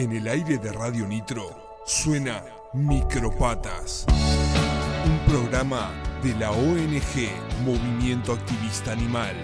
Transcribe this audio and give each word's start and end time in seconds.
En 0.00 0.12
el 0.12 0.28
aire 0.28 0.56
de 0.56 0.72
Radio 0.72 1.06
Nitro 1.06 1.82
suena 1.84 2.42
Micropatas, 2.72 4.06
un 5.04 5.30
programa 5.30 5.90
de 6.22 6.34
la 6.36 6.52
ONG 6.52 7.28
Movimiento 7.66 8.32
Activista 8.32 8.92
Animal. 8.92 9.36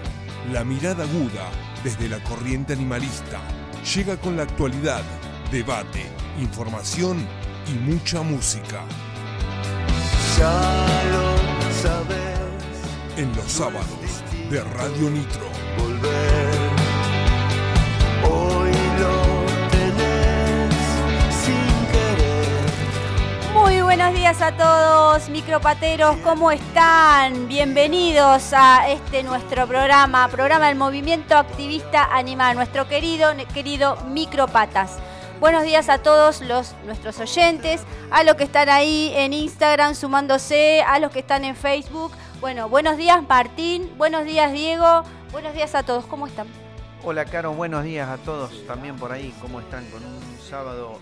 La 0.51 0.63
mirada 0.63 1.03
aguda 1.03 1.47
desde 1.83 2.09
la 2.09 2.17
corriente 2.23 2.73
animalista 2.73 3.39
llega 3.93 4.17
con 4.17 4.35
la 4.35 4.41
actualidad, 4.41 5.03
debate, 5.51 6.07
información 6.39 7.23
y 7.67 7.73
mucha 7.77 8.23
música. 8.23 8.81
Ya 10.39 11.05
lo 11.11 11.71
sabes. 11.83 12.39
En 13.15 13.35
los 13.35 13.51
sábados 13.51 14.23
de 14.49 14.63
Radio 14.63 15.11
Nitro. 15.11 15.45
Volver. 15.77 16.36
Días 24.27 24.41
a 24.41 24.57
todos, 24.57 25.29
micropateros, 25.29 26.17
¿cómo 26.17 26.51
están? 26.51 27.47
Bienvenidos 27.47 28.51
a 28.51 28.89
este 28.89 29.23
nuestro 29.23 29.65
programa, 29.67 30.27
programa 30.27 30.67
del 30.67 30.75
Movimiento 30.75 31.37
Activista 31.37 32.03
Animal, 32.11 32.57
nuestro 32.57 32.89
querido, 32.89 33.29
querido 33.53 33.95
Micropatas. 34.07 34.97
Buenos 35.39 35.63
días 35.63 35.87
a 35.87 35.99
todos 35.99 36.41
los, 36.41 36.75
nuestros 36.85 37.21
oyentes, 37.21 37.83
a 38.11 38.25
los 38.25 38.35
que 38.35 38.43
están 38.43 38.67
ahí 38.67 39.13
en 39.15 39.31
Instagram 39.31 39.95
sumándose, 39.95 40.81
a 40.81 40.99
los 40.99 41.11
que 41.11 41.19
están 41.19 41.45
en 41.45 41.55
Facebook. 41.55 42.11
Bueno, 42.41 42.67
buenos 42.67 42.97
días 42.97 43.23
Martín, 43.29 43.89
buenos 43.97 44.25
días 44.25 44.51
Diego, 44.51 45.03
buenos 45.31 45.53
días 45.53 45.73
a 45.73 45.83
todos, 45.83 46.05
¿cómo 46.05 46.27
están? 46.27 46.47
Hola 47.01 47.23
Caro, 47.23 47.53
buenos 47.53 47.85
días 47.85 48.09
a 48.09 48.17
todos 48.17 48.67
también 48.67 48.97
por 48.97 49.13
ahí. 49.13 49.33
¿Cómo 49.39 49.61
están? 49.61 49.85
Con 49.85 50.03
un 50.03 50.37
sábado 50.49 50.99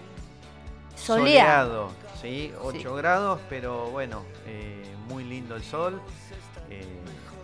Soleado. 0.96 2.05
¿Sí? 2.26 2.54
8 2.62 2.80
Sí. 2.80 2.96
grados, 2.98 3.40
pero 3.50 3.88
bueno, 3.92 4.24
eh, 4.46 4.84
muy 5.08 5.24
lindo 5.24 5.56
el 5.56 5.64
sol. 5.64 6.02
eh, 6.70 6.84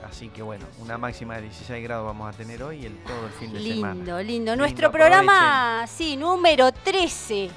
así 0.10 0.30
que 0.30 0.42
bueno, 0.42 0.66
una 0.80 0.98
máxima 0.98 1.36
de 1.36 1.44
16 1.44 1.84
grados 1.84 2.06
vamos 2.08 2.34
a 2.34 2.38
tener 2.38 2.62
hoy 2.64 2.80
y 2.82 2.86
el, 2.88 2.98
todo 3.04 3.26
el 3.28 3.32
fin 3.34 3.54
de 3.54 3.62
semana. 3.62 3.94
Lindo, 3.94 4.22
lindo. 4.22 4.56
Nuestro 4.56 4.88
Lindo, 4.88 4.92
programa, 4.98 5.86
sí, 5.88 6.18
número 6.18 6.72
13. 6.72 7.50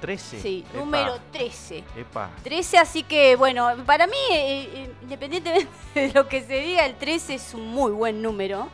13. 0.00 0.40
Sí, 0.40 0.64
Epa, 0.68 0.78
número 0.78 1.16
13. 1.32 1.84
Epa. 1.96 2.30
13, 2.42 2.78
así 2.78 3.04
que 3.04 3.36
bueno, 3.36 3.70
para 3.86 4.06
mí, 4.06 4.16
eh, 4.32 4.68
eh, 4.74 4.92
independientemente 5.02 5.70
de 5.94 6.12
lo 6.12 6.28
que 6.28 6.42
se 6.42 6.60
diga, 6.60 6.84
el 6.84 6.96
13 6.96 7.34
es 7.34 7.54
un 7.54 7.68
muy 7.68 7.92
buen 7.92 8.20
número. 8.20 8.68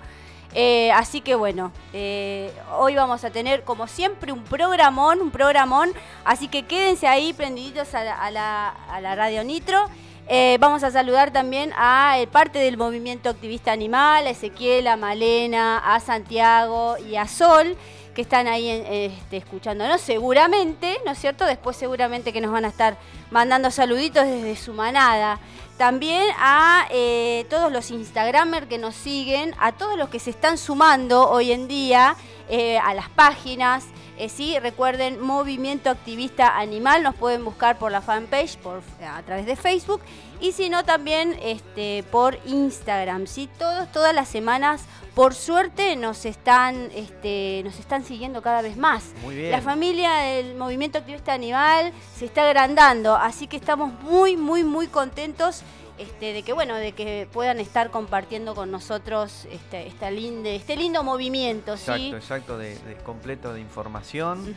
Eh, 0.55 0.91
así 0.93 1.21
que 1.21 1.35
bueno, 1.35 1.73
eh, 1.93 2.53
hoy 2.77 2.97
vamos 2.97 3.25
a 3.25 3.31
tener 3.31 3.63
como 3.63 3.87
siempre 3.87 4.33
un 4.33 4.43
programón, 4.43 5.21
un 5.21 5.31
programón, 5.31 5.93
así 6.25 6.49
que 6.49 6.65
quédense 6.65 7.07
ahí 7.07 7.33
prendiditos 7.33 7.95
a 7.95 8.31
la, 8.31 9.15
radio 9.15 9.45
Nitro. 9.45 9.87
Eh, 10.33 10.59
vamos 10.61 10.85
a 10.85 10.91
saludar 10.91 11.33
también 11.33 11.73
a 11.77 12.17
parte 12.31 12.59
del 12.61 12.77
movimiento 12.77 13.31
activista 13.31 13.73
animal, 13.73 14.27
a 14.27 14.31
Ezequiel, 14.31 14.87
a 14.87 14.97
Malena, 14.97 15.79
a 15.79 15.99
Santiago 16.01 16.97
y 16.99 17.17
a 17.17 17.27
Sol, 17.27 17.77
que 18.15 18.23
están 18.23 18.49
ahí 18.49 18.69
este, 18.69 19.37
escuchándonos 19.37 20.01
seguramente, 20.01 20.99
¿no 21.05 21.13
es 21.13 21.19
cierto? 21.19 21.45
Después 21.45 21.77
seguramente 21.77 22.33
que 22.33 22.41
nos 22.41 22.53
van 22.53 22.65
a 22.65 22.69
estar 22.69 22.97
mandando 23.31 23.71
saluditos 23.71 24.25
desde 24.25 24.57
su 24.57 24.73
manada. 24.73 25.39
También 25.81 26.29
a 26.39 26.87
eh, 26.91 27.47
todos 27.49 27.73
los 27.73 27.91
Instagramers 27.91 28.67
que 28.67 28.77
nos 28.77 28.95
siguen, 28.95 29.55
a 29.59 29.73
todos 29.73 29.97
los 29.97 30.11
que 30.11 30.19
se 30.19 30.29
están 30.29 30.59
sumando 30.59 31.31
hoy 31.31 31.53
en 31.53 31.69
día 31.69 32.17
eh, 32.51 32.79
a 32.79 32.93
las 32.93 33.09
páginas. 33.09 33.87
Eh, 34.19 34.29
sí, 34.29 34.59
recuerden, 34.59 35.19
Movimiento 35.23 35.89
Activista 35.89 36.59
Animal, 36.59 37.03
nos 37.03 37.15
pueden 37.15 37.43
buscar 37.47 37.79
por 37.79 37.91
la 37.91 38.03
fanpage, 38.03 38.59
por, 38.59 38.83
a 39.03 39.23
través 39.23 39.47
de 39.47 39.57
Facebook, 39.57 40.03
y 40.43 40.53
si 40.53 40.69
no 40.69 40.85
también 40.85 41.39
este, 41.41 42.05
por 42.11 42.39
Instagram. 42.45 43.27
¿sí? 43.27 43.49
Todos, 43.59 43.91
todas 43.91 44.15
las 44.15 44.29
semanas, 44.29 44.83
por 45.15 45.35
suerte, 45.35 45.97
nos 45.97 46.25
están, 46.25 46.91
este, 46.95 47.63
nos 47.65 47.79
están 47.79 48.05
siguiendo 48.05 48.43
cada 48.43 48.63
vez 48.63 48.77
más. 48.77 49.13
Muy 49.23 49.35
bien. 49.37 49.51
La 49.51 49.61
familia 49.61 50.13
del 50.13 50.55
Movimiento 50.55 50.99
Activista 50.99 51.33
Animal 51.33 51.93
se 52.17 52.27
está 52.27 52.45
agrandando, 52.45 53.17
así 53.17 53.47
que 53.47 53.57
estamos 53.57 53.93
muy, 54.03 54.37
muy, 54.37 54.65
muy 54.65 54.87
contentos 54.87 55.63
este, 55.99 56.33
de 56.33 56.43
que 56.43 56.55
bueno, 56.55 56.77
de 56.77 56.93
que 56.93 57.29
puedan 57.31 57.61
estar 57.61 57.91
compartiendo 57.91 58.55
con 58.55 58.71
nosotros 58.71 59.47
este, 59.51 59.87
esta 59.87 60.11
linde, 60.11 60.57
este 60.57 60.75
lindo 60.75 61.03
movimiento, 61.03 61.75
Exacto, 61.75 62.03
¿sí? 62.03 62.13
exacto, 62.15 62.57
de, 62.57 62.79
de 62.79 62.97
completo 62.97 63.53
de 63.53 63.61
información 63.61 64.57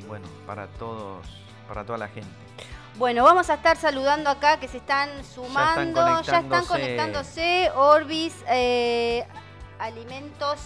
y 0.00 0.02
bueno, 0.08 0.26
para 0.44 0.66
todos, 0.66 1.24
para 1.68 1.84
toda 1.84 1.98
la 1.98 2.08
gente. 2.08 2.30
Bueno, 2.96 3.24
vamos 3.24 3.48
a 3.48 3.54
estar 3.54 3.76
saludando 3.76 4.28
acá 4.28 4.58
que 4.58 4.68
se 4.68 4.78
están 4.78 5.08
sumando, 5.24 6.04
ya 6.22 6.40
están 6.40 6.66
conectándose. 6.66 6.68
conectándose. 6.68 7.70
Orbis, 7.74 8.34
eh, 8.48 9.24
alimentos 9.82 10.58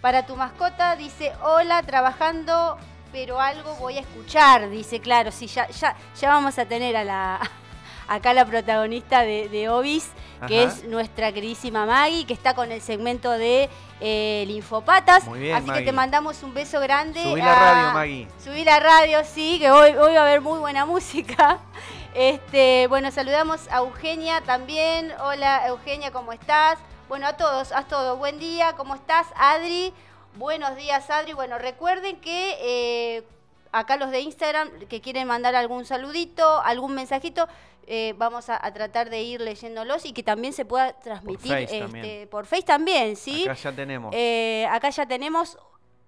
para 0.00 0.24
tu 0.26 0.36
mascota, 0.36 0.96
dice, 0.96 1.32
hola, 1.42 1.82
trabajando, 1.82 2.76
pero 3.12 3.40
algo 3.40 3.74
voy 3.76 3.98
a 3.98 4.00
escuchar, 4.00 4.68
dice, 4.70 5.00
claro, 5.00 5.32
sí, 5.32 5.46
ya, 5.46 5.68
ya, 5.68 5.96
ya 6.18 6.28
vamos 6.28 6.58
a 6.58 6.64
tener 6.66 6.96
a 6.96 7.04
la 7.04 7.40
acá 8.08 8.32
la 8.34 8.44
protagonista 8.44 9.22
de, 9.22 9.48
de 9.48 9.68
Obis, 9.68 10.10
que 10.46 10.62
Ajá. 10.64 10.72
es 10.72 10.84
nuestra 10.84 11.32
queridísima 11.32 11.84
Maggie, 11.86 12.24
que 12.26 12.32
está 12.32 12.54
con 12.54 12.72
el 12.72 12.80
segmento 12.80 13.30
de 13.30 13.68
eh, 14.00 14.44
Linfopatas. 14.46 15.24
Muy 15.24 15.38
bien, 15.40 15.54
Así 15.56 15.70
que 15.70 15.82
te 15.82 15.92
mandamos 15.92 16.42
un 16.42 16.54
beso 16.54 16.80
grande. 16.80 17.22
Subí 17.22 17.40
la 17.40 17.52
a- 17.52 17.72
radio, 17.74 17.92
Maggie. 17.92 18.28
Subí 18.42 18.64
la 18.64 18.80
radio, 18.80 19.18
sí, 19.24 19.58
que 19.58 19.70
hoy, 19.70 19.90
hoy 19.92 20.14
va 20.14 20.20
a 20.20 20.22
haber 20.22 20.40
muy 20.40 20.58
buena 20.58 20.84
música. 20.86 21.58
Este, 22.12 22.88
bueno, 22.88 23.12
saludamos 23.12 23.68
a 23.70 23.76
Eugenia 23.78 24.40
también. 24.40 25.12
Hola 25.22 25.68
Eugenia, 25.68 26.10
¿cómo 26.10 26.32
estás? 26.32 26.76
Bueno, 27.10 27.26
a 27.26 27.36
todos, 27.36 27.72
a 27.72 27.88
todos. 27.88 28.16
Buen 28.20 28.38
día, 28.38 28.74
¿cómo 28.76 28.94
estás? 28.94 29.26
Adri, 29.34 29.92
buenos 30.36 30.76
días 30.76 31.10
Adri. 31.10 31.32
Bueno, 31.32 31.58
recuerden 31.58 32.20
que 32.20 32.56
eh, 32.60 33.24
acá 33.72 33.96
los 33.96 34.12
de 34.12 34.20
Instagram 34.20 34.70
que 34.88 35.00
quieren 35.00 35.26
mandar 35.26 35.56
algún 35.56 35.84
saludito, 35.84 36.60
algún 36.62 36.94
mensajito, 36.94 37.48
eh, 37.88 38.14
vamos 38.16 38.48
a, 38.48 38.64
a 38.64 38.72
tratar 38.72 39.10
de 39.10 39.22
ir 39.22 39.40
leyéndolos 39.40 40.06
y 40.06 40.12
que 40.12 40.22
también 40.22 40.52
se 40.52 40.64
pueda 40.64 40.92
transmitir 41.00 41.50
Face 41.50 41.64
este, 41.64 41.80
también. 41.80 42.28
por 42.28 42.46
Face 42.46 42.62
también, 42.62 43.16
¿sí? 43.16 43.42
Acá 43.42 43.54
ya 43.54 43.72
tenemos. 43.72 44.14
Eh, 44.14 44.68
acá 44.70 44.90
ya 44.90 45.04
tenemos 45.04 45.58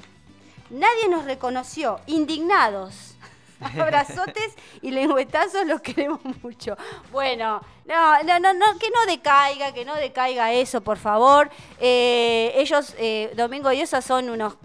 Nadie 0.70 1.08
nos 1.08 1.24
reconoció, 1.24 2.00
indignados. 2.06 3.16
Abrazotes 3.80 4.54
y 4.82 4.90
lengüetazos, 4.90 5.66
los 5.66 5.80
queremos 5.80 6.20
mucho. 6.42 6.76
Bueno, 7.10 7.60
no, 7.86 8.22
no, 8.22 8.38
no, 8.38 8.52
no, 8.54 8.78
que 8.78 8.90
no 8.90 9.06
decaiga, 9.06 9.72
que 9.72 9.84
no 9.84 9.94
decaiga 9.94 10.52
eso, 10.52 10.80
por 10.80 10.98
favor. 10.98 11.50
Eh, 11.80 12.52
ellos, 12.56 12.94
eh, 12.98 13.32
Domingo 13.36 13.72
y 13.72 13.82
Osa, 13.82 14.02
son 14.02 14.30
unos 14.30 14.56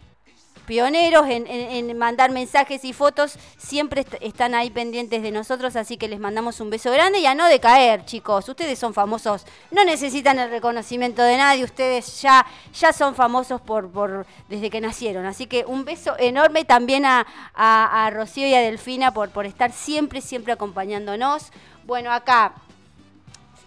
pioneros 0.70 1.26
en, 1.28 1.98
mandar 1.98 2.30
mensajes 2.30 2.86
y 2.86 2.94
fotos, 2.94 3.40
siempre 3.58 4.02
est- 4.02 4.14
están 4.22 4.54
ahí 4.54 4.70
pendientes 4.70 5.24
de 5.24 5.32
nosotros, 5.32 5.76
así 5.76 5.98
que 5.98 6.08
les 6.08 6.20
mandamos 6.20 6.60
un 6.62 6.70
beso 6.70 6.92
grande 6.92 7.18
y 7.18 7.26
a 7.26 7.34
no 7.34 7.48
decaer, 7.48 8.06
chicos. 8.06 8.48
Ustedes 8.48 8.78
son 8.78 8.94
famosos, 8.94 9.48
no 9.72 9.84
necesitan 9.84 10.38
el 10.38 10.52
reconocimiento 10.52 11.24
de 11.24 11.38
nadie, 11.38 11.64
ustedes 11.64 12.22
ya, 12.22 12.46
ya 12.80 12.94
son 12.94 13.16
famosos 13.16 13.60
por, 13.62 13.90
por 13.90 14.28
desde 14.48 14.70
que 14.70 14.80
nacieron. 14.80 15.26
Así 15.26 15.48
que 15.48 15.66
un 15.66 15.86
beso 15.86 16.16
enorme 16.20 16.66
también 16.66 17.04
a, 17.04 17.26
a- 17.56 18.06
a 18.06 18.10
Rocío 18.12 18.48
y 18.48 18.54
a 18.54 18.62
Delfina 18.62 19.12
por, 19.12 19.32
por 19.32 19.48
estar 19.48 19.72
siempre, 19.72 20.22
siempre 20.22 20.54
acompañándonos. 20.54 21.52
Bueno, 21.88 22.12
acá 22.12 22.54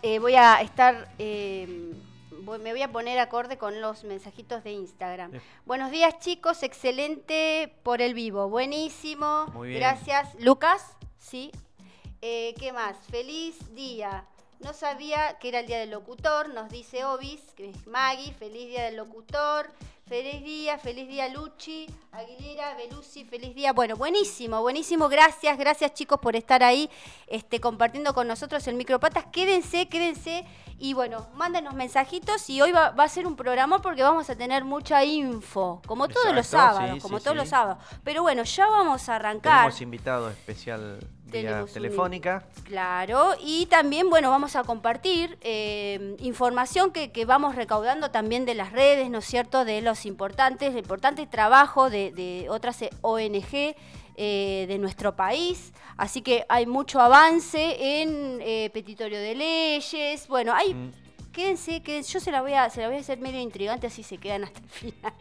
eh, 0.03 0.21
voy 0.21 0.37
a 0.37 0.61
estar, 0.63 1.09
eh, 1.19 1.95
voy- 2.45 2.59
me 2.59 2.73
voy 2.73 2.83
a 2.83 2.91
poner 2.93 3.19
acorde 3.19 3.57
con 3.59 3.81
los 3.81 4.05
mensajitos 4.05 4.63
de 4.65 4.73
Instagram. 4.73 5.33
Buenos 5.65 5.91
días 5.91 6.19
chicos, 6.19 6.63
excelente 6.63 7.75
por 7.83 8.03
el 8.03 8.15
vivo, 8.15 8.49
buenísimo, 8.49 9.47
Muy 9.55 9.69
bien. 9.69 9.81
gracias. 9.81 10.35
Lucas, 10.41 10.97
sí. 11.19 11.51
Eh, 12.21 12.55
¿Qué 12.59 12.73
más? 12.73 12.97
Feliz 13.11 13.75
día. 13.75 14.27
No 14.61 14.73
sabía 14.73 15.39
que 15.41 15.49
era 15.49 15.61
el 15.61 15.67
día 15.67 15.79
del 15.81 15.91
locutor, 15.91 16.49
nos 16.55 16.71
dice 16.71 17.05
Obis, 17.05 17.41
que 17.57 17.71
es 17.71 17.87
Maggie, 17.89 18.33
feliz 18.33 18.69
día 18.69 18.85
del 18.85 18.97
locutor. 18.97 19.69
Feliz 20.09 20.43
día, 20.43 20.79
feliz 20.79 21.09
día 21.09 21.29
Luchi, 21.29 21.87
Aguilera, 22.11 22.75
Belusi, 22.75 23.25
feliz 23.25 23.55
día. 23.55 23.73
Bueno, 23.73 23.97
buenísimo, 23.97 24.61
buenísimo. 24.61 25.09
Gracias, 25.09 25.57
gracias 25.57 25.95
chicos 25.95 26.19
por 26.21 26.35
estar 26.35 26.63
ahí 26.63 26.91
este, 27.29 27.61
compartiendo 27.61 28.13
con 28.13 28.27
nosotros 28.27 28.67
el 28.67 28.75
Micropatas. 28.75 29.27
Quédense, 29.27 29.89
quédense 29.89 30.45
y 30.79 30.95
bueno, 30.95 31.29
mándenos 31.35 31.75
mensajitos 31.75 32.51
y 32.51 32.61
hoy 32.61 32.73
va, 32.73 32.91
va 32.91 33.05
a 33.05 33.09
ser 33.09 33.27
un 33.27 33.37
programa 33.37 33.81
porque 33.81 34.03
vamos 34.03 34.29
a 34.29 34.35
tener 34.35 34.65
mucha 34.65 35.05
info, 35.05 35.81
como 35.87 36.09
todos 36.09 36.35
los 36.35 36.49
sábados, 36.49 36.97
sí, 36.97 37.01
como 37.01 37.19
sí, 37.19 37.25
todos 37.25 37.37
sí. 37.37 37.41
los 37.41 37.49
sábados. 37.49 37.83
Pero 38.03 38.23
bueno, 38.23 38.43
ya 38.43 38.67
vamos 38.67 39.09
a 39.09 39.15
arrancar. 39.15 39.61
Tenemos 39.61 39.81
invitado 39.81 40.29
especial 40.31 40.99
vía 41.41 41.51
Tenemos 41.51 41.71
un 41.71 41.75
telefónica. 41.75 42.45
Claro, 42.65 43.35
y 43.41 43.67
también, 43.67 44.11
bueno, 44.11 44.31
vamos 44.31 44.57
a 44.57 44.65
compartir 44.65 45.39
eh, 45.41 46.17
información 46.21 46.93
que, 46.93 47.11
que 47.11 47.25
vamos 47.25 47.55
recaudando 47.55 48.11
también 48.11 48.45
de 48.45 48.55
las 48.55 48.73
redes, 48.73 49.11
¿no 49.11 49.19
es 49.19 49.25
cierto?, 49.25 49.65
de 49.65 49.81
los 49.83 50.07
importantes, 50.07 50.73
el 50.73 50.79
importante 50.79 51.27
trabajo 51.27 51.91
de, 51.91 52.13
de 52.13 52.49
otras 52.51 52.83
eh, 52.83 52.91
ONG 53.01 53.75
eh, 54.17 54.67
de 54.69 54.79
nuestro 54.79 55.17
país. 55.17 55.73
Así 55.97 56.21
que 56.21 56.45
hay 56.49 56.67
mucho 56.67 57.01
avance 57.01 58.03
en 58.03 58.41
eh, 58.43 58.71
petitorio 58.73 59.19
de 59.19 59.35
leyes. 59.35 60.29
Bueno, 60.29 60.53
hay 60.53 60.75
Mm. 60.75 61.02
Quédense, 61.33 61.83
que 61.83 62.03
yo 62.03 62.21
se 62.21 62.31
la 62.31 62.43
voy 62.43 62.53
a, 62.53 62.69
se 62.69 62.83
la 62.83 62.89
voy 62.89 62.99
a 62.99 63.01
hacer 63.01 63.19
medio 63.19 63.41
intrigante, 63.41 63.87
así 63.87 64.03
se 64.03 64.19
quedan 64.19 64.45
hasta 64.45 64.61
el 64.61 64.69
final. 64.69 65.13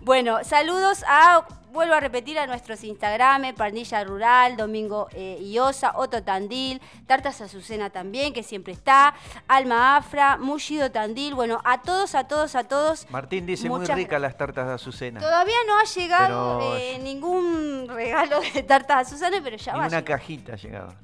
Bueno, 0.00 0.44
saludos 0.44 1.04
a, 1.08 1.44
vuelvo 1.72 1.94
a 1.94 2.00
repetir, 2.00 2.38
a 2.38 2.46
nuestros 2.46 2.84
Instagram, 2.84 3.52
Parnilla 3.54 4.04
Rural, 4.04 4.56
Domingo 4.56 5.08
eh, 5.12 5.38
Iosa, 5.42 5.92
Otto 5.96 6.22
Tandil, 6.22 6.80
Tartas 7.06 7.40
Azucena 7.40 7.90
también, 7.90 8.32
que 8.32 8.42
siempre 8.44 8.72
está, 8.72 9.14
Alma 9.48 9.96
Afra, 9.96 10.36
Mullido 10.38 10.90
Tandil, 10.92 11.34
bueno, 11.34 11.60
a 11.64 11.82
todos, 11.82 12.14
a 12.14 12.24
todos, 12.28 12.54
a 12.54 12.64
todos. 12.64 13.10
Martín 13.10 13.44
dice 13.44 13.68
muy 13.68 13.84
ricas 13.86 14.20
las 14.20 14.36
tartas 14.36 14.68
de 14.68 14.74
azucena. 14.74 15.18
Todavía 15.20 15.56
no 15.66 15.76
ha 15.78 15.84
llegado 15.84 16.58
Pero- 16.60 16.76
eh, 16.76 16.98
ningún 17.02 17.88
regalo 17.88 18.40
de 18.54 18.62
Tartas 18.62 19.08
Azucena, 19.08 19.38
pero 19.42 19.56
ya 19.56 19.72
Ni 19.72 19.78
va. 19.80 19.86
una 19.88 20.04
cajita 20.04 20.52
ha 20.52 20.56
llegado. 20.56 20.94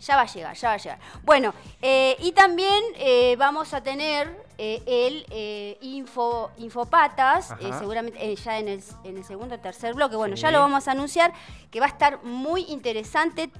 Ya 0.00 0.16
va 0.16 0.22
a 0.22 0.26
llegar, 0.26 0.54
ya 0.54 0.68
va 0.68 0.74
a 0.74 0.78
llegar. 0.78 0.98
Bueno, 1.22 1.54
eh, 1.80 2.16
y 2.20 2.32
también 2.32 2.82
eh, 2.96 3.34
vamos 3.38 3.72
a 3.72 3.82
tener 3.82 4.44
eh, 4.58 4.82
el 4.86 5.76
info, 5.80 6.50
Infopatas, 6.58 7.54
seguramente 7.78 8.34
ya 8.36 8.58
en 8.58 8.68
el, 8.68 8.84
en 9.04 9.16
el 9.16 9.24
segundo 9.24 9.54
o 9.54 9.58
tercer 9.58 9.94
bloque. 9.94 10.16
Bueno, 10.16 10.36
Sí. 10.36 10.42
ya 10.42 10.50
lo 10.50 10.60
vamos 10.60 10.86
a 10.88 10.92
anunciar, 10.92 11.32
que 11.70 11.80
va 11.80 11.86
a 11.86 11.90
estar 11.90 12.22
muy 12.24 12.62
interesante. 12.68 13.50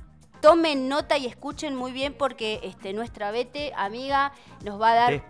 Tomen 0.47 0.89
nota 0.89 1.19
y 1.19 1.27
escuchen 1.27 1.75
muy 1.75 1.91
bien 1.91 2.15
porque 2.15 2.61
este, 2.63 2.93
nuestra 2.93 3.33
Bete, 3.33 3.73
amiga, 3.75 4.31
nos 4.63 4.81
va 4.81 4.93
a 4.93 4.95
dar 4.95 5.23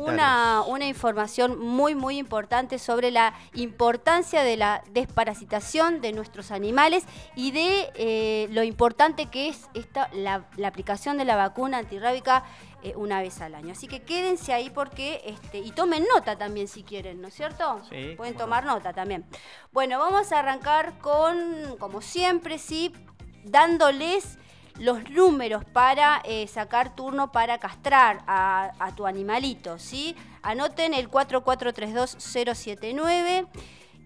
una, 0.00 0.62
una 0.66 0.84
información 0.88 1.60
muy, 1.60 1.94
muy 1.94 2.18
importante 2.18 2.80
sobre 2.80 3.12
la 3.12 3.34
importancia 3.54 4.42
de 4.42 4.56
la 4.56 4.82
desparasitación 4.90 6.00
de 6.00 6.12
nuestros 6.12 6.50
animales 6.50 7.04
y 7.36 7.52
de 7.52 7.92
eh, 7.94 8.48
lo 8.50 8.64
importante 8.64 9.26
que 9.26 9.46
es 9.46 9.68
esta, 9.74 10.10
la, 10.12 10.48
la 10.56 10.66
aplicación 10.66 11.18
de 11.18 11.24
la 11.24 11.36
vacuna 11.36 11.78
antirrábica 11.78 12.42
eh, 12.82 12.94
una 12.96 13.20
vez 13.20 13.40
al 13.42 13.54
año. 13.54 13.70
Así 13.70 13.86
que 13.86 14.02
quédense 14.02 14.52
ahí 14.52 14.70
porque, 14.70 15.22
este, 15.24 15.58
y 15.58 15.70
tomen 15.70 16.04
nota 16.12 16.36
también 16.36 16.66
si 16.66 16.82
quieren, 16.82 17.22
¿no 17.22 17.28
es 17.28 17.34
cierto? 17.34 17.80
Sí, 17.88 18.14
Pueden 18.16 18.36
tomar 18.36 18.64
nota 18.64 18.92
también. 18.92 19.24
Bueno, 19.70 20.00
vamos 20.00 20.32
a 20.32 20.40
arrancar 20.40 20.98
con, 20.98 21.76
como 21.78 22.02
siempre, 22.02 22.58
sí, 22.58 22.92
dándoles 23.44 24.36
los 24.78 25.10
números 25.10 25.64
para 25.64 26.22
eh, 26.24 26.46
sacar 26.48 26.96
turno 26.96 27.30
para 27.32 27.58
castrar 27.58 28.22
a, 28.26 28.72
tu 28.96 29.06
animalito, 29.06 29.78
¿sí? 29.78 30.16
Anoten 30.42 30.94
el 30.94 31.08
4432079 31.10 33.46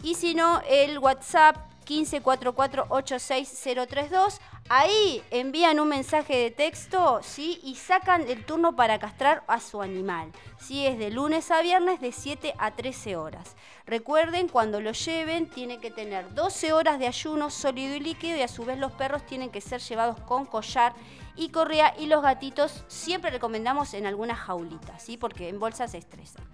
y 0.03 0.15
si 0.15 0.35
no, 0.35 0.61
el 0.69 0.99
WhatsApp 0.99 1.68
1544-86032. 1.89 4.41
Ahí 4.69 5.23
envían 5.31 5.81
un 5.81 5.89
mensaje 5.89 6.37
de 6.37 6.51
texto, 6.51 7.21
¿sí? 7.23 7.59
Y 7.63 7.77
sacan 7.77 8.29
el 8.29 8.45
turno 8.45 8.77
para 8.77 8.99
castrar 8.99 9.43
a 9.47 9.59
su 9.61 9.81
animal. 9.81 10.31
¿sí? 10.59 10.87
Es 10.87 10.99
de 10.99 11.11
lunes 11.11 11.51
a 11.51 11.63
viernes 11.63 12.01
de 12.01 12.13
7 12.13 12.53
a 12.59 12.73
13 12.73 13.17
horas. 13.17 13.57
Recuerden, 13.87 14.49
cuando 14.49 14.83
lo 14.83 14.93
lleven, 14.93 15.49
tienen 15.49 15.81
que 15.81 15.91
tener 15.91 16.35
12 16.35 16.75
horas 16.75 16.99
de 16.99 17.07
ayuno 17.07 17.49
sólido 17.49 17.95
y 17.95 18.01
líquido 18.01 18.37
y 18.37 18.43
a 18.43 18.49
su 18.49 18.67
vez 18.67 18.79
los 18.79 18.93
perros 18.93 19.25
tienen 19.25 19.49
que 19.51 19.63
ser 19.63 19.81
llevados 19.81 20.21
con 20.21 20.45
collar 20.45 20.93
y 21.37 21.49
correa 21.51 21.95
y 21.99 22.07
los 22.07 22.23
gatitos 22.23 22.85
siempre 22.89 23.31
recomendamos 23.31 23.95
en 23.95 24.07
alguna 24.07 24.35
jaulita, 24.35 24.99
¿sí? 24.99 25.17
Porque 25.17 25.49
en 25.49 25.59
bolsa 25.59 25.89
se 25.89 25.97
estresan. 25.99 26.45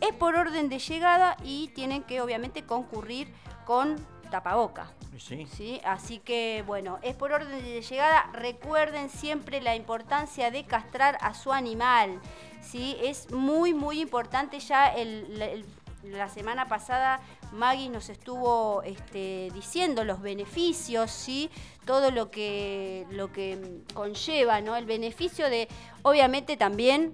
Es 0.00 0.12
por 0.14 0.34
orden 0.34 0.68
de 0.68 0.80
llegada 0.80 1.36
y 1.44 1.68
tienen 1.68 2.02
que 2.02 2.20
obviamente 2.20 2.64
concurrir 2.64 3.32
con 3.64 4.04
tapaboca. 4.32 4.90
Sí. 5.18 5.46
¿sí? 5.46 5.80
Así 5.84 6.18
que 6.18 6.64
bueno, 6.66 6.98
es 7.02 7.14
por 7.14 7.30
orden 7.32 7.62
de 7.62 7.80
llegada. 7.82 8.28
Recuerden 8.32 9.08
siempre 9.10 9.60
la 9.60 9.76
importancia 9.76 10.50
de 10.50 10.64
castrar 10.64 11.16
a 11.20 11.34
su 11.34 11.52
animal. 11.52 12.20
¿sí? 12.60 12.96
Es 13.00 13.30
muy, 13.30 13.74
muy 13.74 14.00
importante. 14.00 14.58
Ya 14.58 14.88
el- 14.88 15.38
la- 15.38 15.46
el- 15.46 15.64
la 16.04 16.28
semana 16.28 16.66
pasada 16.66 17.20
Maggie 17.52 17.88
nos 17.88 18.08
estuvo 18.08 18.82
este, 18.82 19.50
diciendo 19.54 20.02
los 20.02 20.20
beneficios, 20.20 21.12
¿sí? 21.12 21.48
todo 21.84 22.10
lo 22.10 22.28
que, 22.30 23.06
lo 23.10 23.30
que 23.30 23.82
conlleva, 23.94 24.60
¿no? 24.60 24.74
el 24.74 24.84
beneficio 24.86 25.48
de, 25.48 25.68
obviamente 26.02 26.56
también, 26.56 27.12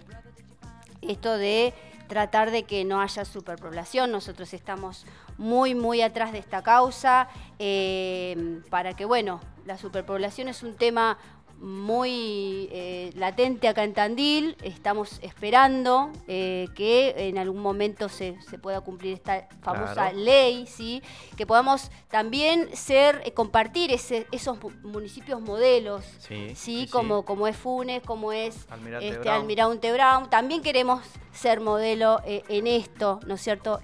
esto 1.03 1.37
de 1.37 1.75
tratar 2.09 2.51
de 2.51 2.63
que 2.63 2.85
no 2.87 3.01
haya 3.03 3.25
superpoblación. 3.27 4.11
Nosotros 4.11 4.55
estamos 4.55 5.05
muy, 5.39 5.75
muy 5.75 6.03
atrás 6.03 6.33
de 6.33 6.39
esta 6.39 6.63
causa 6.63 7.29
eh, 7.59 8.61
para 8.69 8.95
que, 8.95 9.05
bueno, 9.05 9.41
la 9.65 9.79
superpoblación 9.79 10.49
es 10.49 10.63
un 10.63 10.75
tema 10.77 11.17
muy 11.61 12.69
eh, 12.73 13.11
latente 13.17 13.69
acá 13.69 13.85
en 13.85 13.93
Tandil. 13.95 14.57
Estamos 14.63 15.19
esperando 15.23 16.11
eh, 16.27 16.69
que 16.75 17.15
en 17.29 17.39
algún 17.39 17.61
momento 17.63 18.09
se, 18.09 18.41
se 18.49 18.59
pueda 18.59 18.81
cumplir 18.81 19.15
esta 19.15 19.49
famosa 19.63 19.95
Claro. 19.95 20.19
ley, 20.19 20.67
¿sí? 20.67 21.03
que 21.37 21.47
podamos 21.47 21.91
también 22.09 22.69
ser, 22.75 23.21
eh, 23.25 23.33
compartir 23.33 23.93
ese- 23.93 24.27
esos 24.33 24.63
mu- 24.63 24.71
municipios 24.83 25.41
modelos, 25.41 26.05
Sí, 26.19 26.49
¿sí? 26.51 26.55
sí, 26.55 26.81
sí. 26.87 26.89
como, 26.91 27.25
como 27.25 27.47
es 27.49 27.57
Funes, 27.57 28.03
como 28.03 28.33
es 28.33 28.67
Almirante 28.71 29.09
este, 29.09 29.21
Brown. 29.21 29.37
Almirante 29.41 29.93
Brown. 29.93 30.31
También 30.31 30.63
queremos 30.63 31.03
ser 31.33 31.61
modelo 31.61 32.21
en 32.25 32.67
esto, 32.67 33.21
¿no 33.27 33.35
es 33.35 33.41
cierto? 33.43 33.81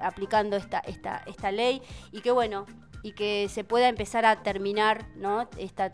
Aplicando 0.00 0.56
esta, 0.56 0.78
esta, 0.80 1.22
esta 1.26 1.50
ley 1.52 1.82
y 2.12 2.20
que 2.20 2.30
bueno, 2.30 2.66
y 3.02 3.12
que 3.12 3.48
se 3.50 3.64
pueda 3.64 3.88
empezar 3.88 4.24
a 4.24 4.42
terminar, 4.42 5.06
¿no? 5.16 5.48
Esta, 5.58 5.92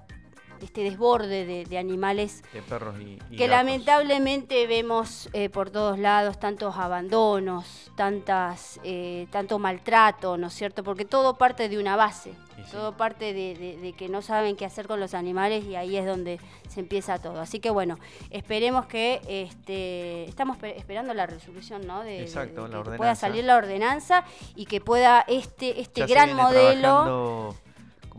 este 0.63 0.83
desborde 0.83 1.45
de, 1.45 1.65
de 1.65 1.79
animales 1.79 2.43
De 2.53 2.63
perros 2.63 2.95
y, 3.01 3.19
y 3.31 3.37
que 3.37 3.47
gatos. 3.47 3.65
lamentablemente 3.67 4.67
vemos 4.67 5.29
eh, 5.33 5.49
por 5.49 5.71
todos 5.71 5.99
lados 5.99 6.39
tantos 6.41 6.77
abandonos, 6.77 7.91
tantas, 7.97 8.81
eh, 8.85 9.27
tanto 9.31 9.59
maltrato, 9.59 10.37
¿no 10.39 10.47
es 10.47 10.55
cierto? 10.55 10.83
Porque 10.85 11.05
todo 11.05 11.37
parte 11.37 11.69
de 11.69 11.79
una 11.79 11.97
base, 11.97 12.33
sí. 12.57 12.63
todo 12.73 12.97
parte 12.97 13.33
de, 13.33 13.55
de- 13.55 13.77
de 13.77 13.93
que 13.93 14.09
no 14.09 14.23
saben 14.23 14.57
qué 14.57 14.65
hacer 14.65 14.87
con 14.87 15.01
los 15.01 15.15
animales 15.15 15.65
y 15.65 15.77
ahí 15.77 15.97
es 15.97 16.07
donde 16.07 16.41
se 16.69 16.81
empieza 16.81 17.19
todo. 17.21 17.41
Así 17.41 17.61
que 17.61 17.71
bueno, 17.71 17.99
esperemos 18.31 18.87
que 18.87 19.21
este, 19.29 20.25
estamos 20.25 20.57
pe- 20.57 20.77
esperando 20.79 21.13
la 21.15 21.27
resolución, 21.27 21.87
¿no? 21.87 22.03
De, 22.03 22.11
de- 22.13 22.23
Exacto, 22.23 22.69
de 22.69 22.75
la 22.77 22.83
que 22.85 22.97
pueda 22.97 23.15
salir 23.15 23.45
la 23.45 23.57
ordenanza 23.57 24.25
y 24.55 24.67
que 24.67 24.81
pueda 24.81 25.25
este, 25.29 25.81
este 25.81 26.01
Ya 26.03 26.07
gran 26.07 26.35
modelo. 26.37 27.55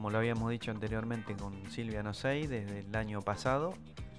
Como 0.04 0.12
lo 0.12 0.18
habíamos 0.18 0.52
dicho 0.52 0.70
anteriormente 0.70 1.34
con 1.34 1.54
Silvia 1.72 2.04
Nosei 2.04 2.46
desde 2.46 2.80
el 2.80 2.94
año 2.94 3.22
pasado. 3.22 3.74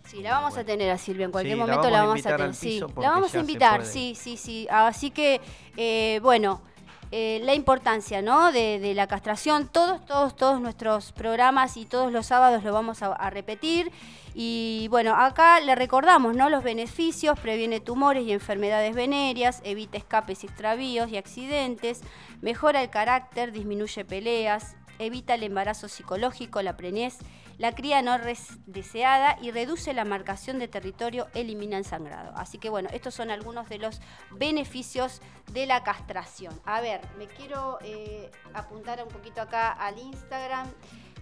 Sí, 0.07 0.23
la 0.23 0.31
vamos 0.31 0.57
a 0.57 0.65
tener 0.65 0.91
a 0.91 0.97
Silvia 0.97 1.27
en 1.27 1.31
cualquier 1.31 1.57
Sí, 1.57 1.59
la 1.59 1.67
momento, 1.67 1.91
vamos 1.91 1.93
la 1.93 2.07
vamos 2.07 2.27
a, 2.27 2.37
tener. 2.39 2.55
Sí, 2.55 2.81
la 2.81 3.11
vamos 3.11 3.35
a 3.35 3.41
invitar, 3.41 3.85
sí, 3.85 4.15
sí, 4.19 4.39
sí. 4.39 4.67
Así 4.71 5.11
que, 5.11 5.43
eh, 5.77 6.21
bueno, 6.23 6.63
eh, 7.11 7.39
la 7.43 7.53
importancia, 7.53 8.23
¿no? 8.23 8.51
De, 8.51 8.79
de 8.79 8.95
la 8.95 9.07
castración, 9.09 9.69
todos, 9.69 10.07
todos, 10.07 10.35
todos 10.35 10.59
nuestros 10.59 11.13
programas 11.13 11.77
y 11.77 11.85
todos 11.85 12.11
los 12.11 12.25
sábados 12.25 12.65
lo 12.65 12.73
vamos 12.73 13.03
a, 13.03 13.13
a 13.13 13.29
repetir. 13.29 13.93
Y 14.35 14.89
bueno, 14.89 15.15
acá 15.15 15.61
le 15.61 15.75
recordamos, 15.75 16.35
¿no? 16.35 16.49
Los 16.49 16.65
beneficios, 16.65 17.39
previene 17.39 17.81
tumores 17.81 18.27
y 18.27 18.33
enfermedades 18.33 18.95
venéreas, 18.95 19.61
evita 19.65 19.99
escapes 19.99 20.45
y 20.45 20.47
extravíos 20.47 21.11
y 21.11 21.19
accidentes, 21.19 22.01
mejora 22.41 22.83
el 22.83 22.89
carácter, 22.89 23.53
disminuye 23.53 24.07
peleas, 24.07 24.77
evita 24.99 25.35
el 25.35 25.43
embarazo 25.43 25.89
psicológico, 25.89 26.63
la 26.63 26.77
preñez, 26.77 27.19
la 27.59 27.73
cría 27.73 28.03
no 28.03 28.19
deseada 28.67 29.37
y 29.41 29.51
reduce 29.51 29.93
la 29.93 30.05
marcación 30.05 30.59
de 30.59 30.69
territorio, 30.69 31.29
elimina 31.35 31.79
el 31.79 31.85
sangrado. 31.85 32.33
Así 32.37 32.59
que 32.59 32.69
bueno, 32.69 32.89
estos 32.93 33.15
son 33.15 33.31
algunos 33.31 33.69
de 33.69 33.79
los 33.79 34.01
beneficios 34.33 35.21
de 35.53 35.67
la 35.67 35.85
castración. 35.85 36.59
A 36.65 36.81
ver, 36.81 37.01
me 37.17 37.27
quiero 37.27 37.79
eh, 37.83 38.31
apuntar 38.55 39.03
un 39.03 39.09
poquito 39.09 39.41
acá 39.41 39.73
al 39.73 39.99
Instagram. 39.99 40.73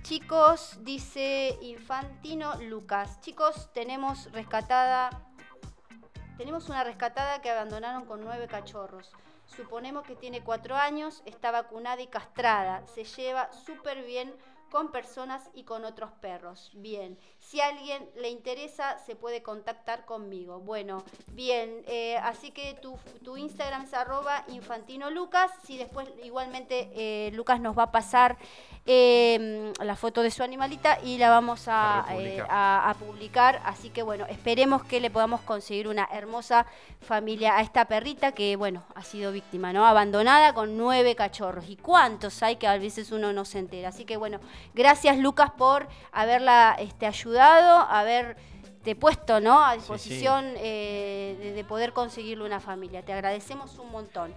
Chicos, 0.02 0.78
dice 0.82 1.58
Infantino 1.60 2.60
Lucas. 2.62 3.20
Chicos, 3.20 3.70
tenemos 3.72 4.32
rescatada 4.32 5.10
tenemos 6.36 6.68
una 6.70 6.82
rescatada 6.82 7.40
que 7.40 7.50
abandonaron 7.50 8.04
con 8.06 8.20
nueve 8.20 8.48
cachorros. 8.48 9.12
Suponemos 9.56 10.04
que 10.04 10.16
tiene 10.16 10.42
cuatro 10.42 10.76
años, 10.76 11.22
está 11.26 11.50
vacunada 11.50 12.00
y 12.00 12.06
castrada. 12.06 12.86
Se 12.86 13.04
lleva 13.04 13.52
súper 13.52 14.04
bien 14.04 14.34
con 14.72 14.90
personas 14.90 15.50
y 15.52 15.64
con 15.64 15.84
otros 15.84 16.10
perros. 16.12 16.70
Bien, 16.72 17.18
si 17.38 17.60
a 17.60 17.68
alguien 17.68 18.08
le 18.16 18.30
interesa, 18.30 18.98
se 18.98 19.14
puede 19.14 19.42
contactar 19.42 20.06
conmigo. 20.06 20.60
Bueno, 20.60 21.04
bien, 21.32 21.84
eh, 21.86 22.16
así 22.16 22.52
que 22.52 22.72
tu, 22.80 22.98
tu 23.22 23.36
Instagram 23.36 23.82
es 23.82 23.92
arroba 23.92 24.44
infantino 24.48 25.10
Lucas. 25.10 25.50
Si 25.66 25.76
después 25.76 26.08
igualmente 26.24 26.90
eh, 26.94 27.30
Lucas 27.32 27.60
nos 27.60 27.76
va 27.76 27.84
a 27.84 27.92
pasar 27.92 28.38
eh, 28.84 29.72
la 29.80 29.94
foto 29.94 30.22
de 30.22 30.30
su 30.32 30.42
animalita 30.42 30.98
y 31.04 31.16
la 31.18 31.30
vamos 31.30 31.68
a, 31.68 32.04
A 32.04 32.16
eh, 32.16 32.42
a- 32.48 32.90
a 32.90 32.94
publicar. 32.94 33.60
Así 33.64 33.90
que 33.90 34.02
bueno, 34.02 34.26
esperemos 34.26 34.82
que 34.84 35.00
le 35.00 35.10
podamos 35.10 35.40
conseguir 35.42 35.86
una 35.88 36.08
hermosa 36.12 36.66
familia 37.00 37.56
a 37.56 37.60
esta 37.62 37.84
perrita 37.84 38.32
que, 38.32 38.56
bueno, 38.56 38.82
ha 38.94 39.02
sido 39.02 39.30
víctima, 39.32 39.72
¿no? 39.72 39.86
Abandonada 39.86 40.52
con 40.52 40.76
nueve 40.76 41.14
cachorros. 41.14 41.68
¿Y 41.68 41.76
cuántos 41.76 42.42
hay 42.42 42.56
que 42.56 42.66
a 42.66 42.76
veces 42.76 43.12
uno 43.12 43.32
no 43.32 43.44
se 43.44 43.58
entera? 43.60 43.90
Así 43.90 44.04
que 44.04 44.16
bueno, 44.16 44.40
gracias 44.74 45.16
Lucas 45.18 45.50
por 45.56 45.86
haberla 46.10 46.74
este, 46.78 47.06
ayudado, 47.06 47.78
haberte 47.88 48.96
puesto, 48.98 49.40
¿no? 49.40 49.62
A 49.64 49.74
Sí, 49.74 49.78
sí. 49.78 49.80
disposición 49.80 50.54
eh, 50.56 51.36
de, 51.40 51.52
de 51.52 51.64
poder 51.64 51.92
conseguirle 51.92 52.44
una 52.44 52.58
familia. 52.60 53.02
Te 53.04 53.12
agradecemos 53.12 53.78
un 53.78 53.90
montón. 53.92 54.34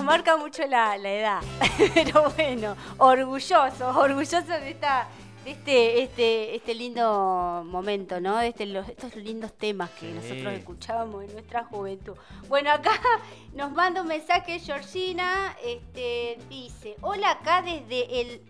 Nos 0.03 0.05
marca 0.13 0.37
mucho 0.37 0.65
la, 0.67 0.97
la 0.97 1.11
edad. 1.11 1.41
Pero 1.93 2.29
bueno, 2.35 2.75
orgulloso, 2.97 3.87
orgulloso 3.97 4.41
de 4.41 4.69
esta 4.71 5.07
de 5.43 5.51
este, 5.51 6.03
este, 6.03 6.55
este 6.55 6.73
lindo 6.73 7.63
momento, 7.65 8.21
¿no? 8.21 8.39
Este, 8.39 8.65
los, 8.65 8.87
estos 8.87 9.13
lindos 9.17 9.51
temas 9.57 9.89
que 9.89 10.07
Sí. 10.07 10.13
nosotros 10.13 10.53
escuchábamos 10.53 11.25
en 11.25 11.33
nuestra 11.33 11.65
juventud. 11.65 12.15
Bueno, 12.47 12.71
acá 12.71 12.91
nos 13.53 13.69
manda 13.73 14.01
un 14.03 14.07
mensaje 14.07 14.59
Georgina, 14.59 15.53
este, 15.65 16.37
dice, 16.47 16.95
hola 17.01 17.31
acá 17.31 17.61
desde 17.61 18.21
el, 18.21 18.41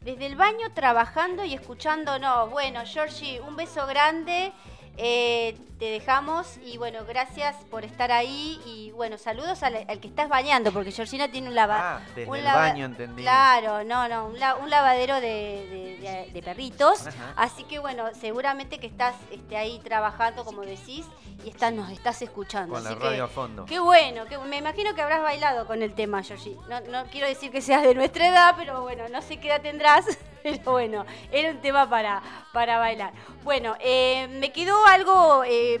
desde 0.00 0.26
el 0.26 0.34
baño 0.34 0.72
trabajando 0.74 1.44
y 1.44 1.54
escuchándonos. 1.54 2.50
Bueno, 2.50 2.80
Georgie, 2.86 3.40
un 3.40 3.54
beso 3.54 3.86
grande. 3.86 4.52
eh, 4.96 5.56
te 5.82 5.90
dejamos 5.90 6.58
y 6.64 6.78
bueno, 6.78 7.00
gracias 7.04 7.56
por 7.68 7.84
estar 7.84 8.12
ahí 8.12 8.60
y 8.64 8.92
bueno, 8.92 9.18
saludos 9.18 9.64
al, 9.64 9.74
al 9.88 9.98
que 9.98 10.06
estás 10.06 10.28
bañando 10.28 10.70
porque 10.70 10.92
Georgina 10.92 11.26
tiene 11.28 11.48
un 11.48 11.56
lavadero. 11.56 11.84
Ah, 11.84 12.00
desde 12.14 12.38
el 12.38 12.44
baño 12.44 12.84
entendí. 12.84 13.22
Claro, 13.22 13.82
no, 13.82 14.06
no, 14.08 14.26
un, 14.26 14.38
la- 14.38 14.54
un 14.54 14.70
lavadero 14.70 15.16
de, 15.16 15.20
de- 15.20 15.98
de- 16.00 16.30
de 16.32 16.42
perritos. 16.44 17.08
Ajá. 17.08 17.32
Así 17.34 17.64
que 17.64 17.80
bueno, 17.80 18.04
seguramente 18.14 18.78
que 18.78 18.86
estás 18.86 19.16
este, 19.32 19.56
ahí 19.56 19.80
trabajando, 19.82 20.44
como 20.44 20.60
decís, 20.62 21.04
y 21.44 21.48
estás, 21.48 21.72
nos 21.72 21.90
estás 21.90 22.22
escuchando. 22.22 22.74
Con 22.74 22.84
la 22.84 22.94
radio 22.94 23.10
que- 23.16 23.20
a 23.22 23.26
fondo. 23.26 23.64
Qué 23.64 23.80
bueno, 23.80 24.26
que, 24.26 24.38
me 24.38 24.58
imagino 24.58 24.94
que 24.94 25.02
habrás 25.02 25.20
bailado 25.22 25.66
con 25.66 25.82
el 25.82 25.94
tema, 25.96 26.22
Georgie. 26.22 26.56
No, 26.68 26.78
no 26.82 27.06
quiero 27.10 27.26
decir 27.26 27.50
que 27.50 27.60
seas 27.60 27.82
de 27.82 27.96
nuestra 27.96 28.28
edad, 28.28 28.54
pero 28.56 28.82
bueno, 28.82 29.08
no 29.08 29.20
sé 29.20 29.40
qué 29.40 29.48
edad 29.48 29.60
tendrás, 29.60 30.04
pero 30.44 30.70
bueno, 30.70 31.04
era 31.32 31.50
un 31.50 31.60
tema 31.60 31.90
para, 31.90 32.22
para 32.52 32.78
bailar. 32.78 33.12
Bueno, 33.42 33.74
eh, 33.80 34.28
me 34.28 34.52
quedó 34.52 34.86
algo 34.86 35.42
eh, 35.44 35.71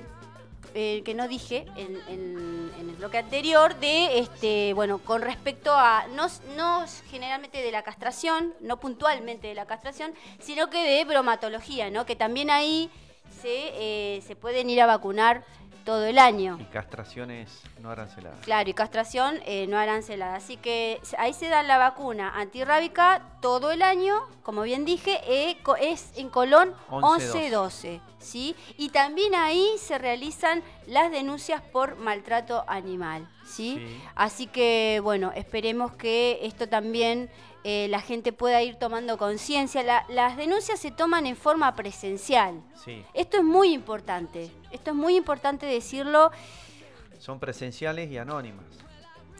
eh, 0.74 1.02
que 1.04 1.14
no 1.14 1.28
dije 1.28 1.66
en, 1.76 1.96
en- 2.08 2.72
el 2.82 2.96
bloque 2.96 3.18
anterior 3.18 3.74
de, 3.80 4.18
este, 4.18 4.74
bueno, 4.74 4.98
con 4.98 5.22
respecto 5.22 5.72
a, 5.72 6.06
no, 6.14 6.26
no 6.56 6.84
generalmente 7.10 7.62
de 7.62 7.72
la 7.72 7.82
castración, 7.82 8.54
no 8.60 8.78
puntualmente 8.78 9.48
de 9.48 9.54
la 9.54 9.66
castración, 9.66 10.12
sino 10.40 10.68
que 10.70 10.82
de 10.84 11.04
bromatología, 11.04 11.90
¿no? 11.90 12.06
Que 12.06 12.16
también 12.16 12.50
ahí 12.50 12.90
se, 13.40 13.70
eh, 13.74 14.22
se 14.26 14.36
pueden 14.36 14.68
ir 14.70 14.80
a 14.82 14.86
vacunar 14.86 15.44
todo 15.84 16.04
el 16.04 16.18
año. 16.18 16.58
Y 16.60 16.64
castraciones 16.64 17.62
no 17.80 17.90
aranceladas. 17.90 18.40
Claro, 18.40 18.70
y 18.70 18.74
castración 18.74 19.36
eh, 19.44 19.66
no 19.66 19.78
arancelada. 19.78 20.36
Así 20.36 20.56
que 20.56 21.00
ahí 21.18 21.32
se 21.32 21.48
da 21.48 21.62
la 21.62 21.78
vacuna 21.78 22.32
antirrábica 22.34 23.22
todo 23.40 23.70
el 23.70 23.82
año, 23.82 24.14
como 24.42 24.62
bien 24.62 24.84
dije, 24.84 25.20
eh, 25.26 25.56
es 25.80 26.12
en 26.16 26.30
Colón 26.30 26.74
11-12. 26.90 27.50
11-12. 27.50 28.00
¿sí? 28.18 28.56
Y 28.78 28.90
también 28.90 29.34
ahí 29.34 29.66
se 29.78 29.98
realizan 29.98 30.62
las 30.86 31.10
denuncias 31.10 31.60
por 31.60 31.96
maltrato 31.96 32.64
animal. 32.66 33.28
¿sí? 33.44 33.76
Sí. 33.76 34.00
Así 34.14 34.46
que, 34.46 35.00
bueno, 35.02 35.32
esperemos 35.34 35.92
que 35.92 36.38
esto 36.42 36.68
también 36.68 37.30
eh, 37.64 37.86
la 37.88 38.00
gente 38.00 38.32
pueda 38.32 38.62
ir 38.62 38.76
tomando 38.76 39.16
conciencia. 39.18 39.82
La- 39.82 40.04
las 40.08 40.36
denuncias 40.36 40.80
se 40.80 40.90
toman 40.90 41.26
en 41.26 41.36
forma 41.36 41.74
presencial. 41.74 42.60
Sí. 42.84 43.04
Esto 43.14 43.36
es 43.38 43.44
muy 43.44 43.72
importante. 43.72 44.50
Esto 44.70 44.90
es 44.90 44.96
muy 44.96 45.16
importante 45.16 45.66
decirlo. 45.66 46.30
Son 47.18 47.38
presenciales 47.38 48.10
y 48.10 48.18
anónimas. 48.18 48.64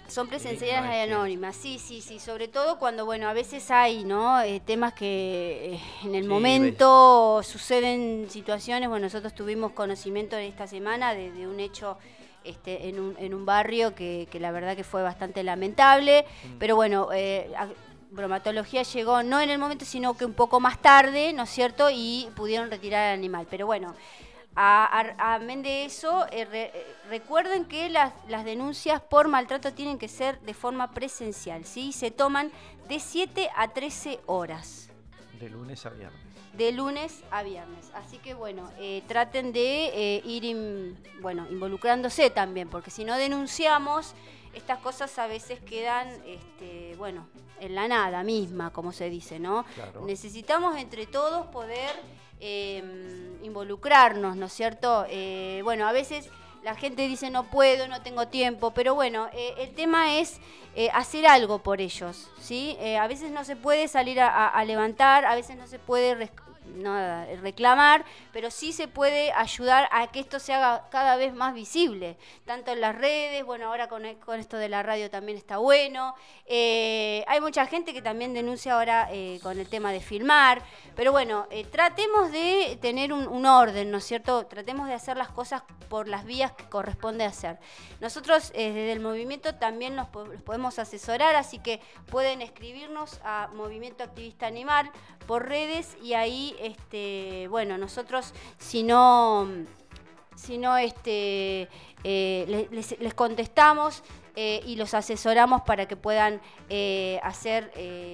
Son 0.07 0.27
Sí, 0.27 0.31
presenciales 0.31 0.83
no 0.85 0.91
y 0.91 1.07
que- 1.07 1.13
anónimas, 1.15 1.57
sí, 1.57 1.79
sí, 1.79 2.03
sí, 2.03 2.19
sobre 2.21 2.47
todo 2.47 2.79
cuando, 2.79 3.07
bueno, 3.07 3.29
a 3.29 3.33
veces 3.33 3.71
hay, 3.71 4.05
¿no? 4.05 4.41
Eh, 4.43 4.61
temas 4.61 4.93
que 4.93 5.75
eh, 5.75 5.81
en 6.05 6.15
el 6.15 6.25
Sí, 6.25 6.29
momento 6.29 7.41
suceden 7.43 8.27
situaciones, 8.29 8.91
bueno, 8.91 9.07
nosotros 9.07 9.35
tuvimos 9.35 9.73
conocimiento 9.73 10.37
esta 10.37 10.67
semana 10.67 11.15
de, 11.15 11.33
de 11.33 11.47
un 11.49 11.59
hecho 11.61 11.97
este, 12.45 12.89
en, 12.89 13.01
un, 13.01 13.17
en 13.19 13.33
un 13.33 13.47
barrio 13.47 13.95
que, 13.95 14.29
que 14.31 14.39
la 14.39 14.51
verdad 14.51 14.77
que 14.77 14.85
fue 14.85 15.03
bastante 15.03 15.43
lamentable, 15.45 16.27
Mm. 16.45 16.59
pero 16.59 16.77
bueno, 16.77 17.09
eh, 17.15 17.51
bromatología 18.13 18.83
llegó 18.83 19.23
no 19.23 19.41
en 19.41 19.51
el 19.51 19.59
momento, 19.59 19.85
sino 19.85 20.15
que 20.17 20.25
un 20.25 20.35
poco 20.35 20.61
más 20.61 20.79
tarde, 20.81 21.33
¿no 21.33 21.43
es 21.45 21.51
cierto? 21.51 21.89
Y 21.91 22.29
pudieron 22.37 22.71
retirar 22.71 23.09
al 23.09 23.15
animal, 23.19 23.47
pero 23.51 23.67
bueno. 23.67 23.95
Amén 24.55 25.63
de 25.63 25.87
eso, 25.87 26.27
eh, 26.31 26.45
re- 26.45 26.71
eh, 26.75 26.87
recuerden 27.09 27.65
que 27.65 27.89
las, 27.89 28.13
las 28.29 28.45
denuncias 28.45 29.01
por 29.01 29.29
maltrato 29.29 29.73
tienen 29.73 29.99
que 29.99 30.09
ser 30.09 30.39
de 30.41 30.53
forma 30.53 30.91
presencial, 30.93 31.65
¿sí? 31.65 31.91
Se 31.93 32.11
toman 32.11 32.53
de 32.87 33.01
7 33.01 33.49
a 33.57 33.69
13 33.69 34.21
horas, 34.27 34.91
De 35.41 35.49
lunes 35.49 35.87
a 35.87 35.91
viernes. 35.91 36.21
de 36.53 36.71
lunes 36.73 37.23
a 37.31 37.43
viernes. 37.43 37.91
Así 37.95 38.19
que 38.19 38.35
bueno, 38.35 38.71
eh, 38.79 39.03
traten 39.09 39.55
de 39.55 40.21
ir 40.25 40.45
in- 40.45 40.99
bueno, 41.23 41.47
involucrándose 41.51 42.29
también, 42.29 42.69
porque 42.69 42.91
si 42.91 43.05
no 43.05 43.17
denunciamos, 43.17 44.15
estas 44.55 44.79
cosas 44.79 45.19
a 45.19 45.27
veces 45.27 45.61
quedan, 45.61 46.09
este, 46.27 46.95
bueno, 46.99 47.27
en 47.61 47.75
la 47.75 47.89
nada 47.89 48.23
misma, 48.23 48.71
como 48.73 48.93
se 48.93 49.09
dice, 49.11 49.39
¿no? 49.39 49.65
Claro. 49.75 50.03
Necesitamos 50.07 50.77
entre 50.77 51.07
todos 51.07 51.47
poder 51.47 51.91
eh, 52.41 53.39
involucrarnos, 53.43 54.37
¿no 54.37 54.47
es 54.47 54.53
cierto? 54.53 55.07
Eh, 55.09 55.61
bueno, 55.65 55.87
a 55.87 55.93
veces 55.93 56.29
la 56.63 56.75
gente 56.75 57.07
dice 57.09 57.31
no 57.31 57.45
puedo, 57.45 57.89
no 57.89 58.03
tengo 58.03 58.29
tiempo, 58.29 58.73
pero 58.73 58.95
bueno, 58.95 59.29
eh, 59.33 59.55
el 59.59 59.75
tema 59.75 60.19
es 60.19 60.39
eh, 60.75 60.89
hacer 60.93 61.27
algo 61.27 61.59
por 61.61 61.81
ellos, 61.81 62.31
¿sí? 62.41 62.77
Eh, 62.81 62.97
a 62.99 63.07
veces 63.07 63.31
no 63.31 63.45
se 63.45 63.57
puede 63.57 63.89
salir 63.89 64.21
a, 64.21 64.49
a- 64.49 64.65
levantar, 64.65 65.25
a 65.25 65.35
veces 65.35 65.57
no 65.57 65.67
se 65.67 65.79
puede 65.79 66.15
nada, 66.67 67.27
reclamar, 67.41 68.05
pero 68.33 68.51
sí 68.51 68.73
se 68.73 68.89
puede 68.89 69.33
ayudar 69.33 69.89
a 69.93 70.07
que 70.11 70.21
esto 70.21 70.39
se 70.39 70.53
haga 70.53 70.89
cada 70.91 71.17
vez 71.17 71.35
más 71.35 71.55
visible, 71.55 72.17
tanto 72.45 72.73
en 72.73 72.81
las 72.81 72.95
redes, 72.95 73.45
bueno, 73.45 73.67
ahora 73.67 73.89
con, 73.89 74.05
e- 74.05 74.19
esto 74.39 74.57
de 74.57 74.69
la 74.69 74.83
radio 74.83 75.11
también 75.11 75.39
está 75.39 75.59
bueno. 75.59 76.15
Eh, 76.47 77.25
hay 77.29 77.41
mucha 77.41 77.67
gente 77.67 77.93
que 77.93 78.03
también 78.03 78.35
denuncia 78.35 78.75
ahora 78.75 79.09
eh, 79.11 79.39
con 79.43 79.59
el 79.59 79.69
tema 79.69 79.93
de 79.93 80.01
filmar, 80.01 80.63
pero 80.95 81.13
bueno, 81.13 81.47
eh, 81.51 81.65
tratemos 81.65 82.31
de 82.33 82.79
tener 82.81 83.13
un, 83.13 83.47
orden, 83.47 83.91
¿no 83.91 83.99
es 83.99 84.05
cierto? 84.05 84.47
Tratemos 84.47 84.87
de 84.87 84.95
hacer 84.95 85.17
las 85.17 85.29
cosas 85.29 85.63
por 85.89 86.07
las 86.09 86.25
vías 86.25 86.53
que 86.53 86.69
corresponde 86.69 87.25
hacer. 87.25 87.59
Nosotros 88.01 88.51
eh, 88.55 88.69
desde 88.69 88.93
el 88.93 89.01
movimiento 89.01 89.55
también 89.57 89.97
nos 89.97 90.09
podemos 90.09 90.79
asesorar, 90.79 91.35
así 91.35 91.59
que 91.59 91.81
pueden 92.11 92.41
escribirnos 92.41 93.21
a 93.25 93.49
Movimiento 93.55 94.05
Activista 94.05 94.47
Animal 94.47 94.91
por 95.27 95.49
redes 95.49 95.97
y 96.03 96.15
ahí, 96.15 96.52
este, 96.61 97.47
bueno, 97.49 97.79
nosotros 97.79 98.33
si 98.59 98.83
no, 98.83 99.49
si 100.37 100.59
no 100.59 100.77
este, 100.77 101.69
eh, 102.05 102.45
le- 102.49 102.69
les, 102.71 102.99
les 103.01 103.15
contestamos 103.15 104.03
eh, 104.35 104.63
y 104.65 104.77
los 104.77 104.95
asesoramos 104.95 105.61
para 105.63 105.87
que 105.87 105.95
puedan 105.97 106.41
eh, 106.71 107.21
hacer 107.23 107.71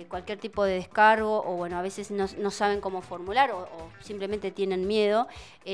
cualquier 0.09 0.39
tipo 0.39 0.65
de 0.65 0.75
descargo 0.75 1.45
o 1.47 1.53
bueno, 1.57 1.79
a 1.79 1.83
veces 1.83 2.11
no, 2.11 2.51
saben 2.51 2.81
cómo 2.81 3.03
formular 3.03 3.53
o, 3.53 3.69
simplemente 4.01 4.51
tienen 4.51 4.87
miedo, 4.87 5.29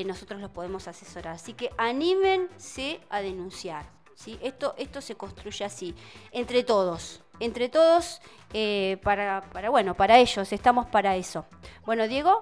nosotros 0.05 0.39
los 0.39 0.51
podemos 0.51 0.87
asesorar. 0.87 1.33
Así 1.35 1.53
que 1.53 1.71
anímense 1.77 2.99
a 3.09 3.21
denunciar. 3.21 3.85
¿sí? 4.15 4.37
Esto, 4.41 4.75
esto 4.77 5.01
se 5.01 5.15
construye 5.15 5.65
así, 5.65 5.95
entre 6.31 6.63
todos. 6.63 7.21
Entre 7.39 7.69
todos, 7.69 8.21
eh, 8.53 8.97
para, 9.03 9.41
para, 9.51 9.69
bueno, 9.69 9.95
para 9.95 10.17
ellos, 10.17 10.51
estamos 10.53 10.85
para 10.87 11.15
eso. 11.15 11.45
Bueno, 11.85 12.07
Diego, 12.07 12.41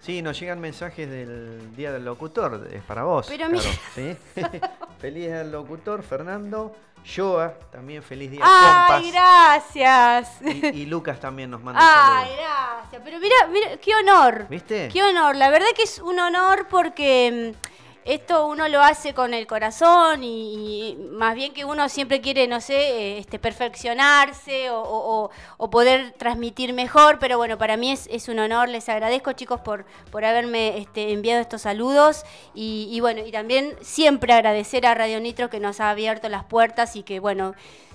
Sí, 0.00 0.20
nos 0.20 0.38
llegan 0.38 0.60
mensajes 0.60 1.08
del 1.08 1.74
Día 1.74 1.90
del 1.90 2.04
Locutor, 2.04 2.68
es 2.70 2.82
para 2.82 3.04
vos. 3.04 3.26
Pero 3.26 3.48
claro. 3.48 3.70
¿sí? 3.94 4.14
feliz 5.00 5.24
Día 5.24 5.38
del 5.38 5.50
Locutor, 5.50 6.02
Fernando. 6.02 6.76
Joa, 7.06 7.54
también 7.70 8.02
feliz 8.02 8.30
día. 8.30 8.40
¡Ay, 8.44 9.10
gracias! 9.10 10.40
Y, 10.42 10.66
y 10.68 10.86
Lucas 10.86 11.20
también 11.20 11.50
nos 11.50 11.62
manda 11.62 11.80
¡Ay, 11.82 12.28
saludos. 12.28 12.38
gracias! 12.38 13.02
Pero 13.04 13.18
mira, 13.18 13.36
mira, 13.50 13.76
qué 13.78 13.94
honor. 13.94 14.46
¿Viste? 14.48 14.88
Qué 14.92 15.02
honor. 15.02 15.36
La 15.36 15.50
verdad 15.50 15.66
que 15.76 15.82
es 15.82 15.98
un 15.98 16.18
honor 16.18 16.66
porque 16.68 17.54
mm, 17.54 17.73
esto 18.04 18.46
uno 18.46 18.68
lo 18.68 18.82
hace 18.82 19.14
con 19.14 19.34
el 19.34 19.46
corazón 19.46 20.22
y, 20.22 20.96
más 21.12 21.34
bien 21.34 21.52
que 21.52 21.64
uno 21.64 21.88
siempre 21.88 22.20
quiere, 22.20 22.46
no 22.46 22.60
sé, 22.60 22.74
eh, 22.74 23.18
este, 23.18 23.38
perfeccionarse 23.38 24.68
o 24.70 25.30
poder 25.70 26.12
transmitir 26.12 26.72
mejor, 26.72 27.18
pero 27.18 27.38
bueno, 27.38 27.58
para 27.58 27.76
mí 27.76 27.90
es, 27.90 28.06
es 28.10 28.28
un 28.28 28.38
honor, 28.38 28.68
les 28.68 28.88
agradezco 28.88 29.32
chicos 29.32 29.60
por, 29.60 29.84
por 30.10 30.24
haberme 30.24 30.78
este, 30.78 31.12
enviado 31.12 31.40
estos 31.40 31.62
saludos 31.62 32.24
y, 32.54 32.88
y 32.90 33.00
bueno, 33.00 33.22
y 33.26 33.32
también 33.32 33.74
siempre 33.80 34.32
agradecer 34.32 34.86
a 34.86 34.94
Radio 34.94 35.20
Nitro 35.20 35.50
que 35.50 35.60
nos 35.60 35.80
ha 35.80 35.90
abierto 35.90 36.28
las 36.28 36.44
puertas 36.44 36.96
y 36.96 37.02
que 37.02 37.20
bueno, 37.20 37.54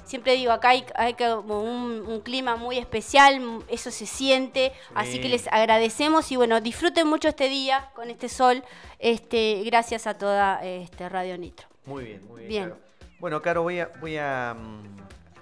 Siempre 0.09 0.33
digo, 0.35 0.51
acá 0.51 0.69
hay, 0.69 0.83
hay 0.95 1.13
como 1.13 1.61
un, 1.61 2.01
un 2.07 2.21
clima 2.21 2.55
muy 2.55 2.79
especial, 2.79 3.39
eso 3.67 3.91
se 3.91 4.07
siente, 4.07 4.73
así 4.95 5.13
Sí. 5.13 5.21
que 5.21 5.29
les 5.29 5.47
agradecemos 5.49 6.31
y 6.31 6.35
bueno, 6.35 6.61
disfruten 6.61 7.05
mucho 7.05 7.27
este 7.27 7.47
día 7.47 7.91
con 7.93 8.09
este 8.09 8.27
sol, 8.27 8.63
este, 8.97 9.61
gracias 9.65 10.07
a 10.07 10.17
toda 10.17 10.65
este, 10.65 11.07
Radio 11.09 11.37
Nitro. 11.37 11.67
Muy 11.85 12.05
bien, 12.05 12.27
muy 12.27 12.39
bien. 12.39 12.49
Bien. 12.49 12.63
Caro. 12.69 12.77
Bueno, 13.19 13.41
Caro, 13.43 13.61
voy 13.61 13.79
a, 13.81 13.91
voy 14.01 14.17
a, 14.17 14.55
mm, 14.57 14.97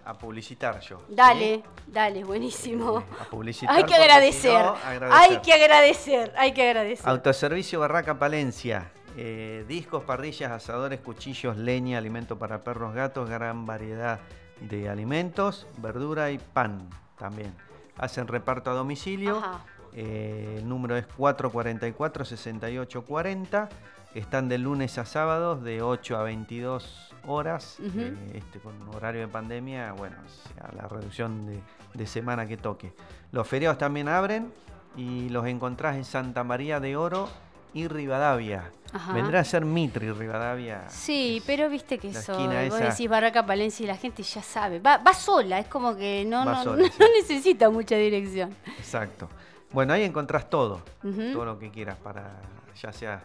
a 0.05 0.17
publicitar 0.17 0.81
yo. 0.81 0.99
¿sí? 1.07 1.15
Dale, 1.15 1.63
dale, 1.87 2.25
buenísimo. 2.25 3.05
A 3.21 3.23
publicitar 3.29 3.73
Hay 3.73 3.83
que 3.85 3.93
si 3.93 3.97
no, 3.97 4.03
agradecer. 4.03 4.61
hay 5.11 5.37
que 5.39 5.53
agradecer, 5.53 6.33
hay 6.37 6.51
que 6.51 6.63
agradecer. 6.69 7.07
Autoservicio 7.07 7.79
Barraca 7.79 8.19
Palencia. 8.19 8.91
eh, 9.15 9.63
discos, 9.67 10.03
parrillas, 10.03 10.51
asadores, 10.51 10.99
cuchillos, 10.99 11.55
leña, 11.57 11.97
alimento 11.97 12.37
para 12.37 12.63
perros, 12.63 12.93
gatos, 12.93 13.29
gran 13.29 13.65
variedad 13.65 14.19
de 14.61 14.87
alimentos, 14.89 15.67
verdura 15.77 16.31
y 16.31 16.37
pan 16.37 16.89
también. 17.17 17.53
Hacen 17.97 18.27
reparto 18.27 18.71
a 18.71 18.73
domicilio. 18.73 19.41
Eh, 19.93 20.57
el 20.59 20.67
número 20.67 20.97
es 20.97 21.07
444-6840. 21.17 23.69
Están 24.13 24.49
de 24.49 24.57
lunes 24.57 24.97
a 24.97 25.05
sábados 25.05 25.63
de 25.63 25.81
8 25.81 26.17
a 26.17 26.23
22 26.23 27.13
horas. 27.25 27.77
Eh, 27.81 28.13
este, 28.33 28.59
con 28.59 28.75
horario 28.95 29.21
de 29.21 29.27
pandemia, 29.27 29.93
bueno, 29.93 30.17
a 30.61 30.75
la 30.75 30.87
reducción 30.87 31.45
de, 31.45 31.61
de 31.93 32.07
semana 32.07 32.47
que 32.47 32.57
toque. 32.57 32.93
Los 33.31 33.47
feriados 33.47 33.77
también 33.77 34.07
abren 34.07 34.51
y 34.95 35.29
los 35.29 35.45
encontrás 35.45 35.95
en 35.95 36.05
Santa 36.05 36.43
María 36.43 36.79
de 36.79 36.97
Oro 36.97 37.29
y 37.77 37.87
Rivadavia. 37.87 38.71
Ajá. 38.91 39.13
Vendrá 39.13 39.41
a 39.41 39.43
ser 39.43 39.65
Mitri 39.65 40.11
Rivadavia. 40.11 40.89
Sí, 40.89 41.43
pero 41.45 41.69
viste 41.69 41.97
que 41.99 42.09
eso, 42.09 42.33
vos 42.37 42.53
esa. 42.53 42.77
decís 42.89 43.09
Barraca 43.09 43.45
Palencia 43.45 43.83
y 43.83 43.87
la 43.87 43.97
gente 43.97 44.23
ya 44.23 44.41
sabe, 44.41 44.79
va, 44.79 44.97
va 44.97 45.13
sola, 45.13 45.59
es 45.59 45.67
como 45.67 45.95
que 45.95 46.25
no, 46.25 46.45
Va 46.45 46.53
no, 46.53 46.63
sola, 46.63 46.83
no 46.83 46.89
sí. 46.89 47.03
necesita 47.21 47.69
mucha 47.69 47.95
dirección. 47.95 48.55
Exacto. 48.77 49.29
Bueno, 49.71 49.93
ahí 49.93 50.03
encontrás 50.03 50.49
todo. 50.49 50.81
Todo 51.01 51.45
lo 51.45 51.59
que 51.59 51.69
quieras 51.69 51.97
para, 51.97 52.31
ya 52.81 52.93
sea 52.93 53.21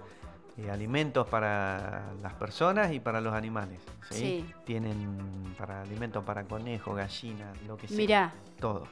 eh, 0.59 0.71
alimentos 0.71 1.27
para 1.29 2.13
las 2.21 2.35
personas 2.35 2.93
y 2.93 3.01
para 3.01 3.21
los 3.21 3.33
animales. 3.33 3.79
¿sí? 4.11 4.19
Sí. 4.19 4.55
Tienen 4.65 5.55
para 5.57 5.83
alimentos 5.83 6.25
para 6.25 6.45
conejos, 6.45 6.97
gallinas, 6.97 7.57
lo 7.67 7.77
que 7.77 7.89
sea. 7.89 7.97
Mirá, 7.97 8.33
Todo. 8.61 8.85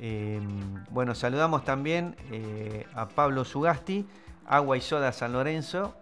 Eh, 0.00 0.40
bueno, 0.90 1.14
saludamos 1.14 1.64
también 1.64 2.16
eh, 2.30 2.86
a 2.94 3.08
Pablo 3.08 3.44
Sugasti, 3.44 4.06
Agua 4.48 4.76
y 4.76 4.80
Soda 4.80 5.12
San 5.12 5.32
Lorenzo. 5.32 5.94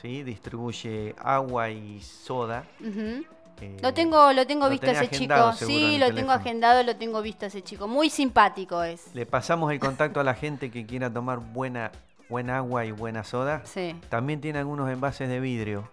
¿sí? 0.00 0.22
Distribuye 0.22 1.14
agua 1.18 1.70
y 1.70 2.00
soda. 2.02 2.64
eh, 2.80 3.76
Lo 3.82 3.94
tengo, 3.94 4.32
lo 4.32 4.46
tengo 4.46 4.64
lo 4.66 4.70
visto 4.70 4.86
ese 4.90 5.08
chico. 5.08 5.52
Sí, 5.54 5.98
lo 5.98 6.12
tengo 6.14 6.32
agendado, 6.32 6.82
lo 6.82 6.96
tengo 6.96 7.22
visto 7.22 7.46
ese 7.46 7.62
chico. 7.62 7.88
Muy 7.88 8.10
simpático 8.10 8.82
es. 8.82 9.14
Le 9.14 9.26
pasamos 9.26 9.72
el 9.72 9.78
contacto 9.80 10.20
a 10.20 10.24
la 10.24 10.34
gente 10.34 10.70
que 10.70 10.84
quiera 10.86 11.12
tomar 11.12 11.38
buena, 11.38 11.92
buena 12.28 12.58
agua 12.58 12.84
y 12.84 12.92
buena 12.92 13.24
soda. 13.24 13.62
Sí. 13.64 13.96
También 14.08 14.40
tiene 14.40 14.58
algunos 14.58 14.90
envases 14.90 15.28
de 15.28 15.40
vidrio 15.40 15.88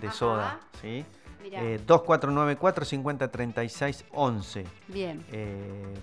de 0.00 0.08
Ajá. 0.08 0.16
soda. 0.16 0.60
¿sí? 0.80 1.04
Eh, 1.44 1.78
2494 1.86 2.84
50 2.86 3.30
36 3.30 4.04
11. 4.12 4.64
Bien. 4.88 5.24
Eh, 5.30 5.94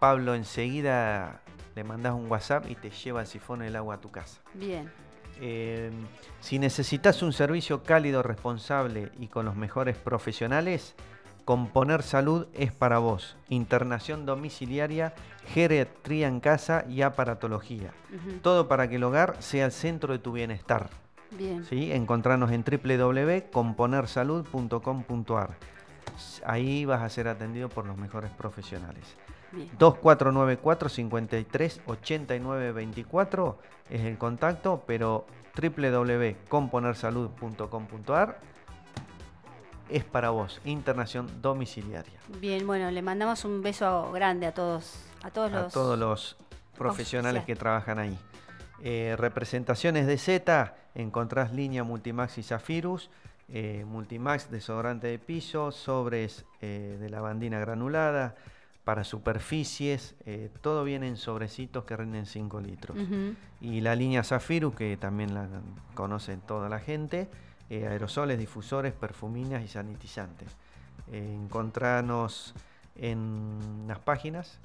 Pablo, 0.00 0.34
enseguida 0.34 1.40
le 1.76 1.84
mandas 1.84 2.14
un 2.14 2.30
WhatsApp 2.30 2.68
y 2.70 2.74
te 2.74 2.90
lleva 2.90 3.20
el 3.20 3.26
sifón 3.26 3.62
el 3.62 3.76
agua 3.76 3.94
a 3.96 4.00
tu 4.00 4.10
casa. 4.10 4.40
Bien. 4.54 4.90
Eh, 5.40 5.90
si 6.40 6.58
necesitas 6.58 7.22
un 7.22 7.32
servicio 7.32 7.82
cálido, 7.82 8.22
responsable 8.22 9.10
y 9.18 9.28
con 9.28 9.44
los 9.44 9.56
mejores 9.56 9.96
profesionales, 9.96 10.94
Componer 11.44 12.02
Salud 12.02 12.48
es 12.54 12.72
para 12.72 12.98
vos. 12.98 13.36
Internación 13.48 14.26
domiciliaria, 14.26 15.14
geriatría 15.46 16.26
en 16.26 16.40
casa 16.40 16.84
y 16.88 17.02
aparatología. 17.02 17.92
Todo 18.42 18.66
para 18.66 18.88
que 18.88 18.96
el 18.96 19.04
hogar 19.04 19.36
sea 19.38 19.66
el 19.66 19.72
centro 19.72 20.12
de 20.12 20.18
tu 20.18 20.32
bienestar. 20.32 20.90
Bien. 21.30 21.64
¿sí? 21.64 21.92
Encontrarnos 21.92 22.50
en 22.50 22.64
www.componersalud.com.ar. 22.64 25.56
Ahí 26.44 26.84
vas 26.84 27.02
a 27.02 27.08
ser 27.08 27.28
atendido 27.28 27.68
por 27.68 27.86
los 27.86 27.96
mejores 27.96 28.32
profesionales. 28.32 29.16
Bien. 29.56 29.70
2494 29.78 30.88
53 30.88 31.80
89 31.86 32.72
24 32.72 33.58
es 33.90 34.00
el 34.02 34.18
contacto, 34.18 34.82
pero 34.86 35.26
www.componersalud.com.ar 35.56 38.38
es 39.88 40.04
para 40.04 40.30
vos, 40.30 40.60
internación 40.64 41.28
domiciliaria. 41.40 42.18
Bien, 42.40 42.66
bueno, 42.66 42.90
le 42.90 43.02
mandamos 43.02 43.44
un 43.44 43.62
beso 43.62 44.10
grande 44.12 44.46
a 44.46 44.52
todos, 44.52 45.04
a 45.22 45.30
todos 45.30 45.52
A 45.52 45.62
los. 45.62 45.72
todos 45.72 45.98
los 45.98 46.36
profesionales 46.76 47.44
que 47.44 47.56
trabajan 47.56 47.98
ahí. 47.98 48.18
Eh, 48.82 49.14
representaciones 49.18 50.06
de 50.06 50.18
Z, 50.18 50.74
encontrás 50.94 51.52
línea 51.52 51.84
Multimax 51.84 52.38
y 52.38 52.42
Zafirus, 52.42 53.10
eh, 53.48 53.84
Multimax 53.86 54.50
desodorante 54.50 55.06
de 55.06 55.18
piso, 55.18 55.70
sobres 55.70 56.44
eh, 56.60 56.98
de 57.00 57.08
lavandina 57.08 57.60
granulada, 57.60 58.34
para 58.86 59.02
superficies, 59.02 60.14
eh, 60.26 60.48
todo 60.60 60.84
viene 60.84 61.08
en 61.08 61.16
sobrecitos 61.16 61.84
que 61.84 61.96
rinden 61.96 62.24
5 62.24 62.60
litros. 62.60 62.96
Y 63.60 63.80
la 63.80 63.96
línea 63.96 64.22
Zafirus, 64.22 64.76
que 64.76 64.96
también 64.96 65.34
la 65.34 65.48
conoce 65.94 66.36
toda 66.36 66.68
la 66.68 66.78
gente, 66.78 67.26
eh, 67.68 67.88
aerosoles, 67.88 68.38
difusores, 68.38 68.92
perfuminas 68.92 69.64
y 69.64 69.68
sanitizantes. 69.68 70.46
Eh, 71.10 71.34
encontranos 71.34 72.54
en 72.94 73.86
las 73.88 73.98
páginas. 73.98 74.60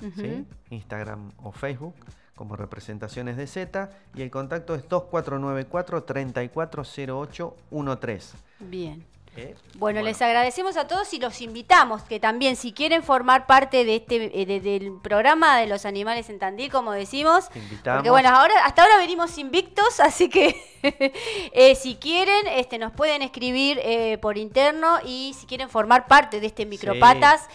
Instagram 0.70 1.32
o 1.42 1.52
Facebook, 1.52 1.96
como 2.36 2.56
representaciones 2.56 3.38
de 3.38 3.48
Z, 3.48 3.90
y 4.14 4.22
el 4.22 4.30
contacto 4.30 4.76
es 4.76 4.88
2494 4.88 6.04
340813. 6.04 8.38
Bien. 8.60 9.04
¿Eh? 9.38 9.56
Bueno, 9.76 10.02
les 10.02 10.22
agradecemos 10.22 10.78
a 10.78 10.88
todos 10.88 11.14
y 11.14 11.20
los 11.20 11.42
invitamos 11.42 12.04
que 12.04 12.20
también, 12.20 12.56
si 12.56 12.74
quieren 12.74 13.02
formar 13.04 13.48
parte 13.48 13.86
de 13.86 13.96
este 13.98 14.42
eh, 14.42 14.46
de- 14.46 14.60
del 14.60 14.94
programa 15.02 15.58
de 15.60 15.68
los 15.68 15.86
animales 15.86 16.30
en 16.30 16.38
Tandil, 16.40 16.72
como 16.72 16.92
decimos, 16.92 17.50
invitamos. 17.56 18.00
porque 18.00 18.10
bueno, 18.10 18.30
ahora 18.30 18.54
hasta 18.66 18.84
ahora 18.84 18.98
venimos 18.98 19.38
invictos, 19.38 20.00
así 20.00 20.30
que 20.30 20.56
eh, 21.54 21.76
si 21.76 21.96
quieren, 21.96 22.48
este, 22.48 22.78
nos 22.78 22.92
pueden 22.92 23.22
escribir 23.22 23.80
eh, 23.84 24.18
por 24.20 24.38
interno 24.38 25.00
y 25.06 25.34
si 25.40 25.46
quieren 25.46 25.70
formar 25.70 26.08
parte 26.08 26.40
de 26.40 26.48
este 26.48 26.66
micropatas 26.66 27.48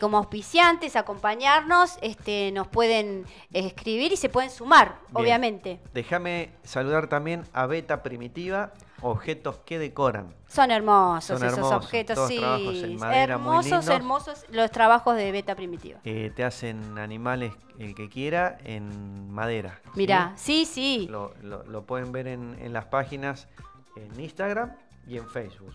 como 0.00 0.18
auspiciantes, 0.18 0.96
acompañarnos, 0.96 1.98
este, 2.02 2.50
nos 2.52 2.66
pueden 2.68 3.24
escribir 3.52 4.12
y 4.12 4.16
se 4.16 4.28
pueden 4.28 4.50
sumar, 4.50 4.98
Bien. 5.08 5.16
obviamente. 5.16 5.80
Déjame 5.92 6.50
saludar 6.64 7.08
también 7.08 7.44
a 7.52 7.66
Beta 7.66 8.02
Primitiva, 8.02 8.72
objetos 9.02 9.58
que 9.66 9.78
decoran. 9.78 10.34
Son 10.48 10.70
hermosos 10.70 11.38
Son 11.38 11.46
esos 11.46 11.58
hermosos, 11.58 11.84
objetos, 11.84 12.14
todos 12.14 12.28
sí. 12.28 12.38
trabajos 12.38 12.74
en 12.82 12.96
madera 12.98 13.38
muy 13.38 13.56
hermosos, 13.58 13.88
hermosos 13.88 14.44
los 14.50 14.70
trabajos 14.70 15.16
de 15.16 15.32
Beta 15.32 15.54
Primitiva. 15.54 16.00
Eh, 16.04 16.32
te 16.34 16.44
hacen 16.44 16.98
animales 16.98 17.52
el 17.78 17.94
que 17.94 18.08
quiera 18.08 18.56
en 18.64 19.30
madera. 19.30 19.80
Mirá, 19.94 20.32
sí, 20.36 20.64
sí. 20.64 21.06
Lo, 21.10 21.34
lo- 21.42 21.64
lo 21.64 21.82
pueden 21.84 22.12
ver 22.12 22.26
en, 22.28 22.56
en 22.60 22.72
las 22.72 22.86
páginas 22.86 23.48
en 23.96 24.18
Instagram 24.20 24.72
y 25.06 25.18
en 25.18 25.28
Facebook. 25.28 25.72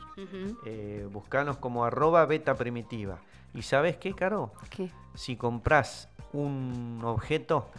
Eh, 0.66 1.08
buscanos 1.12 1.58
como 1.58 1.86
arroba 1.86 2.26
beta 2.26 2.56
primitiva. 2.56 3.20
¿Y 3.54 3.62
sabes 3.64 3.98
qué, 3.98 4.14
Caro? 4.14 4.52
¿Qué? 4.70 4.90
Si 5.14 5.36
compras 5.36 6.10
un 6.34 7.02
objeto, 7.04 7.70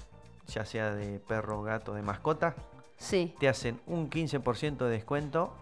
ya 0.47 0.65
sea 0.65 0.93
de 0.95 1.19
perro, 1.21 1.63
gato, 1.63 1.95
de 1.95 2.03
mascota, 2.03 2.55
Sí. 3.03 3.35
te 3.39 3.49
hacen 3.49 3.81
un 3.87 4.09
15% 4.09 4.79
de 4.79 4.91
descuento 4.91 5.53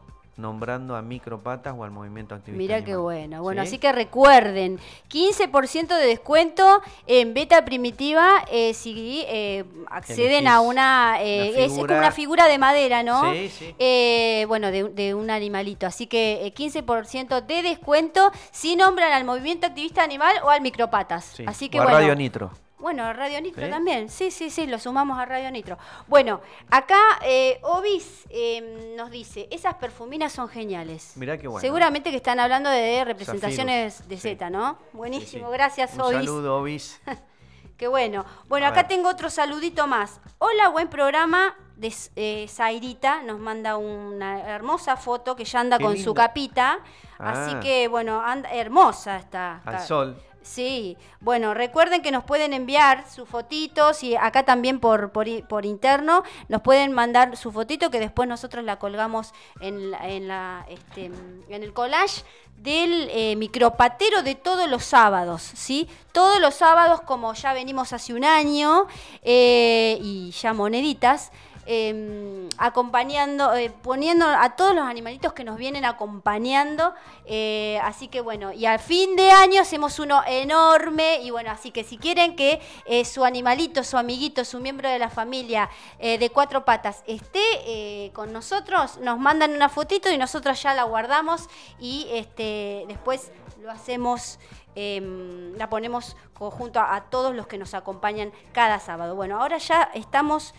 nombrando 0.40 0.96
a 0.96 1.02
Micropatas 1.02 1.74
o 1.76 1.84
al 1.84 1.90
Movimiento 1.90 2.34
Activista 2.34 2.58
Mira 2.58 2.84
qué 2.84 2.96
bueno. 2.96 3.42
Bueno, 3.42 3.62
¿Sí? 3.62 3.68
así 3.68 3.78
que 3.78 3.92
recuerden, 3.92 4.80
15% 5.08 5.86
de 5.88 6.06
descuento 6.06 6.80
en 7.06 7.34
Beta 7.34 7.64
Primitiva 7.64 8.42
eh, 8.50 8.74
si 8.74 9.24
eh, 9.28 9.64
acceden 9.90 10.48
a 10.48 10.60
una... 10.60 11.12
la 11.18 11.22
eh, 11.22 11.50
es, 11.50 11.72
es 11.72 11.78
como 11.78 11.82
una 11.82 12.10
figura 12.10 12.48
de 12.48 12.58
madera, 12.58 13.02
¿no? 13.02 13.32
Sí, 13.32 13.48
sí. 13.50 13.74
Eh, 13.78 14.44
bueno, 14.48 14.70
de, 14.70 14.84
de 14.84 15.14
un 15.14 15.30
animalito. 15.30 15.86
Así 15.86 16.06
que 16.06 16.46
eh, 16.46 16.54
15% 16.54 17.44
de 17.44 17.62
descuento 17.62 18.32
si 18.50 18.76
nombran 18.76 19.12
al 19.12 19.24
Movimiento 19.24 19.66
Activista 19.66 20.02
Animal 20.02 20.34
o 20.42 20.50
al 20.50 20.62
Micropatas. 20.62 21.24
Sí, 21.36 21.44
Así 21.46 21.68
que 21.68 21.78
o 21.78 21.82
a 21.82 21.84
bueno. 21.84 21.98
Radio 21.98 22.16
Nitro. 22.16 22.50
Bueno, 22.80 23.12
Radio 23.12 23.40
Nitro 23.40 23.64
¿Sí? 23.64 23.70
también. 23.70 24.08
Sí, 24.08 24.30
sí, 24.30 24.50
sí, 24.50 24.66
lo 24.66 24.78
sumamos 24.78 25.18
a 25.18 25.24
Radio 25.26 25.50
Nitro. 25.50 25.76
Bueno, 26.06 26.40
acá 26.70 26.98
eh, 27.22 27.58
Obis 27.62 28.24
eh, 28.30 28.94
nos 28.96 29.10
dice, 29.10 29.48
esas 29.50 29.74
perfuminas 29.74 30.32
son 30.32 30.48
geniales. 30.48 31.12
Mirá 31.16 31.36
qué 31.38 31.46
bueno. 31.48 31.60
Seguramente 31.60 32.10
que 32.10 32.16
están 32.16 32.40
hablando 32.40 32.70
de 32.70 33.04
representaciones 33.04 33.94
Zafirus, 33.94 34.08
de 34.08 34.16
sí. 34.16 34.22
Z, 34.36 34.50
¿no? 34.50 34.78
Buenísimo, 34.92 35.46
sí. 35.48 35.52
gracias 35.52 35.94
Un 35.94 36.00
Obis. 36.02 36.12
saludo, 36.16 36.56
Obis. 36.58 37.00
Qué 37.76 37.88
bueno. 37.88 38.26
Bueno, 38.46 38.66
A 38.66 38.70
acá 38.70 38.80
ver. 38.82 38.88
tengo 38.88 39.08
otro 39.08 39.30
saludito 39.30 39.86
más. 39.86 40.20
Hola, 40.38 40.68
buen 40.68 40.88
programa. 40.88 41.56
De 41.76 41.90
eh, 42.16 42.46
Zairita 42.46 43.22
nos 43.22 43.38
manda 43.38 43.78
una 43.78 44.40
hermosa 44.54 44.98
foto 44.98 45.34
que 45.34 45.46
ya 45.46 45.60
anda 45.60 45.78
Qué 45.78 45.84
con 45.84 45.96
su 45.96 46.12
capita. 46.12 46.80
Así 47.18 47.52
Ah. 47.54 47.60
que, 47.60 47.88
bueno, 47.88 48.20
anda, 48.20 48.50
hermosa 48.52 49.16
está. 49.16 49.62
Al 49.64 49.80
sol. 49.80 50.22
Sí, 50.42 50.96
bueno, 51.20 51.52
recuerden 51.52 52.00
que 52.00 52.10
nos 52.10 52.24
pueden 52.24 52.54
enviar 52.54 53.08
sus 53.10 53.28
fotitos 53.28 54.02
y 54.02 54.16
acá 54.16 54.44
también 54.44 54.80
por, 54.80 55.12
por, 55.12 55.26
por 55.46 55.66
interno 55.66 56.22
nos 56.48 56.62
pueden 56.62 56.92
mandar 56.92 57.36
su 57.36 57.52
fotito 57.52 57.90
que 57.90 58.00
después 58.00 58.26
nosotros 58.26 58.64
la 58.64 58.78
colgamos 58.78 59.34
en, 59.60 59.90
la, 59.90 60.08
en, 60.08 60.28
la, 60.28 60.64
este, 60.68 61.10
en 61.48 61.62
el 61.62 61.74
collage 61.74 62.24
del 62.56 63.08
eh, 63.10 63.36
micropatero 63.36 64.22
de 64.22 64.34
todos 64.34 64.68
los 64.68 64.84
sábados, 64.84 65.42
¿sí? 65.42 65.88
Todos 66.12 66.40
los 66.40 66.54
sábados, 66.54 67.00
como 67.02 67.32
ya 67.34 67.54
venimos 67.54 67.92
hace 67.92 68.12
un 68.12 68.24
año, 68.24 68.86
eh, 69.22 69.98
y 70.00 70.30
ya 70.32 70.52
moneditas, 70.52 71.32
eh, 71.72 72.48
acompañando, 72.58 73.54
eh, 73.54 73.70
poniendo 73.70 74.26
a 74.26 74.56
todos 74.56 74.74
los 74.74 74.84
animalitos 74.84 75.32
que 75.32 75.44
nos 75.44 75.56
vienen 75.56 75.84
acompañando. 75.84 76.94
eh, 77.24 77.78
así 77.84 78.08
que 78.08 78.20
bueno, 78.20 78.52
y 78.52 78.66
al 78.66 78.80
fin 78.80 79.14
de 79.14 79.30
año 79.30 79.62
hacemos 79.62 80.00
uno 80.00 80.20
enorme. 80.26 81.20
Y 81.22 81.30
bueno, 81.30 81.52
así 81.52 81.70
que 81.70 81.84
si 81.84 81.96
quieren 81.96 82.34
que 82.34 82.60
eh, 82.86 83.04
su 83.04 83.24
animalito, 83.24 83.84
su 83.84 83.96
amiguito, 83.96 84.44
su 84.44 84.58
miembro 84.58 84.88
de 84.88 84.98
la 84.98 85.10
familia 85.10 85.70
de 86.00 86.30
cuatro 86.30 86.64
patas 86.64 87.04
esté 87.06 88.10
con 88.14 88.32
nosotros, 88.32 88.98
nos 88.98 89.18
mandan 89.18 89.52
una 89.52 89.68
fotito 89.68 90.10
y 90.10 90.18
nosotros 90.18 90.60
ya 90.60 90.74
la 90.74 90.82
guardamos 90.84 91.48
y 91.78 92.08
este, 92.10 92.84
después 92.88 93.30
lo 93.62 93.70
hacemos. 93.70 94.38
em, 94.76 95.56
la 95.58 95.68
ponemos 95.68 96.16
junto 96.34 96.78
a 96.80 97.00
todos 97.10 97.34
los 97.34 97.46
que 97.48 97.58
nos 97.58 97.74
acompañan 97.74 98.32
cada 98.52 98.78
sábado. 98.78 99.16
Bueno, 99.16 99.40
ahora 99.40 99.58
ya 99.58 99.90
estamos 99.94 100.54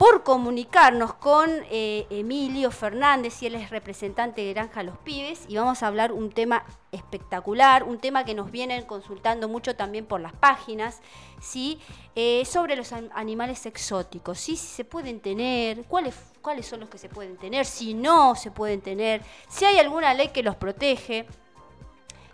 por 0.00 0.22
comunicarnos 0.22 1.12
con 1.12 1.50
eh, 1.70 2.06
Emilio 2.08 2.70
Fernández, 2.70 3.42
y 3.42 3.46
él 3.48 3.54
es 3.54 3.68
representante 3.68 4.40
de 4.40 4.54
Granja 4.54 4.82
Los 4.82 4.96
Pibes, 4.96 5.44
y 5.46 5.58
vamos 5.58 5.82
a 5.82 5.88
hablar 5.88 6.10
un 6.10 6.30
tema 6.30 6.64
espectacular, 6.90 7.82
un 7.84 7.98
tema 7.98 8.24
que 8.24 8.32
nos 8.32 8.50
vienen 8.50 8.86
consultando 8.86 9.46
mucho 9.46 9.76
también 9.76 10.06
por 10.06 10.22
las 10.22 10.32
páginas, 10.32 11.02
¿sí? 11.38 11.78
Eh, 12.14 12.46
sobre 12.46 12.76
los 12.76 12.94
an- 12.94 13.10
animales 13.14 13.66
exóticos, 13.66 14.40
¿sí? 14.40 14.56
si 14.56 14.68
se 14.68 14.86
pueden 14.86 15.20
tener, 15.20 15.84
cuáles, 15.84 16.14
cuáles 16.40 16.64
son 16.64 16.80
los 16.80 16.88
que 16.88 16.96
se 16.96 17.10
pueden 17.10 17.36
tener, 17.36 17.66
si 17.66 17.92
no 17.92 18.34
se 18.36 18.50
pueden 18.50 18.80
tener, 18.80 19.20
si 19.50 19.66
hay 19.66 19.76
alguna 19.76 20.14
ley 20.14 20.28
que 20.28 20.42
los 20.42 20.56
protege. 20.56 21.26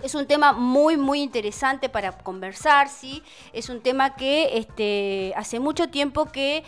Es 0.00 0.14
un 0.14 0.26
tema 0.26 0.52
muy, 0.52 0.96
muy 0.96 1.20
interesante 1.20 1.88
para 1.88 2.16
conversar, 2.16 2.88
¿sí? 2.88 3.24
Es 3.52 3.68
un 3.70 3.80
tema 3.80 4.14
que 4.14 4.56
este, 4.56 5.32
hace 5.36 5.58
mucho 5.58 5.88
tiempo 5.88 6.26
que 6.26 6.62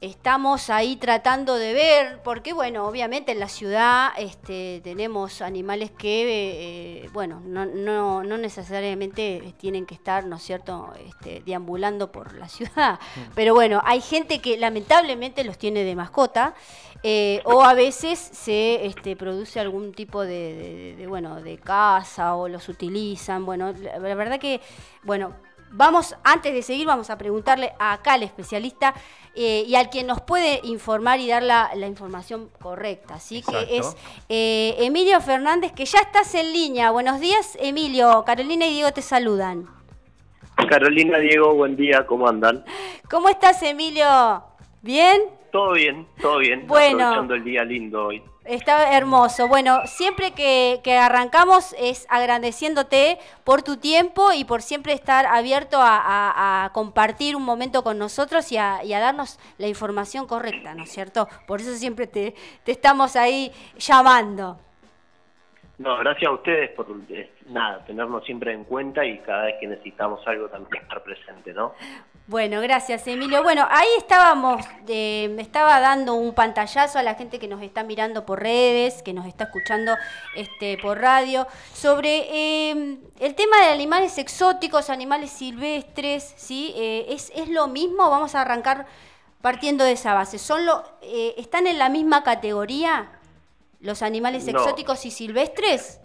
estamos 0.00 0.70
ahí 0.70 0.96
tratando 0.96 1.56
de 1.56 1.74
ver, 1.74 2.22
porque 2.22 2.54
bueno, 2.54 2.86
obviamente 2.86 3.32
en 3.32 3.38
la 3.40 3.48
ciudad 3.48 4.08
este, 4.16 4.80
tenemos 4.82 5.42
animales 5.42 5.90
que, 5.90 7.02
eh, 7.04 7.10
bueno, 7.12 7.42
no, 7.44 7.66
no, 7.66 8.22
no 8.22 8.38
necesariamente 8.38 9.52
tienen 9.58 9.84
que 9.84 9.94
estar, 9.94 10.24
¿no 10.24 10.36
es 10.36 10.42
cierto?, 10.42 10.90
este, 11.06 11.42
deambulando 11.44 12.10
por 12.10 12.32
la 12.34 12.48
ciudad, 12.48 12.98
pero 13.34 13.52
bueno, 13.54 13.82
hay 13.84 14.00
gente 14.00 14.40
que 14.40 14.56
lamentablemente 14.56 15.44
los 15.44 15.58
tiene 15.58 15.84
de 15.84 15.94
mascota, 15.94 16.54
eh, 17.02 17.40
o 17.44 17.62
a 17.62 17.74
veces 17.74 18.18
se 18.18 18.86
este, 18.86 19.16
produce 19.16 19.58
algún 19.60 19.92
tipo 19.92 20.22
de, 20.22 20.28
de- 20.54 20.96
de, 20.96 21.06
bueno, 21.06 21.40
de 21.42 21.58
caza 21.58 22.36
o 22.36 22.48
los 22.48 22.68
utilizan, 22.68 23.44
bueno, 23.46 23.72
la, 23.72 23.98
la 23.98 24.14
verdad 24.14 24.38
que, 24.38 24.60
bueno, 25.02 25.34
Vamos, 25.72 26.16
antes 26.24 26.52
de 26.52 26.62
seguir, 26.62 26.86
vamos 26.86 27.10
a 27.10 27.16
preguntarle 27.16 27.72
a 27.78 27.92
acá 27.92 28.14
al 28.14 28.24
especialista 28.24 28.92
eh, 29.36 29.64
y 29.66 29.76
al 29.76 29.88
quien 29.88 30.08
nos 30.08 30.20
puede 30.20 30.60
informar 30.64 31.20
y 31.20 31.28
dar 31.28 31.44
la, 31.44 31.70
la 31.76 31.86
información 31.86 32.50
correcta, 32.60 33.20
¿sí? 33.20 33.38
Exacto. 33.38 33.66
Que 33.68 33.78
es 33.78 33.96
eh, 34.28 34.74
Emilio 34.80 35.20
Fernández, 35.20 35.72
que 35.72 35.84
ya 35.84 36.00
estás 36.00 36.34
en 36.34 36.52
línea. 36.52 36.90
Buenos 36.90 37.20
días, 37.20 37.56
Emilio. 37.60 38.24
Carolina 38.26 38.66
y 38.66 38.74
Diego 38.74 38.92
te 38.92 39.02
saludan. 39.02 39.68
Carolina, 40.68 41.18
Diego, 41.18 41.54
buen 41.54 41.76
día, 41.76 42.04
¿cómo 42.06 42.28
andan? 42.28 42.64
¿Cómo 43.08 43.28
estás, 43.28 43.62
Emilio? 43.62 44.42
¿Bien? 44.82 45.22
Todo 45.52 45.72
bien, 45.72 46.06
todo 46.20 46.38
bien. 46.38 46.66
Bueno. 46.66 47.04
Aprovechando 47.04 47.34
el 47.34 47.44
día 47.44 47.64
lindo 47.64 48.06
hoy. 48.06 48.22
Está 48.50 48.96
hermoso. 48.96 49.46
Bueno, 49.46 49.86
siempre 49.86 50.32
que, 50.32 50.80
arrancamos 51.00 51.72
es 51.78 52.04
agradeciéndote 52.10 53.18
por 53.44 53.62
tu 53.62 53.76
tiempo 53.76 54.32
y 54.32 54.44
por 54.44 54.60
siempre 54.60 54.92
estar 54.92 55.24
abierto 55.24 55.76
a 55.80 56.68
compartir 56.74 57.36
un 57.36 57.44
momento 57.44 57.84
con 57.84 57.96
nosotros 57.96 58.50
y 58.50 58.56
a, 58.56 58.82
y 58.82 58.92
a 58.92 58.98
darnos 58.98 59.38
la 59.58 59.68
información 59.68 60.26
correcta, 60.26 60.74
¿no 60.74 60.82
es 60.82 60.90
cierto? 60.90 61.28
Por 61.46 61.60
eso 61.60 61.76
siempre 61.76 62.08
te, 62.08 62.34
te 62.64 62.72
estamos 62.72 63.14
ahí 63.14 63.52
llamando. 63.78 64.58
No, 65.78 65.96
gracias 65.98 66.28
a 66.28 66.34
ustedes 66.34 66.70
por, 66.70 66.88
eh, 67.08 67.30
nada, 67.50 67.84
tenernos 67.84 68.24
siempre 68.24 68.52
en 68.52 68.64
cuenta 68.64 69.04
y 69.04 69.18
cada 69.18 69.44
vez 69.44 69.56
que 69.60 69.66
necesitamos 69.66 70.20
algo 70.26 70.48
también 70.48 70.82
estar 70.82 71.02
presente, 71.02 71.52
¿no? 71.52 71.74
Bueno, 72.26 72.60
gracias 72.60 73.06
Emilio. 73.08 73.42
Bueno, 73.42 73.66
ahí 73.68 73.88
estábamos, 73.98 74.64
eh, 74.86 75.28
me 75.34 75.42
estaba 75.42 75.80
dando 75.80 76.14
un 76.14 76.32
pantallazo 76.32 76.98
a 76.98 77.02
la 77.02 77.14
gente 77.14 77.40
que 77.40 77.48
nos 77.48 77.60
está 77.60 77.82
mirando 77.82 78.24
por 78.24 78.40
redes, 78.40 79.02
que 79.02 79.12
nos 79.12 79.26
está 79.26 79.44
escuchando 79.44 79.96
este, 80.36 80.78
por 80.78 81.00
radio, 81.00 81.46
sobre 81.72 82.28
eh, 82.30 82.98
el 83.18 83.34
tema 83.34 83.56
de 83.62 83.72
animales 83.72 84.16
exóticos, 84.18 84.90
animales 84.90 85.30
silvestres, 85.30 86.34
¿sí? 86.36 86.72
Eh, 86.76 87.06
¿es, 87.08 87.32
¿Es 87.34 87.48
lo 87.48 87.66
mismo? 87.66 88.08
Vamos 88.08 88.36
a 88.36 88.42
arrancar 88.42 88.86
partiendo 89.42 89.84
de 89.84 89.92
esa 89.92 90.14
base. 90.14 90.38
¿Son 90.38 90.64
lo, 90.64 90.84
eh, 91.02 91.34
¿Están 91.36 91.66
en 91.66 91.78
la 91.78 91.88
misma 91.88 92.22
categoría 92.22 93.10
los 93.80 94.02
animales 94.02 94.44
No. 94.44 94.50
exóticos 94.52 95.04
y 95.04 95.10
silvestres? 95.10 95.98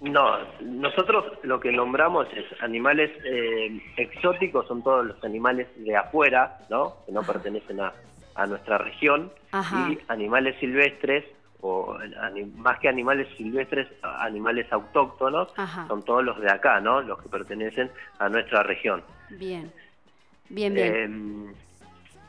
No, 0.00 0.36
nosotros 0.60 1.24
lo 1.42 1.58
que 1.58 1.72
nombramos 1.72 2.26
es 2.34 2.44
animales 2.62 3.10
eh, 3.24 3.80
exóticos, 3.96 4.66
son 4.68 4.82
todos 4.82 5.06
los 5.06 5.24
animales 5.24 5.68
de 5.76 5.96
afuera, 5.96 6.58
¿no? 6.68 6.96
Que 7.06 7.12
no 7.12 7.22
pertenecen 7.22 7.80
a, 7.80 7.92
a 8.34 8.46
nuestra 8.46 8.78
región. 8.78 9.32
Ajá. 9.52 9.88
Y 9.90 9.98
animales 10.08 10.56
silvestres, 10.60 11.24
o 11.62 11.96
más 12.56 12.78
que 12.78 12.88
animales 12.88 13.26
silvestres, 13.36 13.88
animales 14.02 14.70
autóctonos, 14.70 15.48
Ajá. 15.56 15.86
son 15.88 16.04
todos 16.04 16.22
los 16.22 16.38
de 16.40 16.50
acá, 16.50 16.80
¿no? 16.80 17.00
Los 17.00 17.20
que 17.22 17.28
pertenecen 17.28 17.90
a 18.18 18.28
nuestra 18.28 18.62
región. 18.62 19.02
Bien, 19.30 19.72
bien, 20.50 20.74
bien. 20.74 20.94
Em, 20.96 21.54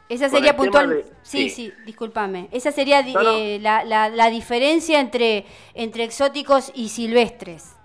Esa 0.09 0.29
sería 0.29 0.55
puntual. 0.55 0.89
de- 0.89 1.03
sí, 1.23 1.49
sí, 1.49 1.49
sí. 1.49 1.73
discúlpame. 1.85 2.47
Esa 2.51 2.71
sería 2.71 3.03
di- 3.03 3.13
No, 3.13 3.23
no. 3.23 3.31
eh, 3.31 3.59
la, 3.61 3.83
la- 3.83 4.09
la 4.09 4.29
diferencia 4.29 4.99
entre, 4.99 5.45
entre 5.73 6.03
exóticos 6.05 6.71
y 6.75 6.89
silvestres. 6.89 7.75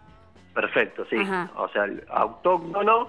Perfecto, 0.54 1.04
sí. 1.10 1.16
Ajá. 1.16 1.50
O 1.56 1.68
sea, 1.70 1.84
el 1.84 2.04
autóctono 2.10 3.08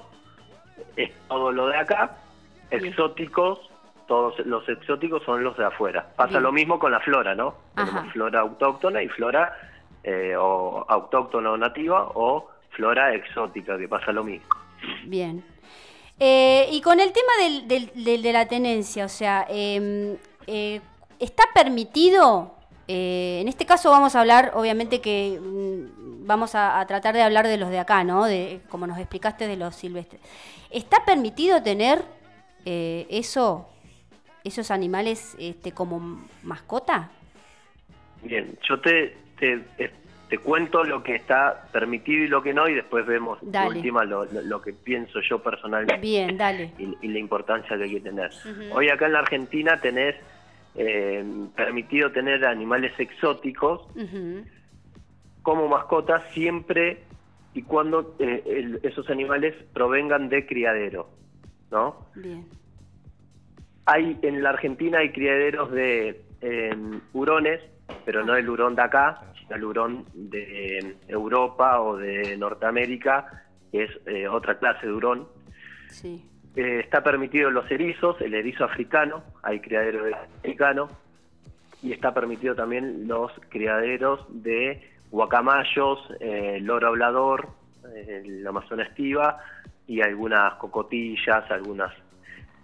es 0.95 1.11
todo 1.27 1.51
lo 1.51 1.67
de 1.67 1.77
acá, 1.77 2.17
Bien. 2.71 2.85
exóticos, 2.85 3.59
todos 4.07 4.39
los 4.45 4.67
exóticos 4.67 5.21
son 5.23 5.43
los 5.43 5.55
de 5.57 5.65
afuera. 5.65 6.07
Pasa 6.15 6.31
Bien. 6.31 6.43
lo 6.43 6.51
mismo 6.51 6.79
con 6.79 6.91
la 6.91 6.99
flora, 6.99 7.35
¿no? 7.35 7.55
Tenemos 7.75 8.11
flora 8.13 8.39
autóctona 8.39 9.03
y 9.03 9.09
flora 9.09 9.55
eh, 10.03 10.35
o 10.37 10.85
autóctona 10.89 11.51
o 11.51 11.57
nativa 11.57 12.09
o 12.15 12.49
flora 12.71 13.13
exótica, 13.13 13.77
que 13.77 13.87
pasa 13.87 14.11
lo 14.11 14.23
mismo. 14.23 14.47
Bien. 15.05 15.43
Eh, 16.19 16.69
y 16.71 16.81
con 16.81 16.99
el 16.99 17.11
tema 17.11 17.31
del, 17.41 17.67
del- 17.67 18.21
de 18.21 18.33
la 18.33 18.45
tenencia, 18.47 19.05
o 19.05 19.09
sea, 19.09 19.45
eh, 19.49 20.17
eh, 20.47 20.79
¿está 21.19 21.43
permitido? 21.53 22.55
eh, 22.87 23.39
en 23.41 23.47
este 23.47 23.65
caso 23.65 23.89
vamos 23.91 24.13
a 24.15 24.19
hablar, 24.19 24.51
obviamente 24.55 24.99
que 24.99 25.39
mm, 25.41 26.25
vamos 26.27 26.53
a, 26.53 26.85
tratar 26.85 27.15
de 27.15 27.21
hablar 27.23 27.47
de 27.47 27.57
los 27.57 27.69
de 27.69 27.79
acá, 27.79 28.03
¿no? 28.03 28.25
De, 28.25 28.59
como 28.69 28.87
nos 28.87 28.97
explicaste 28.99 29.47
de 29.47 29.55
los 29.55 29.75
silvestres. 29.75 30.21
¿Está 30.69 31.05
permitido 31.05 31.63
tener 31.63 32.03
eh, 32.65 33.07
eso, 33.09 33.69
esos 34.43 34.69
animales 34.69 35.35
este, 35.39 35.71
como 35.71 36.25
mascota? 36.43 37.09
Bien, 38.21 38.57
yo 38.67 38.79
te, 38.81 39.15
te, 39.39 39.63
te 40.33 40.39
cuento 40.39 40.83
lo 40.83 41.03
que 41.03 41.13
está 41.13 41.69
permitido 41.71 42.23
y 42.23 42.27
lo 42.27 42.41
que 42.41 42.55
no 42.55 42.67
y 42.67 42.73
después 42.73 43.05
vemos 43.05 43.37
Dale. 43.43 43.67
última 43.67 44.03
lo, 44.03 44.25
lo- 44.25 44.41
lo 44.41 44.61
que 44.63 44.73
pienso 44.73 45.19
yo 45.29 45.37
personalmente. 45.43 45.97
Bien, 46.01 46.35
dale. 46.39 46.71
y, 46.79 46.97
y 47.03 47.07
la 47.09 47.19
importancia 47.19 47.77
que 47.77 47.83
hay 47.83 47.91
que 47.93 47.99
tener. 48.01 48.31
Hoy 48.73 48.89
acá 48.89 49.05
en 49.05 49.13
la 49.13 49.19
Argentina 49.19 49.79
tenés 49.79 50.15
eh, 50.73 51.23
permitido 51.55 52.11
tener 52.11 52.43
animales 52.47 52.93
exóticos 52.99 53.81
como 55.43 55.67
mascotas 55.67 56.23
siempre 56.33 57.03
y 57.53 57.61
cuando 57.61 58.15
eh, 58.17 58.41
el- 58.47 58.79
esos 58.81 59.07
animales 59.11 59.53
provengan 59.71 60.29
de 60.29 60.47
criadero, 60.47 61.11
¿no? 61.69 62.07
Bien. 62.15 62.47
Hay 63.85 64.17
en 64.23 64.41
la 64.41 64.49
Argentina 64.49 64.97
hay 64.97 65.11
criaderos 65.11 65.69
de 65.71 66.23
eh, 66.41 66.75
hurones, 67.13 67.61
pero 68.03 68.25
no 68.25 68.35
el 68.35 68.49
hurón 68.49 68.73
de 68.75 68.81
acá, 68.81 69.21
hurón 69.63 70.05
de 70.13 70.95
Europa 71.07 71.81
o 71.81 71.97
de 71.97 72.35
Norteamérica, 72.37 73.43
que 73.71 73.83
es 73.83 73.91
eh, 74.05 74.27
otra 74.27 74.57
clase 74.59 74.87
de 74.87 74.93
hurón. 74.93 75.27
Sí. 75.89 76.25
Eh, 76.55 76.81
está 76.83 77.03
permitido 77.03 77.49
los 77.49 77.69
erizos, 77.71 78.19
el 78.21 78.33
erizo 78.33 78.65
africano, 78.65 79.23
hay 79.41 79.59
criadero 79.59 80.05
de 80.05 80.13
africano, 80.13 80.89
y 81.81 81.91
está 81.91 82.13
permitido 82.13 82.55
también 82.55 83.07
los 83.07 83.31
criaderos 83.49 84.25
de 84.29 84.89
guacamayos, 85.11 85.99
eh, 86.19 86.59
loro 86.61 86.87
hablador, 86.87 87.49
eh, 87.93 88.23
el 88.25 88.47
Amazonas 88.47 88.89
estiva, 88.89 89.39
y 89.85 90.01
algunas 90.01 90.53
cocotillas, 90.55 91.49
algunas 91.51 91.91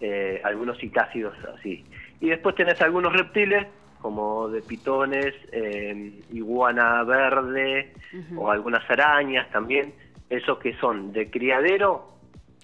eh, 0.02 0.42
algunos 0.46 0.78
citácidos 0.78 1.36
así. 1.58 1.86
Y 2.22 2.30
después 2.30 2.56
tenés 2.56 2.82
algunos 2.82 3.12
reptiles, 3.12 3.68
como 4.02 4.48
de 4.50 4.62
pitones, 4.62 5.34
eh, 5.52 6.22
iguana 6.32 7.04
verde, 7.04 7.94
o 8.38 8.50
algunas 8.50 8.90
arañas 8.90 9.50
también, 9.52 9.94
esos 10.30 10.58
que 10.60 10.74
son 10.78 11.12
de 11.12 11.30
criadero 11.30 12.10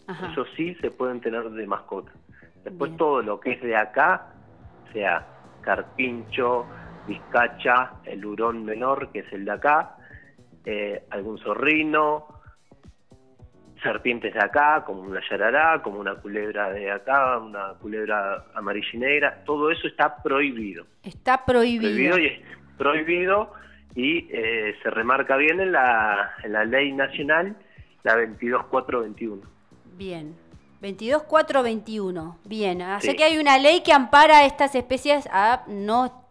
Ajá. 0.07 0.31
eso 0.31 0.45
sí 0.55 0.75
se 0.75 0.91
pueden 0.91 1.19
tener 1.21 1.49
de 1.49 1.67
mascota. 1.67 2.11
Después 2.63 2.91
Bien. 2.91 2.97
todo 2.97 3.21
lo 3.21 3.39
que 3.39 3.53
es 3.53 3.61
de 3.61 3.75
acá, 3.75 4.33
sea 4.93 5.25
carpincho, 5.61 6.67
vizcacha, 7.07 7.93
el 8.05 8.25
hurón 8.25 8.65
menor, 8.65 9.11
que 9.11 9.19
es 9.19 9.33
el 9.33 9.45
de 9.45 9.51
acá, 9.51 9.97
eh, 10.65 11.03
algún 11.09 11.37
zorrino, 11.39 12.27
serpientes 13.85 14.33
de 14.33 14.39
acá, 14.39 14.83
como 14.85 15.01
una 15.03 15.21
yarará, 15.29 15.81
como 15.81 15.99
una 15.99 16.15
culebra 16.15 16.71
de 16.71 16.91
acá, 16.91 17.37
una 17.37 17.73
culebra 17.81 18.43
amarilla 18.55 18.87
y 18.93 18.97
negra, 18.97 19.43
todo 19.45 19.71
eso 19.71 19.87
está 19.87 20.21
prohibido. 20.21 20.85
Está 21.03 21.45
prohibido. 21.45 21.81
Prohibido 21.91 22.17
y 22.17 22.25
es 22.27 22.41
prohibido 22.77 23.53
y 23.95 24.27
eh, 24.31 24.75
se 24.83 24.89
remarca 24.89 25.37
bien 25.37 25.59
en 25.61 25.71
la, 25.71 26.33
en 26.43 26.51
la 26.53 26.65
ley 26.65 26.91
nacional, 26.91 27.55
la 28.03 28.15
22421. 28.15 29.41
Bien. 29.97 30.35
22.421. 30.81 32.35
Bien. 32.45 32.81
Así 32.81 33.11
Sí. 33.11 33.15
que 33.15 33.23
hay 33.23 33.37
una 33.37 33.57
ley 33.57 33.81
que 33.83 33.93
ampara 33.93 34.39
a 34.39 34.45
estas 34.45 34.75
especies 34.75 35.27
a 35.31 35.63
no 35.67 36.23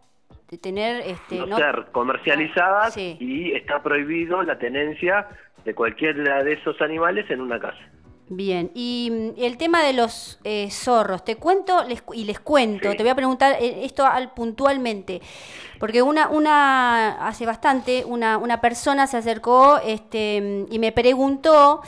tener 0.61 1.01
este 1.09 1.37
no, 1.39 1.47
no- 1.47 1.57
ser 1.57 1.87
comercializadas 1.91 2.95
Sí. 2.95 3.17
y 3.19 3.53
está 3.55 3.83
prohibido 3.83 4.41
la 4.45 4.57
tenencia 4.57 5.27
de 5.65 5.75
cualquiera 5.75 6.43
de 6.43 6.53
esos 6.55 6.81
animales 6.81 7.31
en 7.31 7.41
una 7.41 7.59
casa. 7.59 7.79
Bien, 8.29 8.71
y 8.75 9.11
mm, 9.13 9.41
el 9.43 9.59
tema 9.59 9.83
de 9.83 9.93
los 9.93 10.41
eh, 10.45 10.71
zorros, 10.71 11.25
te 11.25 11.37
cuento 11.37 11.85
les 11.85 12.03
y 12.15 12.25
les 12.25 12.41
cuento, 12.41 12.91
Sí. 12.91 12.97
te 12.97 13.03
voy 13.03 13.11
a 13.11 13.15
preguntar 13.15 13.57
eh, 13.61 13.85
esto 13.85 14.07
al, 14.07 14.33
puntualmente, 14.33 15.21
porque 15.79 16.01
una, 16.01 16.29
una 16.29 17.27
hace 17.29 17.45
bastante 17.45 18.03
una, 18.07 18.39
una 18.39 18.63
persona 18.63 19.07
se 19.07 19.19
acercó 19.19 19.79
este, 19.85 20.41
mm, 20.41 20.73
y 20.73 20.79
me 20.79 20.91
preguntó 20.93 21.83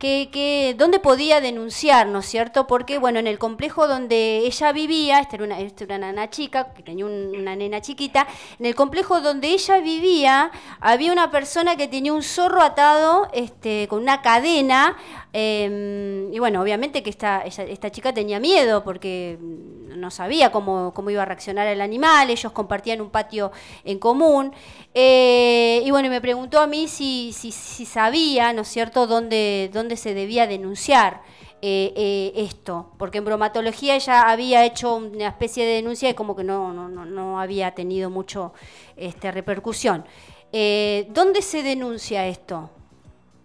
que, 0.00 0.30
que 0.32 0.74
dónde 0.76 0.98
podía 0.98 1.40
denunciar, 1.40 2.08
¿no 2.08 2.18
es 2.20 2.26
cierto? 2.26 2.66
Porque, 2.66 2.98
bueno, 2.98 3.20
en 3.20 3.28
el 3.28 3.38
complejo 3.38 3.86
donde 3.86 4.38
ella 4.38 4.72
vivía, 4.72 5.20
esta 5.20 5.36
era 5.36 5.44
una, 5.44 5.60
esta 5.60 5.84
era 5.84 5.96
una 5.96 6.08
nena 6.08 6.30
chica, 6.30 6.72
que 6.74 6.82
tenía 6.82 7.06
un- 7.06 7.36
una 7.38 7.54
nena 7.54 7.80
chiquita, 7.80 8.26
en 8.58 8.66
el 8.66 8.74
complejo 8.74 9.20
donde 9.20 9.48
ella 9.48 9.78
vivía 9.78 10.50
había 10.80 11.12
una 11.12 11.30
persona 11.30 11.76
que 11.76 11.86
tenía 11.86 12.12
un 12.12 12.22
zorro 12.24 12.62
atado 12.62 13.28
este, 13.32 13.86
con 13.88 14.00
una 14.02 14.22
cadena, 14.22 14.96
eh, 15.32 16.28
y 16.32 16.38
bueno, 16.38 16.60
obviamente 16.60 17.02
que 17.02 17.10
esta, 17.10 17.40
esta 17.42 17.90
chica 17.90 18.12
tenía 18.12 18.40
miedo 18.40 18.82
porque 18.82 19.38
no 19.40 20.10
sabía 20.10 20.50
cómo, 20.50 20.92
cómo 20.94 21.10
iba 21.10 21.22
a 21.22 21.26
reaccionar 21.26 21.66
el 21.66 21.80
animal, 21.80 22.30
ellos 22.30 22.52
compartían 22.52 23.00
un 23.00 23.10
patio 23.10 23.52
en 23.84 23.98
común, 23.98 24.52
eh, 24.94 25.82
y 25.84 25.90
bueno, 25.90 26.08
me 26.08 26.20
preguntó 26.20 26.60
a 26.60 26.66
mí 26.66 26.88
si, 26.88 27.32
si, 27.32 27.52
si 27.52 27.84
sabía, 27.84 28.52
¿no 28.52 28.62
es 28.62 28.68
cierto?, 28.68 29.06
dónde, 29.06 29.70
dónde 29.72 29.96
se 29.96 30.14
debía 30.14 30.46
denunciar 30.46 31.22
eh, 31.62 31.92
eh, 31.94 32.32
esto, 32.36 32.92
porque 32.98 33.18
en 33.18 33.24
bromatología 33.24 33.94
ella 33.94 34.30
había 34.30 34.64
hecho 34.64 34.96
una 34.96 35.28
especie 35.28 35.66
de 35.66 35.74
denuncia 35.74 36.08
y 36.08 36.14
como 36.14 36.34
que 36.34 36.44
no, 36.44 36.72
no, 36.72 36.88
no, 36.88 37.40
había 37.40 37.72
tenido 37.72 38.10
mucho 38.10 38.52
este, 38.96 39.30
repercusión. 39.30 40.04
¿Dónde 40.52 41.42
se 41.42 41.62
denuncia 41.62 42.26
esto? 42.26 42.70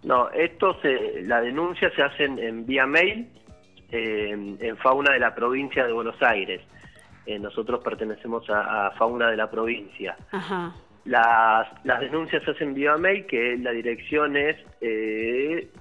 No, 0.06 0.30
esto 0.30 0.80
se, 0.82 1.22
la 1.22 1.40
denuncia 1.40 1.90
se 1.90 2.00
hace 2.00 2.24
en, 2.26 2.64
vía 2.64 2.86
mail 2.86 3.28
eh, 3.90 4.30
en 4.60 4.76
fauna 4.76 5.12
de 5.12 5.18
la 5.18 5.34
provincia 5.34 5.84
de 5.84 5.92
Buenos 5.92 6.22
Aires. 6.22 6.62
Eh, 7.26 7.40
nosotros 7.40 7.82
pertenecemos 7.82 8.48
a, 8.48 8.86
a 8.86 8.90
fauna 8.92 9.28
de 9.28 9.36
la 9.36 9.50
provincia. 9.50 10.16
Ajá. 10.30 10.72
Las, 11.06 11.66
las 11.82 11.98
denuncias 11.98 12.44
se 12.44 12.52
hacen 12.52 12.72
vía 12.72 12.96
mail, 12.96 13.26
que 13.26 13.58
la 13.58 13.72
dirección 13.72 14.36
es, 14.36 14.56
eh, 14.80 15.72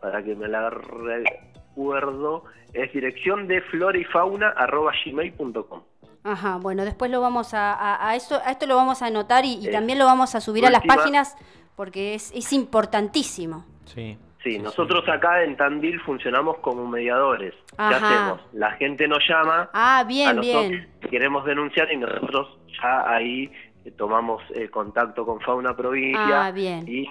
para 0.00 0.24
que 0.24 0.34
me 0.34 0.48
la 0.48 0.68
recuerdo, 0.70 2.42
es 2.72 2.92
dirección 2.92 3.46
de 3.46 3.60
flora 3.62 3.98
y 3.98 4.04
fauna 4.04 4.48
arroba 4.48 4.92
gmail.com. 5.04 5.80
Ajá, 6.24 6.56
bueno, 6.56 6.84
después 6.84 7.08
lo 7.12 7.20
vamos 7.20 7.54
a, 7.54 7.72
a, 7.72 8.08
a 8.08 8.16
esto, 8.16 8.40
a 8.44 8.50
esto 8.50 8.66
lo 8.66 8.74
vamos 8.74 9.00
a 9.00 9.06
anotar 9.06 9.44
y, 9.44 9.64
y 9.64 9.70
también 9.70 9.96
lo 10.00 10.06
vamos 10.06 10.34
a 10.34 10.40
subir 10.40 10.66
a 10.66 10.70
las 10.70 10.84
páginas 10.84 11.36
porque 11.76 12.14
es, 12.14 12.32
es 12.34 12.52
importantísimo. 12.52 13.64
Sí. 13.84 14.18
Sí, 14.42 14.58
nosotros 14.60 15.02
acá 15.08 15.42
en 15.42 15.56
Tandil 15.56 16.00
funcionamos 16.02 16.58
como 16.58 16.86
mediadores. 16.86 17.52
¿Qué 17.70 17.74
Ajá. 17.78 17.96
hacemos? 17.96 18.40
La 18.52 18.70
gente 18.72 19.08
nos 19.08 19.18
llama, 19.28 19.68
Ah, 19.72 19.98
a 20.00 20.04
bien, 20.04 20.36
nosotros 20.36 20.68
bien. 20.68 20.88
queremos 21.10 21.44
denunciar 21.44 21.90
y 21.92 21.96
nosotros 21.96 22.56
ya 22.80 23.10
ahí 23.10 23.50
eh, 23.84 23.90
tomamos 23.90 24.40
eh, 24.54 24.68
contacto 24.68 25.26
con 25.26 25.40
Fauna 25.40 25.74
Provincia 25.76 26.46
Ah, 26.46 26.52
bien. 26.52 26.84
y 26.86 27.08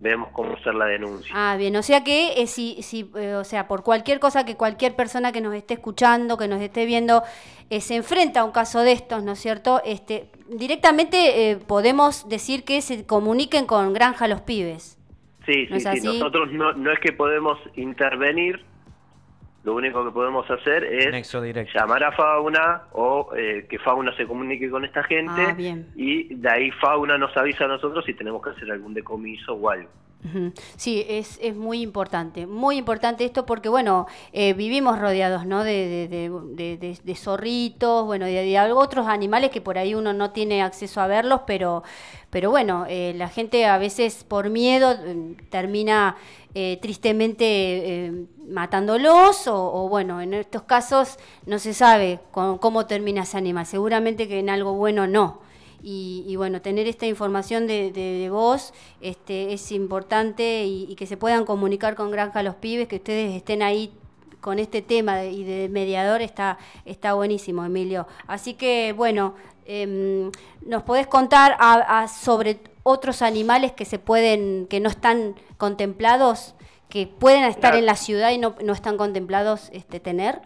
vemos 0.00 0.28
cómo 0.32 0.54
hacer 0.54 0.74
la 0.74 0.86
denuncia. 0.86 1.32
Ah, 1.34 1.56
bien, 1.56 1.74
o 1.76 1.82
sea 1.82 2.04
que 2.04 2.40
eh, 2.40 2.46
si, 2.46 2.82
si 2.82 3.10
eh, 3.16 3.34
o 3.34 3.44
sea, 3.44 3.66
por 3.66 3.82
cualquier 3.82 4.20
cosa 4.20 4.44
que 4.44 4.56
cualquier 4.56 4.94
persona 4.94 5.32
que 5.32 5.40
nos 5.40 5.54
esté 5.54 5.74
escuchando, 5.74 6.36
que 6.36 6.48
nos 6.48 6.60
esté 6.60 6.86
viendo, 6.86 7.22
eh, 7.70 7.80
se 7.80 7.96
enfrenta 7.96 8.40
a 8.40 8.44
un 8.44 8.52
caso 8.52 8.80
de 8.80 8.92
estos, 8.92 9.24
¿no 9.24 9.32
es 9.32 9.38
cierto? 9.38 9.82
Este, 9.84 10.30
directamente 10.48 11.50
eh, 11.50 11.56
podemos 11.56 12.28
decir 12.28 12.64
que 12.64 12.80
se 12.80 13.06
comuniquen 13.06 13.66
con 13.66 13.92
Granja 13.92 14.28
Los 14.28 14.40
Pibes. 14.42 14.98
Sí, 15.44 15.66
¿No 15.70 15.80
sí, 15.80 15.86
sí. 16.00 16.06
Nosotros 16.06 16.52
no, 16.52 16.72
no 16.74 16.92
es 16.92 16.98
que 17.00 17.12
podemos 17.12 17.58
intervenir, 17.74 18.64
lo 19.68 19.74
único 19.74 20.02
que 20.02 20.10
podemos 20.12 20.50
hacer 20.50 20.82
es 20.84 21.34
llamar 21.74 22.02
a 22.02 22.12
Fauna 22.12 22.84
o 22.92 23.30
eh, 23.36 23.66
que 23.68 23.78
Fauna 23.78 24.16
se 24.16 24.24
comunique 24.26 24.70
con 24.70 24.82
esta 24.86 25.02
gente 25.02 25.30
Ah, 25.46 25.52
bien. 25.52 25.88
y 25.94 26.32
de 26.34 26.50
ahí 26.50 26.70
Fauna 26.70 27.18
nos 27.18 27.36
avisa 27.36 27.66
a 27.66 27.68
nosotros 27.68 28.02
si 28.06 28.14
tenemos 28.14 28.42
que 28.42 28.48
hacer 28.48 28.70
algún 28.72 28.94
decomiso 28.94 29.52
o 29.52 29.68
algo. 29.68 29.90
Sí, 30.76 31.04
es, 31.08 31.38
es 31.40 31.54
muy 31.56 31.80
importante, 31.80 32.46
muy 32.46 32.76
importante 32.76 33.24
esto 33.24 33.46
porque, 33.46 33.68
bueno, 33.68 34.06
eh, 34.32 34.52
vivimos 34.52 34.98
rodeados, 34.98 35.46
¿no? 35.46 35.62
De, 35.64 36.08
de, 36.08 36.98
de, 37.02 37.14
zorritos, 37.14 38.04
bueno, 38.04 38.26
de, 38.26 38.58
otros 38.72 39.06
animales 39.06 39.50
que 39.50 39.60
por 39.60 39.78
ahí 39.78 39.94
uno 39.94 40.12
no 40.12 40.30
tiene 40.32 40.60
acceso 40.62 41.00
a 41.00 41.06
verlos, 41.06 41.42
pero, 41.46 41.82
pero 42.30 42.50
bueno, 42.50 42.84
eh, 42.88 43.14
la 43.16 43.28
gente 43.28 43.64
a 43.66 43.78
veces 43.78 44.24
por 44.24 44.50
miedo 44.50 44.92
eh, 45.04 45.36
termina 45.50 46.16
tristemente 46.82 47.44
eh, 48.06 48.12
matándolos 48.48 49.46
o, 49.46 49.54
o, 49.84 49.88
bueno, 49.88 50.20
en 50.20 50.34
estos 50.34 50.62
casos 50.62 51.16
no 51.46 51.60
se 51.60 51.72
sabe 51.72 52.18
con- 52.32 52.58
cómo 52.58 52.86
termina 52.86 53.22
ese 53.22 53.38
animal, 53.38 53.64
seguramente 53.66 54.26
que 54.26 54.40
en 54.40 54.50
algo 54.50 54.72
bueno 54.74 55.06
no. 55.06 55.40
Y, 55.82 56.24
y 56.26 56.36
bueno, 56.36 56.60
tener 56.60 56.88
esta 56.88 57.06
información 57.06 57.66
de, 57.66 57.92
de, 57.92 58.18
de 58.18 58.30
vos 58.30 58.74
este, 59.00 59.52
es 59.52 59.70
importante 59.72 60.64
y, 60.64 60.86
y 60.90 60.94
que 60.96 61.06
se 61.06 61.16
puedan 61.16 61.44
comunicar 61.44 61.94
con 61.94 62.10
Granja 62.10 62.42
Los 62.42 62.56
Pibes, 62.56 62.88
que 62.88 62.96
ustedes 62.96 63.34
estén 63.36 63.62
ahí 63.62 63.92
con 64.40 64.58
este 64.58 64.82
tema 64.82 65.16
de- 65.16 65.30
y 65.32 65.44
de 65.44 65.68
mediador 65.68 66.20
está, 66.22 66.58
está 66.84 67.14
buenísimo, 67.14 67.64
Emilio. 67.64 68.06
Así 68.26 68.54
que 68.54 68.92
bueno, 68.96 69.34
em, 69.66 70.30
nos 70.66 70.82
podés 70.82 71.06
contar 71.06 71.56
a- 71.60 72.00
a 72.02 72.08
sobre 72.08 72.58
otros 72.82 73.22
animales 73.22 73.72
que 73.72 73.84
se 73.84 73.98
pueden, 73.98 74.66
que 74.68 74.80
no 74.80 74.88
están 74.88 75.34
contemplados, 75.58 76.54
que 76.88 77.06
pueden 77.06 77.44
estar 77.44 77.60
Claro. 77.72 77.78
en 77.78 77.86
la 77.86 77.96
ciudad 77.96 78.30
y 78.30 78.38
no, 78.38 78.54
no 78.64 78.72
están 78.72 78.96
contemplados 78.96 79.68
este, 79.72 80.00
tener. 80.00 80.40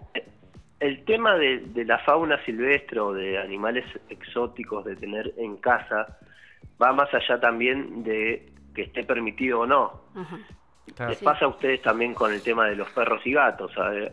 El 0.83 1.05
tema 1.05 1.37
de, 1.37 1.59
de 1.59 1.85
la 1.85 1.99
fauna 2.01 2.45
silvestre 2.45 2.99
o 3.01 3.12
de 3.12 3.39
animales 3.39 3.85
exóticos 4.11 4.85
de 4.85 4.97
tener 4.97 5.33
en 5.37 5.57
casa 5.59 6.18
va 6.83 6.93
más 6.93 7.12
allá 7.14 7.39
también 7.41 8.03
de 8.03 8.51
que 8.74 8.83
esté 8.83 9.05
permitido 9.05 9.61
o 9.61 9.66
no. 9.66 10.03
Ajá. 10.16 10.39
Claro. 10.97 11.11
Les 11.11 11.18
Sí. 11.20 11.24
pasa 11.24 11.45
a 11.45 11.49
ustedes 11.49 11.80
también 11.83 12.14
con 12.14 12.33
el 12.33 12.43
tema 12.43 12.66
de 12.66 12.74
los 12.76 12.91
perros 12.91 13.20
y 13.24 13.33
gatos. 13.33 13.70
¿sabe? 13.74 14.12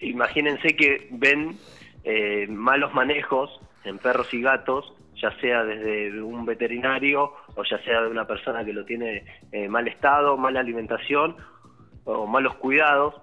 Imagínense 0.00 0.76
que 0.76 1.08
ven 1.12 1.56
eh, 2.04 2.46
malos 2.48 2.92
manejos 2.94 3.58
en 3.84 3.96
perros 3.98 4.32
y 4.34 4.42
gatos, 4.42 4.92
ya 5.16 5.30
sea 5.40 5.64
desde 5.64 6.20
un 6.22 6.44
veterinario 6.44 7.32
o 7.56 7.64
ya 7.64 7.78
sea 7.84 8.02
de 8.02 8.08
una 8.08 8.26
persona 8.26 8.64
que 8.64 8.72
lo 8.74 8.84
tiene 8.84 9.24
en 9.52 9.70
mal 9.70 9.88
estado, 9.88 10.36
mala 10.36 10.60
alimentación 10.60 11.36
o 12.04 12.26
malos 12.26 12.54
cuidados, 12.56 13.14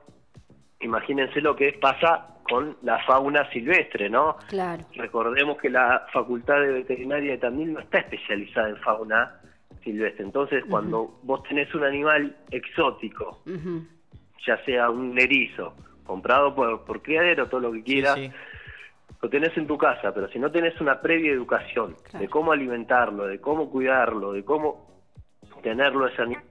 imagínense 0.82 1.42
lo 1.42 1.56
que 1.56 1.74
pasa 1.74 2.28
con 2.50 2.78
la 2.84 3.04
fauna 3.06 3.50
silvestre, 3.52 4.10
¿no? 4.10 4.38
Claro. 4.48 4.84
Recordemos 4.96 5.58
que 5.58 5.70
la 5.70 6.06
Facultad 6.14 6.62
de 6.62 6.72
Veterinaria 6.72 7.32
de 7.34 7.38
Tandil 7.40 7.74
no 7.74 7.80
está 7.82 8.00
especializada 8.00 8.70
en 8.70 8.78
fauna 8.78 9.36
silvestre. 9.84 10.24
Entonces, 10.24 10.64
cuando 10.70 11.20
vos 11.24 11.44
tenés 11.44 11.74
un 11.76 11.84
animal 11.84 12.36
exótico, 12.52 13.42
ya 14.46 14.64
sea 14.64 14.90
un 14.90 15.18
erizo, 15.20 15.74
comprado 16.06 16.56
por, 16.56 16.86
por 16.86 17.02
criadero, 17.02 17.48
todo 17.48 17.60
lo 17.60 17.72
que 17.74 17.84
quieras, 17.84 18.16
sí. 18.16 18.32
lo 19.22 19.30
tenés 19.30 19.56
en 19.58 19.68
tu 19.68 19.78
casa, 19.78 20.14
pero 20.14 20.30
si 20.30 20.40
no 20.40 20.50
tenés 20.50 20.80
una 20.80 21.02
previa 21.02 21.32
educación 21.34 21.96
Claro. 22.04 22.20
de 22.20 22.30
cómo 22.30 22.54
alimentarlo, 22.54 23.26
de 23.28 23.42
cómo 23.42 23.70
cuidarlo, 23.70 24.32
de 24.32 24.46
cómo 24.46 24.88
tenerlo 25.62 26.08
ese 26.08 26.22
animal, 26.22 26.44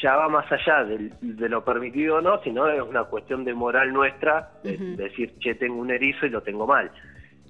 ya 0.00 0.16
va 0.16 0.28
más 0.28 0.50
allá 0.50 0.84
de, 0.84 1.48
lo 1.48 1.64
permitido 1.64 2.16
o 2.16 2.20
no, 2.20 2.42
sino 2.42 2.68
es 2.68 2.82
una 2.82 3.04
cuestión 3.04 3.44
de 3.44 3.54
moral 3.54 3.92
nuestra, 3.92 4.50
de, 4.62 4.76
decir, 4.96 5.34
che, 5.38 5.54
tengo 5.54 5.76
un 5.76 5.90
erizo 5.90 6.26
y 6.26 6.30
lo 6.30 6.42
tengo 6.42 6.66
mal. 6.66 6.90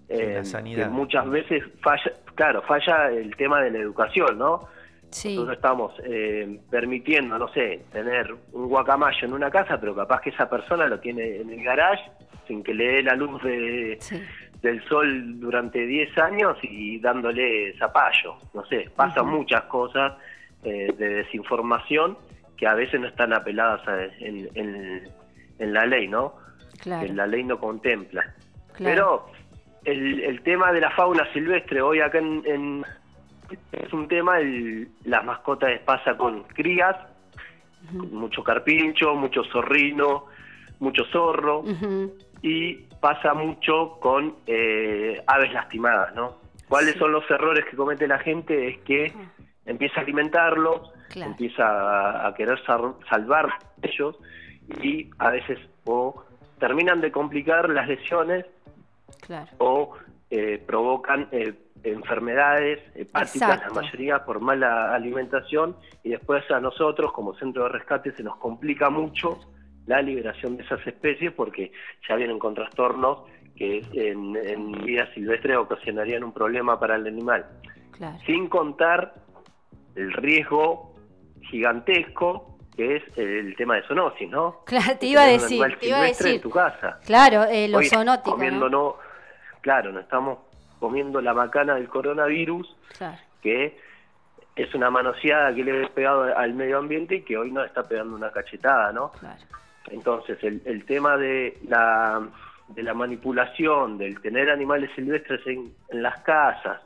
Eh, 0.09 0.34
la 0.36 0.44
sanidad. 0.44 0.84
que 0.86 0.90
muchas 0.90 1.28
veces 1.28 1.62
falla, 1.80 2.12
claro, 2.34 2.62
falla 2.62 3.11
el 3.11 3.34
tema 3.36 3.62
de 3.62 3.70
la 3.70 3.78
educación, 3.78 4.38
¿no? 4.38 4.68
Sí. 5.11 5.34
Nosotros 5.34 5.57
estamos 5.57 5.92
eh, 6.05 6.61
permitiendo, 6.70 7.38
no 7.38 7.48
sé, 7.48 7.84
tener 7.92 8.34
un 8.53 8.68
guacamayo 8.68 9.26
en 9.26 9.32
una 9.32 9.51
casa, 9.51 9.78
pero 9.80 9.94
capaz 9.94 10.20
que 10.20 10.30
esa 10.30 10.48
persona 10.48 10.86
lo 10.86 10.98
tiene 11.01 11.36
en 11.36 11.51
el 11.51 11.62
garage 11.62 12.03
sin 12.46 12.62
que 12.62 12.74
le 12.74 12.94
dé 12.94 13.03
la 13.03 13.14
luz 13.14 13.42
de, 13.42 13.96
Sí. 14.01 14.20
del 14.62 14.82
sol 14.84 15.40
durante 15.40 15.86
10 15.86 16.18
años 16.18 16.57
y 16.62 16.98
dándole 16.98 17.76
zapallo. 17.78 18.36
No 18.55 18.64
sé, 18.66 18.88
pasan 18.94 19.26
muchas 19.26 19.62
cosas 19.62 20.14
eh, 20.64 20.92
de 20.96 21.09
desinformación 21.09 22.16
que 22.61 22.66
a 22.66 22.74
veces 22.74 23.00
no 23.00 23.08
están 23.08 23.32
apeladas 23.32 23.80
a- 23.88 24.04
en, 24.20 24.48
en- 24.54 25.08
en 25.58 25.72
la 25.72 25.86
ley, 25.86 26.06
¿no? 26.08 26.34
Claro. 26.80 27.06
Que 27.06 27.12
la 27.14 27.26
ley 27.26 27.42
no 27.42 27.58
contempla. 27.58 28.22
Claro. 28.74 28.84
Pero 28.84 29.26
el, 29.84 30.20
el 30.20 30.42
tema 30.42 30.70
de 30.72 30.80
la 30.82 30.90
fauna 30.90 31.26
silvestre 31.32 31.80
hoy 31.80 32.00
acá 32.00 32.18
en, 32.18 32.42
en- 32.44 32.84
es 33.72 33.92
un 33.94 34.06
tema, 34.08 34.38
el, 34.40 34.88
las 35.04 35.24
mascotas 35.24 35.70
pasa 35.86 36.16
con 36.18 36.42
crías, 36.44 36.96
mucho 37.92 38.44
carpincho, 38.44 39.14
mucho 39.14 39.42
zorrino, 39.44 40.26
mucho 40.80 41.04
zorro 41.06 41.64
y 42.42 42.74
pasa 43.00 43.32
mucho 43.34 43.98
con 44.00 44.36
eh, 44.46 45.20
aves 45.26 45.52
lastimadas, 45.54 46.14
¿no? 46.14 46.36
¿Cuáles 46.68 46.92
Sí. 46.92 46.98
son 46.98 47.11
los 47.12 47.28
errores 47.30 47.64
que 47.64 47.76
comete 47.76 48.06
la 48.06 48.18
gente? 48.18 48.68
Es 48.68 48.78
que 48.82 49.12
empieza 49.70 50.00
a 50.00 50.02
alimentarlos, 50.02 50.92
Claro. 51.10 51.32
empieza 51.32 51.64
a, 51.64 52.28
a 52.28 52.34
querer 52.34 52.58
sal- 52.64 52.94
salvar 53.08 53.48
ellos 53.82 54.16
y 54.82 55.10
a 55.18 55.30
veces 55.30 55.58
o 55.84 56.22
terminan 56.60 57.00
de 57.00 57.10
complicar 57.10 57.68
las 57.70 57.88
lesiones 57.88 58.46
Claro. 59.26 59.48
o 59.58 59.94
eh, 60.30 60.62
provocan 60.64 61.28
eh, 61.32 61.54
enfermedades 61.82 62.78
hepáticas, 62.94 63.34
Exacto. 63.56 63.74
la 63.74 63.82
mayoría 63.82 64.24
por 64.24 64.40
mala 64.40 64.94
alimentación, 64.94 65.74
y 66.04 66.10
después 66.10 66.48
a 66.50 66.60
nosotros 66.60 67.12
como 67.12 67.34
centro 67.34 67.64
de 67.64 67.70
rescate 67.70 68.12
se 68.12 68.22
nos 68.22 68.36
complica 68.36 68.88
mucho 68.90 69.40
la 69.86 70.00
liberación 70.02 70.56
de 70.56 70.62
esas 70.62 70.86
especies 70.86 71.32
porque 71.32 71.72
ya 72.08 72.14
vienen 72.14 72.38
con 72.38 72.54
trastornos 72.54 73.22
que 73.56 73.82
en, 73.94 74.36
en 74.36 74.72
vida 74.84 75.12
silvestre 75.14 75.56
ocasionarían 75.56 76.22
un 76.22 76.32
problema 76.32 76.78
para 76.78 76.94
el 76.96 77.06
animal. 77.06 77.46
Claro. 77.92 78.16
Sin 78.26 78.48
contar 78.48 79.12
el 79.97 80.12
riesgo 80.12 80.95
gigantesco 81.43 82.47
que 82.76 82.97
es 82.97 83.03
el 83.18 83.55
tema 83.57 83.74
de 83.76 83.82
zoonosis, 83.82 84.30
¿no? 84.30 84.61
Claro, 84.64 84.97
te 84.99 85.07
iba 85.07 85.22
a 85.22 85.26
decir, 85.26 85.61
te 85.78 85.88
iba 85.88 85.99
a 85.99 86.03
decir. 86.05 86.36
en 86.36 86.41
tu 86.41 86.51
casa. 86.51 86.99
Claro, 87.05 87.45
eh, 87.45 87.68
lo 87.68 87.82
zoonótico, 87.82 88.30
comiendo 88.32 88.70
¿no? 88.70 88.97
claro, 89.61 89.93
no 89.93 90.01
estamos 90.01 90.38
comiendo 90.78 91.20
la 91.20 91.34
macana 91.34 91.74
del 91.74 91.88
coronavirus, 91.88 92.74
Claro. 92.97 93.18
que 93.43 93.78
es 94.57 94.74
una 94.74 94.88
manoseada 94.91 95.55
que 95.55 95.62
le 95.64 95.82
he 95.82 95.86
pegado 95.88 96.34
al 96.36 96.55
medio 96.55 96.78
ambiente 96.78 97.16
y 97.16 97.22
que 97.22 97.36
hoy 97.36 97.51
nos 97.51 97.66
está 97.66 97.82
pegando 97.82 98.16
una 98.16 98.30
cachetada, 98.30 98.93
¿no? 98.93 99.11
Claro. 99.12 99.41
Entonces, 99.91 100.38
el, 100.43 100.62
el 100.64 100.84
tema 100.86 101.16
de 101.18 101.59
la, 101.68 102.22
de 102.68 102.82
la 102.82 102.95
manipulación, 102.95 103.99
del 103.99 104.20
tener 104.22 104.49
animales 104.51 104.91
silvestres 104.95 105.47
en, 105.47 105.74
en 105.91 106.03
las 106.03 106.18
casas, 106.22 106.80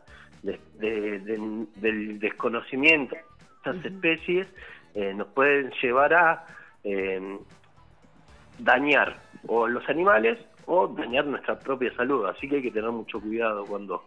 de- 0.45 0.61
de- 0.79 1.19
de- 1.21 1.67
del 1.77 2.19
desconocimiento 2.21 3.15
de 3.17 3.23
estas 3.57 3.85
especies, 3.85 4.47
eh, 4.95 5.13
nos 5.15 5.27
pueden 5.29 5.71
llevar 5.83 6.15
a 6.15 6.47
eh, 6.85 7.39
dañar 8.59 9.17
o 9.47 9.67
los 9.67 9.89
animales 9.89 10.39
o 10.67 10.87
dañar 10.89 11.25
nuestra 11.27 11.59
propia 11.59 11.95
salud. 11.97 12.27
Así 12.27 12.49
que 12.49 12.57
hay 12.57 12.63
que 12.63 12.71
tener 12.71 12.91
mucho 12.91 13.21
cuidado 13.21 13.65
cuando 13.65 14.05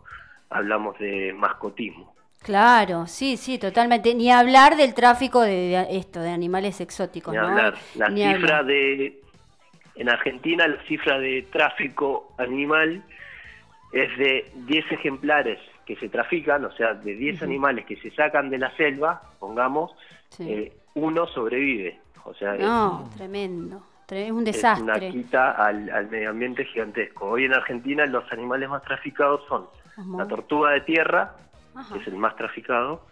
hablamos 0.49 0.97
de 0.99 1.33
mascotismo. 1.33 2.13
Claro, 2.43 3.07
sí, 3.07 3.35
sí, 3.35 3.57
totalmente. 3.57 4.13
Ni 4.15 4.31
hablar 4.31 4.77
del 4.77 4.93
tráfico 4.93 5.41
de, 5.41 5.49
de 5.69 5.97
esto, 5.97 6.21
de 6.21 6.29
animales 6.29 6.79
exóticos, 6.79 7.33
Ni 7.33 7.39
¿no? 7.39 7.47
hablar. 7.47 7.75
La 7.95 8.09
Ni 8.09 8.21
cifra 8.21 8.57
hablar. 8.59 8.65
de. 8.65 9.21
En 9.95 10.09
Argentina, 10.09 10.67
la 10.67 10.79
cifra 10.83 11.17
de 11.17 11.47
tráfico 11.51 12.31
animal 12.37 13.03
es 13.91 14.15
de 14.19 14.45
10 14.67 14.91
ejemplares 14.91 15.57
que 15.87 15.95
se 15.95 16.09
trafican, 16.09 16.65
o 16.65 16.71
sea, 16.73 16.93
de 16.93 17.15
10 17.15 17.41
animales 17.41 17.85
que 17.85 17.95
se 17.95 18.11
sacan 18.11 18.49
de 18.49 18.57
la 18.57 18.69
selva, 18.75 19.21
pongamos, 19.39 19.91
Sí. 20.29 20.51
eh, 20.51 20.73
uno 20.95 21.25
sobrevive. 21.27 21.99
O 22.25 22.33
sea, 22.33 22.55
es- 22.55 22.61
No, 22.61 23.09
tremendo. 23.15 23.81
Tre- 24.07 24.25
Es 24.25 24.31
un 24.31 24.45
es, 24.47 24.63
una 24.63 24.93
desastre. 24.93 25.11
quita 25.11 25.51
al, 25.51 25.89
al 25.89 26.09
medio 26.09 26.29
ambiente 26.31 26.65
gigantesco. 26.65 27.25
Hoy 27.29 27.45
en 27.45 27.53
Argentina 27.53 28.05
los 28.05 28.29
animales 28.31 28.69
más 28.69 28.83
traficados 28.83 29.41
son 29.47 29.67
Ajá. 29.97 30.17
la 30.17 30.27
tortuga 30.27 30.71
de 30.71 30.81
tierra, 30.81 31.33
Ajá. 31.73 31.93
que 31.93 32.01
es 32.01 32.07
el 32.07 32.15
más 32.17 32.35
traficado, 32.35 33.05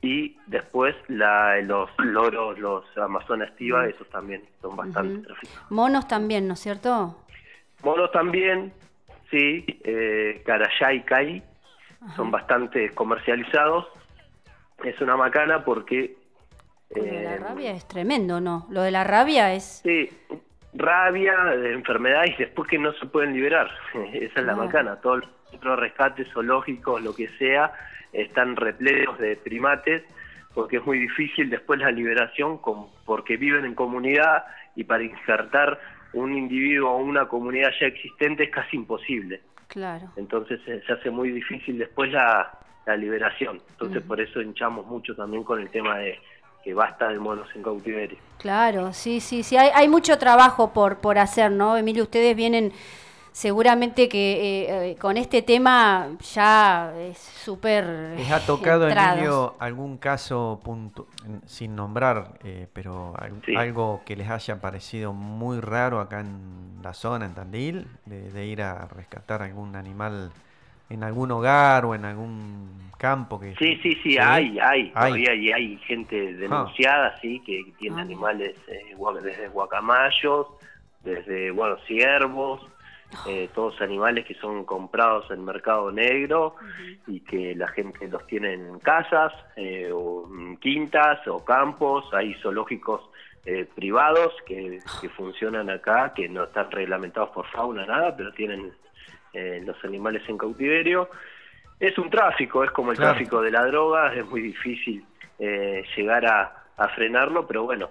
y 0.00 0.36
después 0.46 0.96
la, 1.08 1.60
los 1.62 1.88
loros, 1.98 2.58
los 2.58 2.84
amazonas 2.98 3.50
estiva, 3.50 3.86
esos 3.86 4.08
también 4.10 4.42
son 4.60 4.74
bastante 4.76 5.24
traficados. 5.26 5.70
Monos 5.70 6.08
también, 6.08 6.48
¿no 6.48 6.54
es 6.54 6.60
cierto? 6.60 7.16
Monos 7.84 8.10
también, 8.10 8.72
sí, 9.30 9.64
eh, 9.84 10.42
carayá 10.44 10.92
y 10.92 11.02
son 12.16 12.30
bastante 12.30 12.90
comercializados. 12.90 13.86
Es 14.84 15.00
una 15.00 15.16
macana 15.16 15.64
porque... 15.64 16.16
Lo 16.94 17.02
de 17.02 17.22
la 17.22 17.34
eh, 17.34 17.38
rabia 17.38 17.70
es 17.72 17.86
tremendo, 17.88 18.40
¿no? 18.40 18.66
Lo 18.70 18.82
de 18.82 18.90
la 18.90 19.04
rabia 19.04 19.54
es... 19.54 19.80
Sí, 19.84 20.10
rabia, 20.74 21.34
de 21.44 21.72
enfermedades 21.72 22.34
y 22.38 22.44
después 22.44 22.68
que 22.68 22.78
no 22.78 22.92
se 22.94 23.06
pueden 23.06 23.32
liberar. 23.34 23.70
Esa 24.12 24.24
es 24.24 24.34
la 24.36 24.42
Claro. 24.54 24.56
macana. 24.64 24.96
Todos 25.00 25.24
los 25.62 25.78
rescates 25.78 26.28
zoológicos, 26.32 27.02
lo 27.02 27.14
que 27.14 27.28
sea, 27.38 27.72
están 28.12 28.56
repletos 28.56 29.18
de 29.18 29.36
primates 29.36 30.02
porque 30.54 30.76
es 30.78 30.84
muy 30.86 30.98
difícil 30.98 31.48
después 31.48 31.80
la 31.80 31.90
liberación 31.90 32.58
con- 32.58 32.88
porque 33.06 33.38
viven 33.38 33.64
en 33.64 33.74
comunidad 33.74 34.44
y 34.76 34.84
para 34.84 35.02
insertar 35.02 35.80
un 36.12 36.36
individuo 36.36 36.90
o 36.90 36.98
una 36.98 37.26
comunidad 37.26 37.70
ya 37.80 37.86
existente 37.86 38.44
es 38.44 38.50
casi 38.50 38.76
imposible. 38.76 39.40
Claro. 39.72 40.10
Entonces 40.16 40.60
eh, 40.66 40.82
se 40.86 40.92
hace 40.92 41.10
muy 41.10 41.30
difícil 41.30 41.78
después 41.78 42.12
la, 42.12 42.52
la 42.84 42.94
liberación. 42.94 43.58
Entonces 43.70 44.02
por 44.02 44.20
eso 44.20 44.42
hinchamos 44.42 44.86
mucho 44.86 45.16
también 45.16 45.44
con 45.44 45.60
el 45.60 45.70
tema 45.70 45.96
de 45.98 46.18
que 46.62 46.74
basta 46.74 47.08
de 47.08 47.18
monos 47.18 47.48
en 47.54 47.62
cautiverio. 47.62 48.18
Claro, 48.38 48.92
sí, 48.92 49.20
sí, 49.20 49.42
sí. 49.42 49.56
Hay, 49.56 49.70
hay 49.74 49.88
mucho 49.88 50.18
trabajo 50.18 50.74
por, 50.74 50.98
por 50.98 51.18
hacer, 51.18 51.50
¿no? 51.50 51.76
Emilio, 51.78 52.02
ustedes 52.02 52.36
vienen 52.36 52.72
seguramente 53.32 54.08
que 54.08 54.32
eh, 54.62 54.90
eh, 54.92 54.96
con 54.96 55.16
este 55.16 55.42
tema 55.42 56.08
ya 56.34 56.92
es 56.98 57.18
súper... 57.18 57.84
¿Les 58.16 58.30
ha 58.30 58.44
tocado. 58.44 58.88
Emilio, 58.88 59.54
algún 59.58 59.96
caso 59.98 60.60
puntu- 60.62 61.06
en- 61.26 61.42
sin 61.48 61.74
nombrar, 61.74 62.38
eh, 62.44 62.68
pero 62.72 63.14
al- 63.18 63.40
Sí. 63.44 63.56
algo 63.56 64.02
que 64.04 64.16
les 64.16 64.28
haya 64.30 64.60
parecido 64.60 65.12
muy 65.12 65.60
raro 65.60 66.00
acá 66.00 66.20
en 66.20 66.78
la 66.82 66.92
zona, 66.94 67.24
en 67.26 67.34
Tandil, 67.34 67.86
de, 68.06 68.30
de 68.30 68.46
ir 68.46 68.62
a 68.62 68.86
rescatar 68.86 69.42
algún 69.42 69.76
animal 69.76 70.30
en 70.90 71.02
algún 71.04 71.30
hogar 71.30 71.86
o 71.86 71.94
en 71.94 72.04
algún 72.04 72.90
campo? 72.98 73.40
que 73.40 73.54
Sí, 73.56 73.80
sí, 73.82 73.96
sí, 74.02 74.18
hay, 74.18 74.58
hay, 74.60 74.60
Hay. 74.60 74.90
todavía 74.92 75.30
hay, 75.32 75.50
hay 75.52 75.78
gente 75.78 76.34
denunciada, 76.34 77.18
sí, 77.22 77.40
que 77.46 77.64
tiene 77.78 77.96
Ah. 77.98 78.02
animales 78.02 78.54
eh, 78.68 78.94
desde 79.22 79.48
guacamayos, 79.48 80.46
desde, 81.02 81.50
bueno, 81.50 81.76
ciervos, 81.86 82.60
eh, 83.26 83.48
todos 83.54 83.80
animales 83.80 84.24
que 84.26 84.34
son 84.34 84.64
comprados 84.64 85.30
en 85.30 85.44
mercado 85.44 85.90
negro 85.92 86.56
y 87.06 87.20
que 87.20 87.54
la 87.54 87.68
gente 87.68 88.08
los 88.08 88.26
tiene 88.26 88.54
en 88.54 88.78
casas, 88.80 89.32
eh, 89.56 89.90
o 89.92 90.28
en 90.32 90.56
quintas 90.58 91.26
o 91.28 91.44
campos, 91.44 92.04
hay 92.12 92.34
zoológicos 92.42 93.02
eh, 93.44 93.66
privados 93.74 94.32
que, 94.46 94.78
que 95.00 95.08
funcionan 95.10 95.68
acá, 95.70 96.12
que 96.14 96.28
no 96.28 96.44
están 96.44 96.70
reglamentados 96.70 97.30
por 97.30 97.46
fauna, 97.48 97.84
nada, 97.86 98.16
pero 98.16 98.32
tienen 98.32 98.72
eh, 99.32 99.62
los 99.64 99.82
animales 99.84 100.22
en 100.28 100.38
cautiverio. 100.38 101.08
Es 101.80 101.98
un 101.98 102.08
tráfico, 102.10 102.62
es 102.62 102.70
como 102.70 102.92
el 102.92 102.96
Claro. 102.98 103.14
tráfico 103.14 103.40
de 103.42 103.50
la 103.50 103.64
droga, 103.66 104.14
es 104.14 104.24
muy 104.26 104.40
difícil 104.40 105.04
eh, 105.38 105.82
llegar 105.96 106.24
a, 106.26 106.64
a 106.76 106.88
frenarlo, 106.90 107.46
pero 107.46 107.64
bueno, 107.64 107.90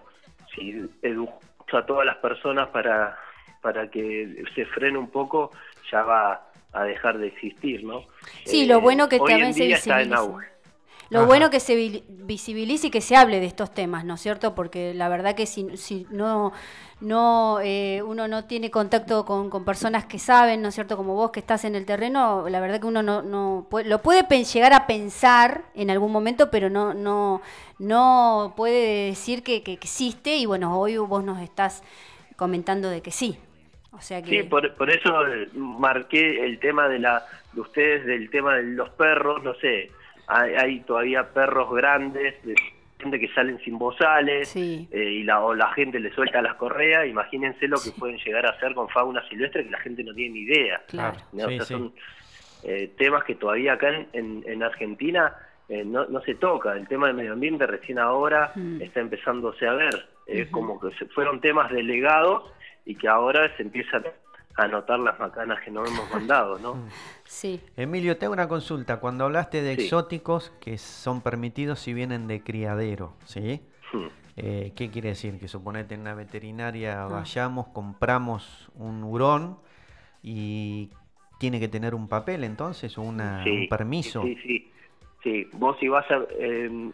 si 0.55 0.89
educamos 1.01 1.41
a 1.73 1.85
todas 1.85 2.05
las 2.05 2.17
personas 2.17 2.67
para, 2.69 3.17
para 3.61 3.89
que 3.89 4.43
se 4.55 4.65
frene 4.67 4.97
un 4.97 5.09
poco, 5.09 5.51
ya 5.91 6.03
va 6.03 6.47
a 6.73 6.83
dejar 6.83 7.17
de 7.19 7.27
existir, 7.27 7.83
¿no? 7.83 8.05
Sí, 8.43 8.65
Eh, 8.65 8.65
lo 8.65 8.81
bueno 8.81 9.09
que 9.09 9.19
hoy 9.19 9.25
también 9.25 9.53
en 9.53 9.53
se 9.53 9.65
día 9.65 9.77
está 9.77 10.01
en 10.01 10.13
visibiliza. 10.13 10.13
auge. 10.13 10.47
Lo 11.09 11.25
Ajá. 11.25 11.27
bueno 11.27 11.49
que 11.51 11.59
se 11.59 11.75
vi- 11.75 12.03
visibilice 12.09 12.87
y 12.87 12.91
que 12.91 13.01
se 13.01 13.15
hable 13.17 13.39
de 13.39 13.45
estos 13.47 13.73
temas, 13.73 14.05
¿no 14.05 14.15
es 14.15 14.21
cierto? 14.21 14.55
Porque 14.55 14.93
la 14.93 15.09
verdad 15.09 15.35
que 15.35 15.45
si, 15.45 15.77
si 15.77 16.07
no, 16.11 16.53
no 17.01 17.59
eh, 17.61 18.01
uno 18.05 18.27
no 18.27 18.45
tiene 18.45 18.71
contacto 18.71 19.25
con, 19.25 19.49
con 19.49 19.65
personas 19.65 20.05
que 20.05 20.19
saben, 20.19 20.61
¿no 20.61 20.69
es 20.69 20.75
cierto? 20.75 20.97
Como 20.97 21.15
vos 21.15 21.31
que 21.31 21.41
estás 21.41 21.65
en 21.65 21.75
el 21.75 21.85
terreno, 21.85 22.49
la 22.49 22.59
verdad 22.61 22.79
que 22.81 22.87
uno 22.87 23.03
no, 23.03 23.21
no 23.23 23.67
puede- 23.69 23.89
lo 23.89 24.01
puede 24.01 24.23
llegar 24.45 24.73
a 24.73 24.87
pensar 24.87 25.65
en 25.75 25.89
algún 25.91 26.11
momento, 26.11 26.51
pero 26.51 26.69
no, 26.69 26.93
no, 26.93 27.41
no 27.79 28.53
puede 28.57 29.07
decir 29.07 29.43
que, 29.43 29.63
que 29.63 29.73
existe. 29.73 30.37
Y 30.37 30.45
bueno, 30.45 30.79
hoy 30.79 30.97
vos 30.97 31.23
nos 31.23 31.41
estás 31.41 31.83
comentando 32.37 32.89
de 32.89 33.01
que 33.01 33.11
sí. 33.11 33.37
O 33.91 33.99
sea 34.01 34.21
que 34.21 34.29
Sí, 34.29 34.43
por, 34.43 34.73
por 34.75 34.89
eso 34.89 35.27
eh, 35.27 35.49
marqué 35.53 36.45
el 36.45 36.59
tema 36.59 36.87
de 36.87 36.99
la 36.99 37.25
de 37.53 37.61
ustedes 37.61 38.05
del 38.05 38.29
tema 38.29 38.55
de 38.55 38.63
los 38.63 38.89
perros, 38.91 39.43
no 39.43 39.53
sé, 39.55 39.91
hay, 40.27 40.53
hay 40.55 40.79
todavía 40.81 41.33
perros 41.33 41.69
grandes, 41.73 42.35
de 42.45 42.55
gente 42.99 43.19
que 43.19 43.27
salen 43.29 43.59
sin 43.59 43.77
bozales 43.77 44.47
Sí. 44.47 44.87
eh, 44.91 45.03
y 45.03 45.23
la, 45.23 45.41
o 45.41 45.53
la 45.53 45.73
gente 45.73 45.99
le 45.99 46.13
suelta 46.13 46.41
las 46.41 46.55
correas, 46.55 47.05
imagínense 47.07 47.67
lo 47.67 47.77
que 47.81 47.91
pueden 47.91 48.17
llegar 48.19 48.45
a 48.45 48.51
hacer 48.51 48.73
con 48.73 48.87
fauna 48.89 49.27
silvestre 49.27 49.65
que 49.65 49.71
la 49.71 49.79
gente 49.79 50.03
no 50.03 50.13
tiene 50.13 50.35
ni 50.35 50.39
idea. 50.41 50.81
Claro. 50.87 51.17
¿no? 51.33 51.47
Sí, 51.49 51.55
O 51.55 51.57
sea, 51.57 51.65
sí. 51.65 51.73
son 51.73 51.93
eh, 52.63 52.91
temas 52.97 53.23
que 53.25 53.35
todavía 53.35 53.73
acá 53.73 53.89
en, 53.89 54.07
en- 54.13 54.43
en 54.45 54.63
Argentina 54.63 55.33
eh, 55.67 55.83
no, 55.85 56.05
no 56.05 56.21
se 56.21 56.35
toca. 56.35 56.73
El 56.73 56.87
tema 56.87 57.07
del 57.07 57.15
medio 57.17 57.33
ambiente 57.33 57.65
recién 57.67 57.97
ahora 57.99 58.51
Mm. 58.55 58.81
está 58.81 58.99
empezándose 59.01 59.67
a 59.67 59.73
ver. 59.73 60.05
Es 60.27 60.47
como 60.49 60.79
que 60.79 60.91
se 60.97 61.05
fueron 61.07 61.41
temas 61.41 61.71
delegados 61.71 62.43
y 62.85 62.95
que 62.95 63.07
ahora 63.07 63.55
se 63.57 63.63
empiezan 63.63 64.03
a 64.55 64.67
notar 64.67 64.99
las 64.99 65.17
macanas 65.19 65.59
que 65.63 65.71
nos 65.71 65.89
hemos 65.89 66.11
mandado, 66.11 66.59
¿no? 66.59 66.87
sí. 67.23 67.61
Emilio, 67.77 68.17
te 68.17 68.25
hago 68.25 68.33
una 68.33 68.47
consulta. 68.49 68.99
Cuando 68.99 69.23
hablaste 69.25 69.61
de 69.61 69.75
Sí. 69.75 69.83
exóticos 69.83 70.51
que 70.59 70.77
son 70.77 71.21
permitidos 71.21 71.79
si 71.79 71.93
vienen 71.93 72.27
de 72.27 72.43
criadero, 72.43 73.13
¿sí? 73.25 73.61
Hmm. 73.93 74.07
Eh, 74.37 74.73
¿Qué 74.75 74.89
quiere 74.89 75.09
decir? 75.09 75.39
Que 75.39 75.47
suponete 75.47 75.95
en 75.95 76.01
una 76.01 76.15
veterinaria 76.15 77.03
Ah. 77.03 77.07
vayamos, 77.07 77.67
compramos 77.69 78.69
un 78.75 79.03
hurón 79.03 79.57
y 80.23 80.89
tiene 81.39 81.59
que 81.59 81.67
tener 81.67 81.95
un 81.95 82.07
papel 82.07 82.43
entonces 82.43 82.97
o 82.97 83.01
una, 83.01 83.43
Sí, 83.43 83.49
un 83.49 83.67
permiso. 83.69 84.21
Sí, 84.23 84.37
sí, 84.43 84.71
sí. 85.23 85.49
Vos 85.53 85.77
si 85.79 85.87
vas 85.87 86.09
a 86.11 86.19
eh, 86.31 86.91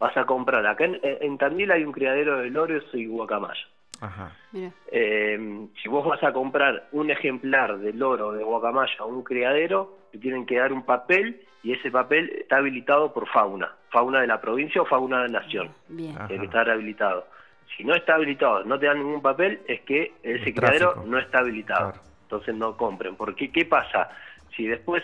vas 0.00 0.16
a 0.16 0.24
comprar 0.26 0.66
acá 0.66 0.84
en, 0.84 0.98
en 1.02 1.38
Tandil 1.38 1.70
hay 1.70 1.84
un 1.84 1.92
criadero 1.92 2.38
de 2.38 2.50
loros 2.50 2.84
y 2.94 3.06
guacamayo. 3.06 3.66
Ajá. 4.00 4.32
Mira. 4.52 4.70
Eh, 4.90 5.66
si 5.82 5.88
vos 5.88 6.06
vas 6.06 6.22
a 6.22 6.32
comprar 6.32 6.88
un 6.92 7.10
ejemplar 7.10 7.78
de 7.78 7.92
loro 7.92 8.28
o 8.28 8.32
de 8.32 8.44
guacamayo 8.44 8.94
a 9.00 9.04
un 9.06 9.22
criadero, 9.22 9.96
te 10.12 10.18
tienen 10.18 10.46
que 10.46 10.56
dar 10.58 10.72
un 10.72 10.84
papel 10.84 11.42
y 11.62 11.72
ese 11.72 11.90
papel 11.90 12.30
está 12.40 12.58
habilitado 12.58 13.12
por 13.12 13.28
fauna, 13.28 13.72
fauna 13.90 14.20
de 14.20 14.26
la 14.26 14.40
provincia 14.40 14.82
o 14.82 14.86
fauna 14.86 15.22
de 15.22 15.28
la 15.28 15.40
nación, 15.40 15.70
Bien. 15.88 16.14
Tiene 16.26 16.40
que 16.40 16.46
estar 16.46 16.68
habilitado. 16.70 17.26
Si 17.76 17.84
no 17.84 17.94
está 17.94 18.14
habilitado, 18.14 18.64
no 18.64 18.78
te 18.78 18.86
dan 18.86 18.98
ningún 18.98 19.20
papel, 19.20 19.60
es 19.66 19.80
que 19.82 20.12
ese 20.22 20.54
criadero 20.54 21.02
no 21.06 21.18
está 21.18 21.40
habilitado. 21.40 21.92
Claro. 21.92 22.06
Entonces 22.22 22.54
no 22.54 22.76
compren. 22.76 23.16
Porque 23.16 23.50
¿qué 23.50 23.64
pasa? 23.64 24.08
Si 24.56 24.66
después 24.66 25.02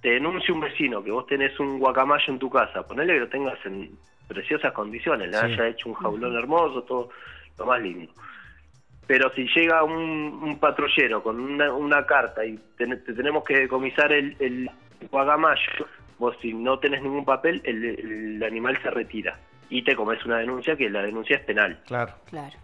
te 0.00 0.10
denuncia 0.10 0.52
un 0.52 0.60
vecino 0.60 1.02
que 1.02 1.10
vos 1.10 1.26
tenés 1.26 1.58
un 1.60 1.78
guacamayo 1.78 2.24
en 2.32 2.38
tu 2.38 2.50
casa, 2.50 2.86
ponele 2.86 3.14
que 3.14 3.20
lo 3.20 3.28
tengas 3.28 3.58
en 3.64 3.90
preciosas 4.28 4.72
condiciones, 4.72 5.30
le 5.30 5.38
Sí. 5.38 5.44
haya 5.44 5.68
hecho 5.68 5.88
un 5.88 5.94
jaulón 5.94 6.36
hermoso, 6.36 6.82
todo 6.82 7.10
lo 7.58 7.66
más 7.66 7.80
lindo. 7.80 8.12
Pero 9.06 9.32
si 9.34 9.46
llega 9.54 9.82
un, 9.82 9.94
un 10.42 10.58
patrullero 10.58 11.22
con 11.22 11.38
una, 11.40 11.72
una 11.72 12.06
carta 12.06 12.44
y 12.44 12.58
ten- 12.78 13.02
te 13.04 13.12
tenemos 13.12 13.44
que 13.44 13.58
decomisar 13.60 14.12
el, 14.12 14.36
el 14.38 14.70
guacamayo, 15.10 15.86
vos 16.18 16.36
si 16.40 16.54
no 16.54 16.78
tenés 16.78 17.02
ningún 17.02 17.24
papel, 17.24 17.60
el, 17.64 17.84
el 17.84 18.42
animal 18.44 18.78
se 18.82 18.90
retira. 18.90 19.38
Y 19.68 19.82
te 19.82 19.96
comes 19.96 20.24
una 20.24 20.38
denuncia 20.38 20.76
que 20.76 20.88
la 20.90 21.02
denuncia 21.02 21.36
es 21.36 21.42
penal. 21.44 21.80
Claro. 21.86 22.12
Claro. 22.28 22.56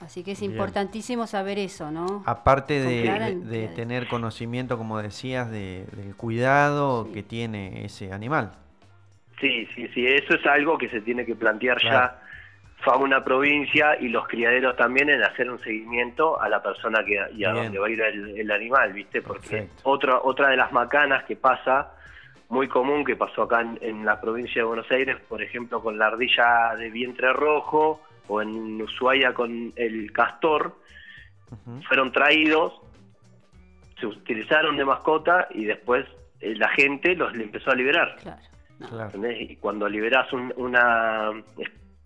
Así 0.00 0.22
que 0.24 0.32
es 0.32 0.40
Bien. 0.40 0.52
importantísimo 0.52 1.26
saber 1.26 1.58
eso, 1.58 1.90
¿no? 1.90 2.22
Aparte 2.26 2.80
de, 2.80 3.68
tener 3.74 4.08
conocimiento, 4.08 4.76
como 4.76 5.00
decías, 5.00 5.50
de- 5.50 5.86
del 5.92 6.14
cuidado 6.16 7.10
que 7.12 7.22
tiene 7.22 7.84
ese 7.84 8.12
animal. 8.12 8.52
Sí, 9.40 9.66
sí, 9.74 9.86
sí, 9.94 10.06
eso 10.06 10.34
es 10.34 10.44
algo 10.46 10.76
que 10.78 10.88
se 10.88 11.00
tiene 11.02 11.24
que 11.24 11.34
plantear 11.34 11.78
Claro. 11.78 12.14
ya 12.14 12.22
fauna 12.78 13.24
provincia 13.24 13.96
y 14.00 14.08
los 14.08 14.28
criaderos 14.28 14.76
también 14.76 15.08
en 15.08 15.22
hacer 15.22 15.50
un 15.50 15.58
seguimiento 15.60 16.40
a 16.40 16.48
la 16.48 16.62
persona 16.62 17.04
que 17.04 17.14
y 17.34 17.44
a 17.44 17.52
Bien. 17.52 17.64
donde 17.64 17.78
va 17.78 17.86
a 17.86 17.90
ir 17.90 18.00
el, 18.02 18.38
el 18.38 18.50
animal, 18.50 18.92
¿viste? 18.92 19.22
Porque 19.22 19.48
Perfecto. 19.48 19.80
otra 19.84 20.18
otra 20.22 20.48
de 20.50 20.56
las 20.56 20.70
macanas 20.72 21.24
que 21.24 21.36
pasa 21.36 21.92
muy 22.48 22.68
común 22.68 23.04
que 23.04 23.16
pasó 23.16 23.42
acá 23.42 23.62
en, 23.62 23.78
en 23.80 24.04
la 24.04 24.20
provincia 24.20 24.60
de 24.62 24.66
Buenos 24.68 24.88
Aires, 24.90 25.16
por 25.28 25.42
ejemplo, 25.42 25.82
con 25.82 25.98
la 25.98 26.06
ardilla 26.08 26.74
de 26.78 26.90
vientre 26.90 27.32
rojo 27.32 28.02
o 28.28 28.40
en 28.42 28.80
Ushuaia 28.80 29.32
con 29.34 29.72
el 29.76 30.12
castor, 30.12 30.76
fueron 31.88 32.12
traídos, 32.12 32.74
se 33.98 34.06
utilizaron 34.06 34.76
de 34.76 34.84
mascota 34.84 35.48
y 35.50 35.64
después 35.64 36.04
eh, 36.40 36.54
la 36.56 36.68
gente 36.68 37.16
los 37.16 37.34
le 37.36 37.44
empezó 37.44 37.70
a 37.70 37.74
liberar. 37.74 38.16
Claro. 38.22 38.40
No. 38.78 38.88
Claro. 38.90 39.30
Y 39.32 39.56
cuando 39.56 39.88
liberás 39.88 40.30
un- 40.32 40.52
una 40.56 41.30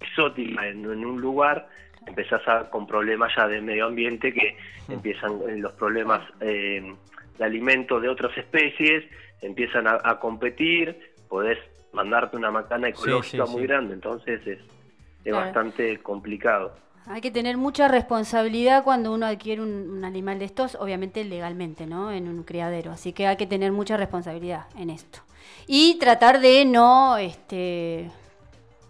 exótica 0.00 0.66
en, 0.66 0.84
en 0.84 1.04
un 1.04 1.20
lugar, 1.20 1.68
empezás 2.06 2.46
a, 2.48 2.70
con 2.70 2.86
problemas 2.86 3.32
ya 3.36 3.46
de 3.46 3.60
medio 3.60 3.86
ambiente 3.86 4.32
que 4.32 4.56
empiezan 4.88 5.32
eh, 5.48 5.56
los 5.58 5.72
problemas 5.72 6.22
eh, 6.40 6.94
de 7.38 7.44
alimentos 7.44 8.00
de 8.02 8.08
otras 8.08 8.36
especies, 8.36 9.04
empiezan 9.42 9.86
a, 9.86 9.98
a 10.02 10.18
competir, 10.18 11.12
podés 11.28 11.58
mandarte 11.92 12.36
una 12.36 12.50
macana 12.50 12.88
ecológica 12.88 13.46
sí, 13.46 13.52
muy 13.52 13.62
sí. 13.62 13.66
grande, 13.66 13.94
entonces 13.94 14.40
es, 14.46 14.58
es 14.58 14.64
Claro. 15.22 15.38
bastante 15.44 15.98
complicado. 15.98 16.74
Hay 17.06 17.20
que 17.20 17.30
tener 17.30 17.56
mucha 17.58 17.88
responsabilidad 17.88 18.84
cuando 18.84 19.12
uno 19.12 19.26
adquiere 19.26 19.60
un, 19.60 19.90
un 19.90 20.04
animal 20.04 20.38
de 20.38 20.44
estos, 20.46 20.76
obviamente 20.76 21.24
legalmente, 21.24 21.86
¿no? 21.86 22.10
En 22.10 22.28
un 22.28 22.42
criadero. 22.42 22.90
Así 22.90 23.12
que 23.12 23.26
hay 23.26 23.36
que 23.36 23.46
tener 23.46 23.70
mucha 23.72 23.96
responsabilidad 23.98 24.66
en 24.78 24.88
esto. 24.90 25.20
Y 25.66 25.98
tratar 25.98 26.40
de 26.40 26.64
no, 26.64 27.18
este, 27.18 28.10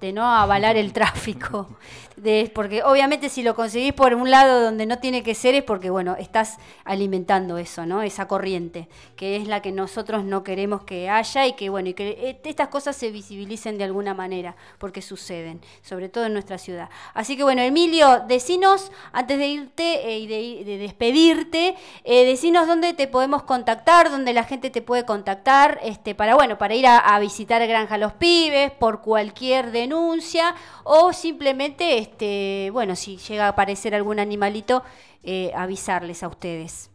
de 0.01 0.13
no 0.13 0.25
avalar 0.25 0.77
el 0.77 0.93
tráfico. 0.93 1.69
De, 2.17 2.53
porque 2.55 2.83
obviamente 2.83 3.31
si 3.31 3.43
lo 3.43 3.55
conseguís 3.55 3.95
por 3.95 4.13
un 4.13 4.31
lado 4.31 4.63
donde 4.63 4.85
no 4.85 4.99
tiene 4.99 5.23
que 5.23 5.35
ser 5.35 5.55
es 5.55 5.63
porque, 5.63 5.89
bueno, 5.89 6.17
estás 6.19 6.59
alimentando 6.85 7.57
eso, 7.57 7.87
¿no? 7.87 8.03
Esa 8.03 8.29
corriente, 8.29 8.89
que 9.17 9.37
es 9.37 9.49
la 9.49 9.63
que 9.63 9.73
nosotros 9.73 10.23
no 10.25 10.45
queremos 10.45 10.83
que 10.83 11.09
haya 11.09 11.47
y 11.47 11.55
que, 11.55 11.71
bueno, 11.71 11.89
y 11.89 11.95
que 11.95 12.11
eh, 12.11 12.41
estas 12.45 12.69
cosas 12.69 12.95
se 12.95 13.11
visibilicen 13.11 13.79
de 13.79 13.85
alguna 13.85 14.13
manera, 14.13 14.55
porque 14.77 15.01
suceden, 15.01 15.63
sobre 15.81 16.11
todo 16.11 16.27
en 16.27 16.35
nuestra 16.35 16.59
ciudad. 16.59 16.91
Así 17.15 17.39
que, 17.39 17.43
bueno, 17.43 17.63
Emilio, 17.63 18.21
decinos, 18.29 18.93
antes 19.13 19.39
de 19.39 19.49
irte 19.49 20.11
eh, 20.11 20.19
y 20.19 20.27
de, 20.27 20.65
de 20.65 20.77
despedirte, 20.77 21.75
eh, 22.05 22.25
decinos 22.27 22.67
dónde 22.67 22.93
te 22.93 23.09
podemos 23.09 23.45
contactar, 23.45 24.11
dónde 24.11 24.33
la 24.33 24.45
gente 24.45 24.69
te 24.69 24.83
puede 24.83 25.05
contactar, 25.05 25.81
este, 25.83 26.15
para, 26.15 26.35
bueno, 26.35 26.59
para 26.59 26.75
ir 26.75 26.87
a, 26.87 27.19
visitar 27.21 27.67
Granja 27.67 27.99
Los 27.99 28.13
Pibes, 28.15 28.71
por 28.73 29.01
cualquier 29.03 29.73
denuncia, 29.91 30.55
o 30.85 31.13
simplemente, 31.13 31.99
este, 31.99 32.71
bueno, 32.73 32.95
si 32.95 33.17
llega 33.17 33.47
a 33.47 33.49
aparecer 33.49 33.95
algún 33.95 34.21
animalito, 34.21 34.85
eh, 35.25 35.51
avisarles 35.55 36.23
a 36.23 36.29
ustedes. 36.29 36.91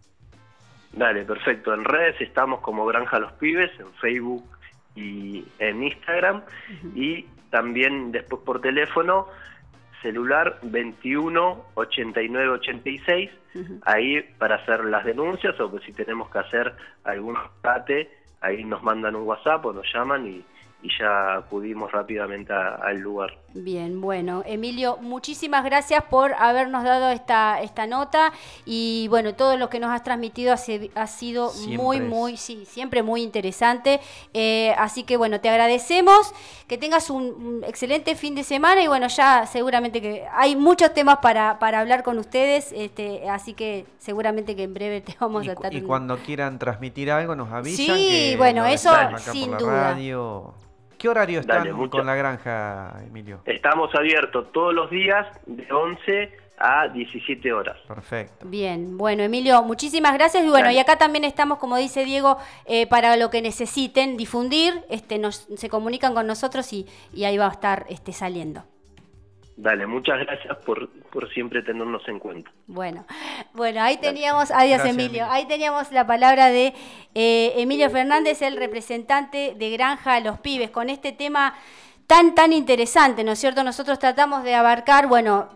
Dale, 0.93 1.25
perfecto. 1.25 1.73
En 1.73 1.83
redes 1.83 2.15
estamos 2.21 2.61
como 2.61 2.85
Granja 2.85 3.19
Los 3.19 3.33
Pibes, 3.33 3.71
en 3.79 3.91
Facebook 3.95 4.45
y 4.95 5.45
en 5.59 5.83
Instagram. 5.83 6.43
Y 6.95 7.23
también 7.49 8.13
después 8.13 8.41
por 8.45 8.61
teléfono, 8.61 9.27
celular 10.01 10.57
21 10.63 11.65
89 11.73 12.49
86. 12.49 13.31
Ahí 13.83 14.21
para 14.37 14.55
hacer 14.55 14.85
las 14.85 15.03
denuncias 15.03 15.59
o 15.59 15.69
que 15.69 15.85
si 15.85 15.91
tenemos 15.91 16.29
que 16.29 16.39
hacer 16.39 16.73
algún 17.03 17.35
rescate, 17.35 18.09
ahí 18.39 18.63
nos 18.63 18.81
mandan 18.83 19.15
un 19.15 19.23
WhatsApp 19.23 19.65
o 19.65 19.73
nos 19.73 19.85
llaman 19.93 20.27
y, 20.27 20.45
y 20.85 20.89
ya 20.99 21.37
acudimos 21.37 21.91
rápidamente 21.91 22.53
a- 22.53 22.75
al 22.75 22.97
lugar. 22.99 23.31
Bien, 23.57 24.01
bueno, 24.01 24.43
Emilio, 24.45 24.97
muchísimas 25.01 25.63
gracias 25.63 26.03
por 26.03 26.33
habernos 26.37 26.83
dado 26.83 27.09
esta, 27.09 27.61
esta 27.61 27.87
nota 27.87 28.33
y 28.65 29.07
bueno, 29.09 29.33
todo 29.33 29.55
lo 29.57 29.69
que 29.69 29.79
nos 29.79 29.89
has 29.91 30.03
transmitido 30.03 30.51
ha, 30.53 30.57
ha 31.01 31.07
sido 31.07 31.49
Siempre 31.49 31.77
muy, 31.77 31.97
es. 31.97 32.03
muy, 32.03 32.37
sí, 32.37 32.65
siempre 32.65 33.01
muy 33.01 33.23
interesante. 33.23 34.01
Eh, 34.33 34.75
así 34.77 35.03
que 35.03 35.15
bueno, 35.17 35.39
te 35.39 35.49
agradecemos, 35.49 36.33
que 36.67 36.77
tengas 36.77 37.09
un, 37.09 37.23
un 37.23 37.63
excelente 37.63 38.15
fin 38.15 38.35
de 38.35 38.43
semana 38.43 38.83
y 38.83 38.87
bueno, 38.87 39.07
ya 39.07 39.45
seguramente 39.47 40.01
que 40.01 40.25
hay 40.33 40.55
muchos 40.57 40.93
temas 40.93 41.17
para, 41.19 41.57
para 41.57 41.79
hablar 41.79 42.03
con 42.03 42.19
ustedes, 42.19 42.73
este, 42.75 43.27
así 43.29 43.53
que 43.53 43.85
seguramente 43.99 44.55
que 44.57 44.63
en 44.63 44.73
breve 44.73 44.99
te 45.01 45.15
vamos 45.19 45.45
Y, 45.45 45.49
a 45.49 45.53
estar... 45.53 45.73
y 45.73 45.81
cuando 45.81 46.17
quieran 46.17 46.59
transmitir 46.59 47.09
algo 47.09 47.35
nos 47.35 47.51
avisan. 47.51 47.95
Sí, 47.97 48.07
que 48.31 48.35
bueno, 48.37 48.65
eso 48.65 48.91
sin 49.31 49.57
duda. 49.57 49.93
radio. 49.93 50.53
¿Qué 50.97 51.09
horario 51.09 51.39
están 51.41 51.59
Dale, 51.59 51.73
mucho- 51.73 51.97
con 51.97 52.05
la 52.05 52.15
granja, 52.15 52.93
Emilio? 53.05 53.41
Estamos 53.45 53.93
abiertos 53.95 54.51
todos 54.51 54.73
los 54.73 54.89
días 54.89 55.27
de 55.45 55.67
11 55.71 56.37
a 56.57 56.87
17 56.87 57.51
horas. 57.51 57.77
Perfecto. 57.87 58.45
Bien, 58.47 58.97
bueno 58.97 59.23
Emilio, 59.23 59.61
muchísimas 59.63 60.13
gracias 60.13 60.43
y 60.43 60.47
bueno, 60.49 60.67
Dale. 60.67 60.77
y 60.77 60.79
acá 60.79 60.97
también 60.97 61.25
estamos, 61.25 61.57
como 61.57 61.75
dice 61.75 62.05
Diego, 62.05 62.37
eh, 62.65 62.87
para 62.87 63.17
lo 63.17 63.29
que 63.29 63.41
necesiten 63.41 64.15
difundir, 64.15 64.73
este, 64.89 65.19
nos, 65.19 65.47
se 65.55 65.69
comunican 65.69 66.13
con 66.13 66.27
nosotros 66.27 66.71
y, 66.71 66.87
y 67.13 67.25
ahí 67.25 67.37
va 67.37 67.47
a 67.47 67.51
estar 67.51 67.85
este, 67.89 68.13
saliendo. 68.13 68.63
Dale, 69.57 69.87
muchas 69.87 70.19
gracias 70.19 70.57
por, 70.65 70.89
por 71.11 71.33
siempre 71.33 71.61
tenernos 71.61 72.05
en 72.09 72.19
cuenta. 72.19 72.51
Bueno, 72.67 73.05
bueno, 73.53 73.81
ahí 73.81 73.97
teníamos, 73.97 74.51
adiós 74.51 74.79
Gracias, 74.79 74.93
Emilio, 74.93 75.23
Emilio. 75.23 75.27
ahí 75.31 75.45
teníamos 75.45 75.91
la 75.93 76.05
palabra 76.05 76.47
de 76.47 76.73
eh, 77.13 77.53
Emilio 77.55 77.89
Fernández, 77.89 78.41
el 78.41 78.57
representante 78.57 79.55
de 79.57 79.69
Granja 79.71 80.15
a 80.15 80.19
los 80.19 80.39
Pibes, 80.39 80.71
con 80.71 80.89
este 80.89 81.13
tema 81.13 81.55
tan, 82.05 82.35
tan 82.35 82.51
interesante, 82.51 83.23
¿no 83.23 83.31
es 83.31 83.39
cierto? 83.39 83.63
Nosotros 83.63 83.97
tratamos 83.97 84.43
de 84.43 84.55
abarcar, 84.55 85.07
bueno, 85.07 85.47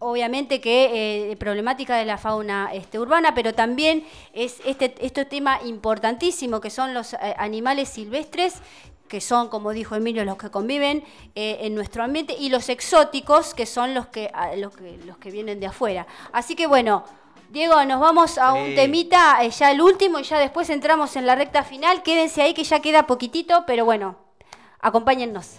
obviamente 0.00 0.60
que 0.60 1.30
eh, 1.30 1.36
problemática 1.36 1.96
de 1.96 2.04
la 2.04 2.18
fauna 2.18 2.70
este, 2.72 2.98
urbana, 2.98 3.34
pero 3.34 3.54
también 3.54 4.04
es 4.32 4.60
este, 4.66 4.94
este 5.00 5.24
tema 5.24 5.60
importantísimo 5.64 6.60
que 6.60 6.70
son 6.70 6.92
los 6.92 7.14
eh, 7.14 7.18
animales 7.38 7.88
silvestres 7.88 8.60
que 9.08 9.20
son, 9.20 9.48
como 9.48 9.70
dijo 9.72 9.94
Emilio, 9.94 10.24
los 10.24 10.36
que 10.36 10.50
conviven 10.50 11.04
eh, 11.34 11.58
en 11.62 11.74
nuestro 11.74 12.02
ambiente, 12.02 12.34
y 12.38 12.48
los 12.48 12.68
exóticos, 12.68 13.54
que 13.54 13.66
son 13.66 13.94
los 13.94 14.06
que, 14.08 14.30
a- 14.34 14.56
los 14.56 14.74
que, 14.76 14.98
los 15.04 15.16
que 15.18 15.30
vienen 15.30 15.60
de 15.60 15.66
afuera. 15.66 16.06
Así 16.32 16.54
que 16.56 16.66
bueno, 16.66 17.04
Diego, 17.50 17.84
nos 17.84 18.00
vamos 18.00 18.38
a 18.38 18.52
un 18.54 18.70
Sí. 18.70 18.74
temita, 18.74 19.38
eh, 19.44 19.50
ya 19.50 19.70
el 19.70 19.80
último, 19.80 20.18
y 20.18 20.24
ya 20.24 20.38
después 20.38 20.68
entramos 20.70 21.14
en 21.16 21.26
la 21.26 21.36
recta 21.36 21.62
final. 21.62 22.02
Quédense 22.02 22.42
ahí 22.42 22.54
que 22.54 22.64
ya 22.64 22.80
queda 22.80 23.06
poquitito, 23.06 23.64
pero 23.66 23.84
bueno, 23.84 24.16
acompáñennos. 24.80 25.56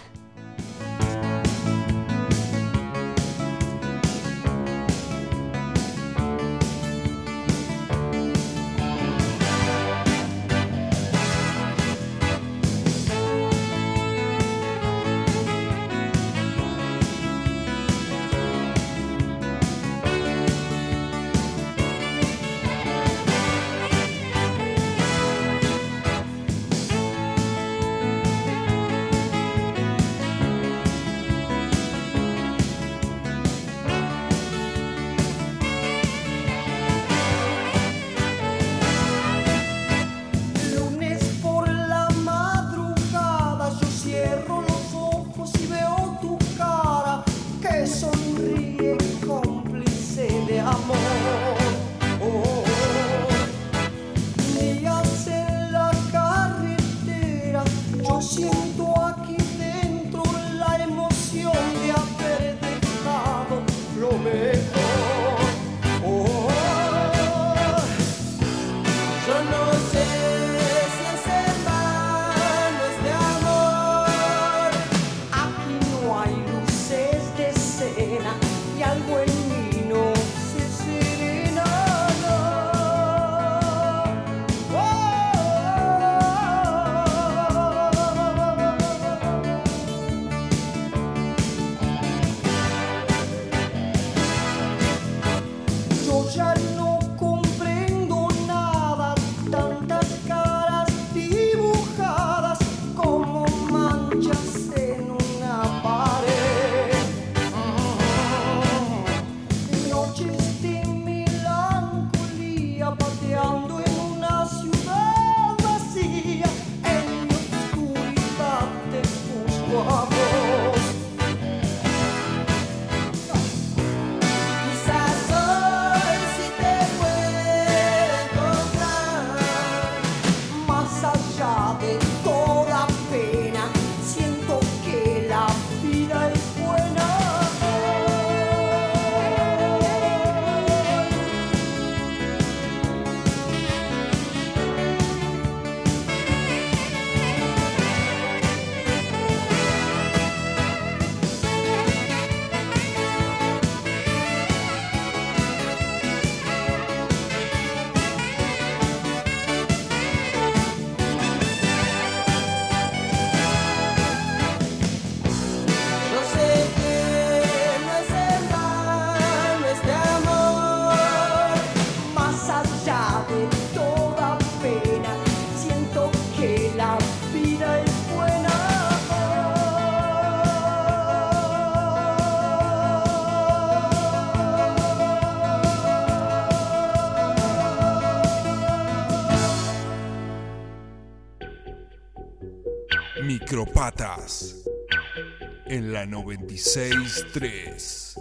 En 195.65 195.93
la 195.93 196.05
96.3. 196.05 198.19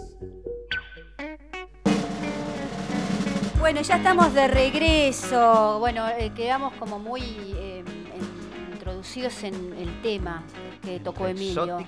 Bueno, 3.59 3.81
ya 3.81 3.97
estamos 3.97 4.33
de 4.33 4.47
regreso. 4.47 5.79
Bueno, 5.79 6.07
eh, 6.07 6.31
quedamos 6.33 6.73
como 6.75 6.99
muy 6.99 7.21
eh, 7.21 7.66
introducidos 9.17 9.43
en 9.43 9.73
el 9.77 10.01
tema 10.01 10.43
que 10.83 10.99
tocó 10.99 11.27
Emilio. 11.27 11.79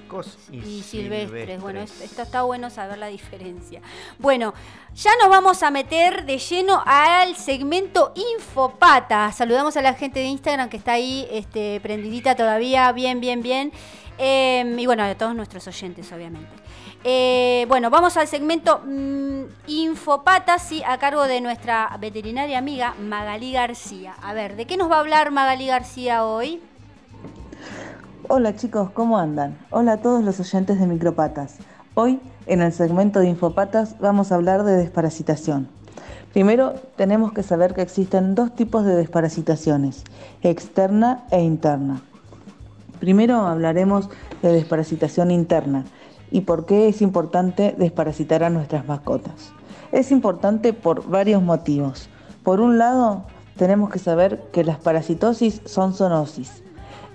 Y, 0.51 0.57
y 0.57 0.81
silvestres. 0.83 1.61
Bueno, 1.61 1.81
es- 1.81 2.01
esto 2.01 2.21
está 2.23 2.43
bueno 2.43 2.69
saber 2.69 2.97
la 2.97 3.07
diferencia. 3.07 3.81
Bueno, 4.17 4.53
ya 4.95 5.11
nos 5.21 5.29
vamos 5.29 5.61
a 5.63 5.69
meter 5.71 6.25
de 6.25 6.37
lleno 6.37 6.81
al 6.85 7.35
segmento 7.35 8.13
Infopata. 8.15 9.31
Saludamos 9.31 9.77
a 9.77 9.81
la 9.81 9.93
gente 9.93 10.19
de 10.19 10.25
Instagram 10.25 10.69
que 10.69 10.77
está 10.77 10.93
ahí 10.93 11.27
este, 11.31 11.79
prendidita 11.81 12.35
todavía, 12.35 12.91
bien, 12.91 13.19
bien, 13.19 13.41
bien. 13.41 13.71
Eh, 14.17 14.75
y 14.77 14.85
bueno, 14.85 15.03
a 15.03 15.15
todos 15.15 15.33
nuestros 15.35 15.65
oyentes, 15.67 16.11
obviamente. 16.11 16.49
Eh, 17.05 17.63
bueno, 17.69 17.89
vamos 17.89 18.17
al 18.17 18.27
segmento 18.27 18.81
mm, 18.85 19.43
Infopata, 19.67 20.59
sí, 20.59 20.83
a 20.85 20.97
cargo 20.97 21.23
de 21.27 21.39
nuestra 21.39 21.95
veterinaria 21.97 22.57
amiga 22.57 22.93
Magalí 22.99 23.53
García. 23.53 24.15
A 24.21 24.33
ver, 24.33 24.57
¿de 24.57 24.65
qué 24.65 24.75
nos 24.75 24.91
va 24.91 24.97
a 24.97 24.99
hablar 24.99 25.31
Magalí 25.31 25.67
García 25.67 26.25
hoy? 26.25 26.61
Hola 28.31 28.55
chicos, 28.55 28.91
¿cómo 28.91 29.17
andan? 29.17 29.57
Hola 29.71 29.93
a 29.93 29.97
todos 29.97 30.23
los 30.23 30.39
oyentes 30.39 30.79
de 30.79 30.85
Micropatas. 30.85 31.55
Hoy, 31.95 32.19
en 32.45 32.61
el 32.61 32.71
segmento 32.71 33.21
de 33.21 33.27
Infopatas, 33.27 33.95
vamos 33.99 34.31
a 34.31 34.35
hablar 34.35 34.63
de 34.65 34.77
desparasitación. 34.77 35.67
Primero, 36.31 36.75
tenemos 36.95 37.33
que 37.33 37.41
saber 37.41 37.73
que 37.73 37.81
existen 37.81 38.35
dos 38.35 38.53
tipos 38.53 38.85
de 38.85 38.95
desparasitaciones, 38.95 40.03
externa 40.43 41.25
e 41.31 41.41
interna. 41.41 42.03
Primero 42.99 43.47
hablaremos 43.47 44.11
de 44.43 44.51
desparasitación 44.51 45.31
interna 45.31 45.85
y 46.29 46.41
por 46.41 46.67
qué 46.67 46.87
es 46.87 47.01
importante 47.01 47.73
desparasitar 47.79 48.43
a 48.43 48.51
nuestras 48.51 48.87
mascotas. 48.87 49.53
Es 49.91 50.11
importante 50.11 50.73
por 50.73 51.09
varios 51.09 51.41
motivos. 51.41 52.09
Por 52.43 52.61
un 52.61 52.77
lado, 52.77 53.23
tenemos 53.57 53.89
que 53.89 53.97
saber 53.97 54.43
que 54.53 54.63
las 54.63 54.77
parasitosis 54.77 55.63
son 55.65 55.95
zoonosis. 55.95 56.61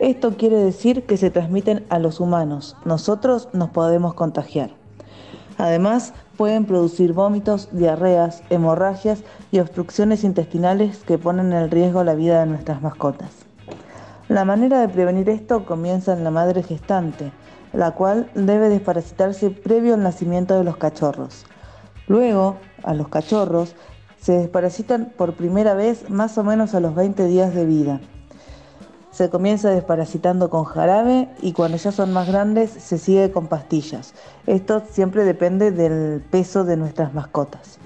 Esto 0.01 0.37
quiere 0.37 0.57
decir 0.57 1.05
que 1.05 1.17
se 1.17 1.31
transmiten 1.31 1.85
a 1.89 1.99
los 1.99 2.19
humanos. 2.19 2.77
Nosotros 2.85 3.49
nos 3.53 3.71
podemos 3.71 4.15
contagiar. 4.15 4.71
Además, 5.57 6.15
pueden 6.37 6.65
producir 6.65 7.13
vómitos, 7.13 7.69
diarreas, 7.71 8.43
hemorragias 8.51 9.23
y 9.53 9.61
obstrucciones 9.61 10.25
intestinales 10.25 10.99
que 11.05 11.17
ponen 11.17 11.53
en 11.53 11.71
riesgo 11.71 12.03
la 12.03 12.15
vida 12.15 12.41
de 12.41 12.47
nuestras 12.47 12.83
mascotas. 12.83 13.31
La 14.29 14.45
manera 14.45 14.81
de 14.81 14.89
prevenir 14.89 15.29
esto 15.29 15.65
comienza 15.65 16.13
en 16.13 16.25
la 16.25 16.31
madre 16.31 16.65
gestante, 16.65 17.31
la 17.73 17.93
cual 17.93 18.31
debe 18.35 18.69
desparasitarse 18.69 19.51
previo 19.51 19.95
al 19.95 20.03
nacimiento 20.03 20.57
de 20.59 20.65
los 20.65 20.77
cachorros. 20.77 21.45
Luego, 22.09 22.57
a 22.83 22.95
los 22.95 23.09
cachorros 23.09 23.77
se 24.21 24.33
desparasitan 24.33 25.13
por 25.17 25.35
primera 25.35 25.75
vez 25.75 26.11
más 26.11 26.37
o 26.37 26.43
menos 26.43 26.75
a 26.75 26.81
los 26.81 26.95
20 26.95 27.27
días 27.27 27.55
de 27.55 27.65
vida. 27.65 28.01
Se 29.15 29.31
comienza 29.31 29.71
desparasitando 29.71 30.51
con 30.51 30.65
jarabe 30.65 31.29
y 31.41 31.53
cuando 31.53 31.77
ya 31.77 31.93
son 31.93 32.13
más 32.13 32.27
grandes 32.27 32.71
se 32.71 32.99
sigue 32.99 33.31
con 33.31 33.47
pastillas. 33.47 34.13
Esto 34.49 34.83
siempre 34.91 35.23
depende 35.23 35.71
del 35.71 36.21
peso 36.21 36.65
de 36.65 36.77
nuestras 36.77 37.15
mascotas. 37.15 37.79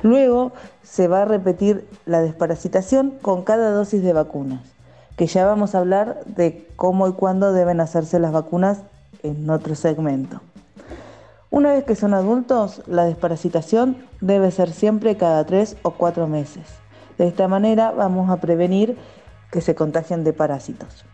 Luego 0.00 0.52
se 0.84 1.08
va 1.08 1.22
a 1.22 1.24
repetir 1.24 1.88
la 2.06 2.22
desparasitación 2.22 3.14
con 3.20 3.42
cada 3.42 3.72
dosis 3.72 4.04
de 4.04 4.12
vacunas, 4.12 4.60
que 5.16 5.26
ya 5.26 5.44
vamos 5.44 5.74
a 5.74 5.78
hablar 5.78 6.20
de 6.24 6.68
cómo 6.76 7.08
y 7.08 7.14
cuándo 7.14 7.52
deben 7.52 7.80
hacerse 7.80 8.20
las 8.20 8.30
vacunas 8.30 8.78
en 9.24 9.50
otro 9.50 9.74
segmento. 9.74 10.40
Una 11.50 11.72
vez 11.72 11.82
que 11.82 11.96
son 11.96 12.14
adultos, 12.14 12.82
la 12.86 13.06
desparasitación 13.06 13.96
debe 14.20 14.52
ser 14.52 14.70
siempre 14.70 15.16
cada 15.16 15.44
3 15.44 15.78
o 15.82 15.90
4 15.90 16.28
meses. 16.28 16.62
De 17.18 17.26
esta 17.26 17.48
manera 17.48 17.90
vamos 17.90 18.30
a 18.30 18.36
prevenir 18.36 18.96
que 19.50 19.60
se 19.60 19.74
contagien 19.74 20.24
de 20.24 20.32
parásitos. 20.32 21.04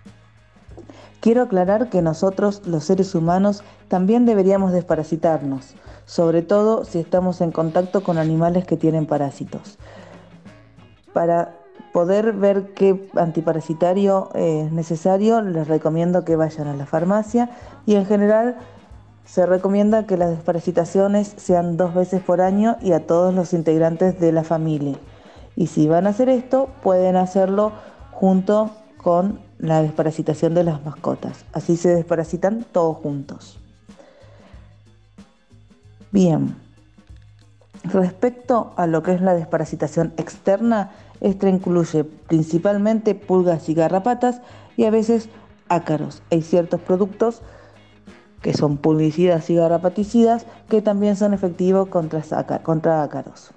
Quiero 1.20 1.43
aclarar 1.43 1.89
que 1.89 2.03
nosotros, 2.03 2.62
los 2.66 2.84
seres 2.84 3.14
humanos, 3.14 3.64
también 3.89 4.26
deberíamos 4.26 4.72
desparasitarnos, 4.72 5.74
sobre 6.05 6.43
todo 6.43 6.84
si 6.84 7.01
estamos 7.01 7.41
en 7.41 7.53
contacto 7.53 8.03
con 8.03 8.18
animales 8.18 8.64
que 8.64 8.76
tienen 8.76 9.07
parásitos. 9.07 9.78
Para 11.12 11.57
poder 11.93 12.32
ver 12.32 12.74
qué 12.74 13.09
antiparasitario 13.16 14.28
es 14.34 14.70
necesario, 14.70 15.41
les 15.41 15.66
recomiendo 15.66 16.24
que 16.24 16.37
vayan 16.37 16.68
a 16.68 16.76
la 16.76 16.87
farmacia 16.87 17.51
y 17.87 17.95
en 17.95 18.07
general 18.07 18.57
se 19.24 19.47
recomienda 19.47 20.07
que 20.07 20.16
las 20.16 20.30
desparasitaciones 20.30 21.34
sean 21.37 21.76
dos 21.76 21.95
veces 21.95 22.22
por 22.22 22.41
año 22.41 22.76
y 22.80 22.93
a 22.93 23.07
todos 23.07 23.34
los 23.34 23.53
integrantes 23.53 24.20
de 24.20 24.30
la 24.30 24.45
familia. 24.45 24.97
Y 25.57 25.68
si 25.68 25.89
van 25.89 26.07
a 26.07 26.11
hacer 26.11 26.28
esto, 26.28 26.68
pueden 26.82 27.16
hacerlo 27.16 27.72
junto 28.19 28.71
con 28.97 29.41
la 29.59 29.83
desparasitación 29.83 30.55
de 30.55 30.64
las 30.64 30.85
mascotas. 30.85 31.45
Así 31.53 31.77
se 31.77 31.95
desparasitan 31.95 32.64
todos 32.73 32.97
juntos. 32.97 33.59
Bien. 36.12 36.57
Respecto 37.85 38.73
a 38.77 38.87
lo 38.87 39.03
que 39.03 39.12
es 39.12 39.21
la 39.21 39.35
desparasitación 39.35 40.14
externa, 40.17 40.93
esta 41.21 41.49
incluye 41.49 42.05
principalmente 42.05 43.14
pulgas 43.14 43.69
y 43.69 43.75
garrapatas 43.75 44.41
y 44.79 44.85
a 44.85 44.91
veces 44.91 45.29
ácaros. 45.69 46.23
Hay 46.31 46.41
ciertos 46.41 46.81
productos 46.81 47.43
que 48.41 48.55
son 48.55 48.79
pulgicidas 48.79 49.51
y 49.51 49.57
garrapaticidas 49.57 50.47
que 50.71 50.81
también 50.81 51.17
son 51.17 51.35
efectivos 51.35 51.89
contra, 51.89 52.23
contra 52.62 53.03
ácaros. 53.03 53.51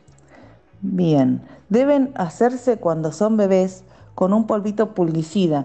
Bien, 0.81 1.41
deben 1.69 2.11
hacerse 2.15 2.77
cuando 2.77 3.13
son 3.13 3.37
bebés 3.37 3.83
con 4.19 4.33
un 4.33 4.47
polvito 4.47 4.93
pulgicida, 4.93 5.63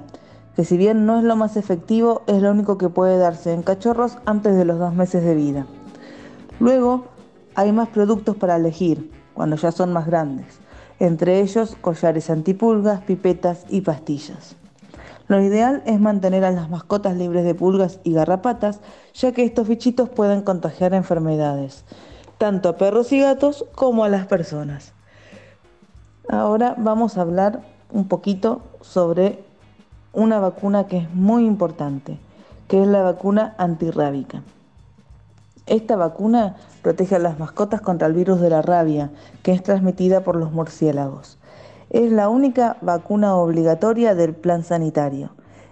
que 0.55 0.65
si 0.65 0.77
bien 0.77 1.07
no 1.07 1.19
es 1.19 1.25
lo 1.25 1.35
más 1.35 1.57
efectivo, 1.57 2.23
es 2.29 2.41
lo 2.41 2.53
único 2.53 2.79
que 2.79 2.89
puede 2.89 3.19
darse 3.19 3.53
en 3.53 3.65
cachorros 3.65 4.19
antes 4.27 4.55
de 4.55 4.65
los 4.65 4.79
dos 4.79 4.95
meses 4.95 5.25
de 5.25 5.35
vida. 5.35 5.67
Luego 6.61 7.07
hay 7.57 7.73
más 7.73 7.89
productos 7.89 8.37
para 8.37 8.55
elegir 8.55 9.11
cuando 9.35 9.57
ya 9.57 9.73
son 9.73 9.93
más 9.93 10.07
grandes, 10.07 10.61
entre 11.01 11.41
ellos 11.41 11.77
collares 11.81 12.31
antipulgas, 12.31 13.01
pipetas 13.01 13.67
y 13.71 13.81
pastillas. 13.81 14.55
Lo 15.27 15.43
ideal 15.43 15.83
es 15.85 15.99
mantener 15.99 16.45
a 16.45 16.53
las 16.53 16.71
mascotas 16.71 17.17
libres 17.17 17.45
de 17.45 17.57
pulgas 17.57 17.99
y 18.05 18.13
garrapatas, 18.13 18.79
ya 19.15 19.33
que 19.33 19.43
estos 19.43 19.67
bichitos 19.67 20.11
pueden 20.11 20.43
contagiar 20.43 20.95
enfermedades, 20.95 21.85
tanto 22.39 22.69
a 22.69 22.77
perros 22.77 23.11
y 23.11 23.19
gatos 23.19 23.65
como 23.75 24.05
a 24.05 24.09
las 24.09 24.27
personas. 24.27 24.93
Ahora 26.29 26.77
vamos 26.79 27.19
a 27.19 27.23
hablar 27.23 27.74
un 27.95 28.09
poquito 28.09 28.61
sobre 28.81 29.45
una 30.13 30.41
vacuna 30.41 30.89
que 30.89 30.99
es 30.99 31.15
muy 31.15 31.47
importante, 31.47 32.19
que 32.67 32.83
es 32.83 32.89
la 32.89 33.03
vacuna 33.03 33.55
antirrábica. 33.57 34.43
Esta 35.67 35.97
vacuna 35.97 36.57
protege 36.83 37.15
a 37.15 37.21
las 37.21 37.39
mascotas 37.39 37.81
contra 37.81 38.09
el 38.09 38.13
virus 38.13 38.41
de 38.41 38.51
la 38.51 38.63
rabia, 38.63 39.11
que 39.43 39.53
es 39.53 39.63
transmitida 39.63 40.23
por 40.23 40.35
los 40.35 40.53
murciélagos. 40.53 41.39
Es 41.89 42.11
la 42.11 42.29
única 42.29 42.77
vacuna 42.83 43.37
obligatoria 43.37 44.17
del 44.17 44.35
plan 44.35 44.65
sanitario. 44.65 45.31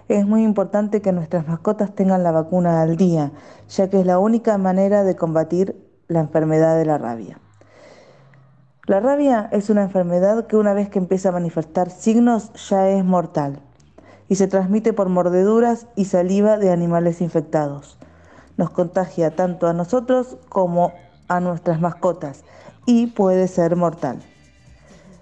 Es 0.09 0.25
muy 0.25 0.45
importante 0.45 1.03
que 1.03 1.11
nuestras 1.11 1.49
mascotas 1.49 1.93
tengan 1.93 2.23
la 2.23 2.31
vacuna 2.31 2.83
al 2.83 2.97
día, 2.97 3.33
ya 3.69 3.91
que 3.91 3.99
es 3.99 4.07
la 4.07 4.21
única 4.21 4.57
manera 4.59 5.03
de 5.03 5.17
combatir 5.17 5.77
la 6.07 6.21
enfermedad 6.21 6.79
de 6.79 6.85
la 6.85 6.99
rabia. 6.99 7.41
La 8.87 8.99
rabia 8.99 9.49
es 9.53 9.71
una 9.71 9.83
enfermedad 9.83 10.49
que 10.49 10.57
una 10.57 10.75
vez 10.75 10.89
que 10.89 10.99
empieza 10.99 11.29
a 11.29 11.33
manifestar 11.33 11.89
signos 11.89 12.53
ya 12.69 12.89
es 12.89 13.05
mortal 13.05 13.61
y 14.29 14.35
se 14.35 14.49
transmite 14.49 14.93
por 14.93 15.09
mordeduras 15.09 15.87
y 15.95 16.07
saliva 16.07 16.59
de 16.59 16.73
animales 16.73 17.21
infectados. 17.21 17.97
Nos 18.57 18.71
contagia 18.71 19.37
tanto 19.37 19.69
a 19.69 19.73
nosotros 19.73 20.37
como 20.49 20.93
a 21.29 21.39
nuestras 21.39 21.81
mascotas 21.81 22.43
y 22.85 23.07
puede 23.07 23.47
ser 23.47 23.77
mortal. 23.77 24.21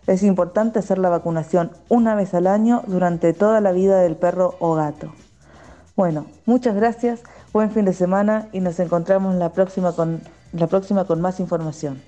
Es 0.06 0.22
importante 0.22 0.78
hacer 0.78 0.96
la 0.96 1.10
vacunación 1.10 1.70
una 1.90 2.14
vez 2.14 2.32
al 2.32 2.46
año 2.46 2.82
durante 2.86 3.34
toda 3.34 3.60
la 3.60 3.72
vida 3.72 4.00
del 4.00 4.16
perro 4.16 4.54
o 4.58 4.74
gato. 4.74 5.12
Bueno, 5.96 6.24
muchas 6.46 6.74
gracias, 6.74 7.20
buen 7.52 7.70
fin 7.70 7.84
de 7.84 7.92
semana 7.92 8.48
y 8.52 8.60
nos 8.60 8.80
encontramos 8.80 9.34
la 9.34 9.52
próxima 9.52 9.92
con, 9.92 10.22
la 10.54 10.66
próxima 10.66 11.04
con 11.04 11.20
más 11.20 11.40
información. 11.40 12.00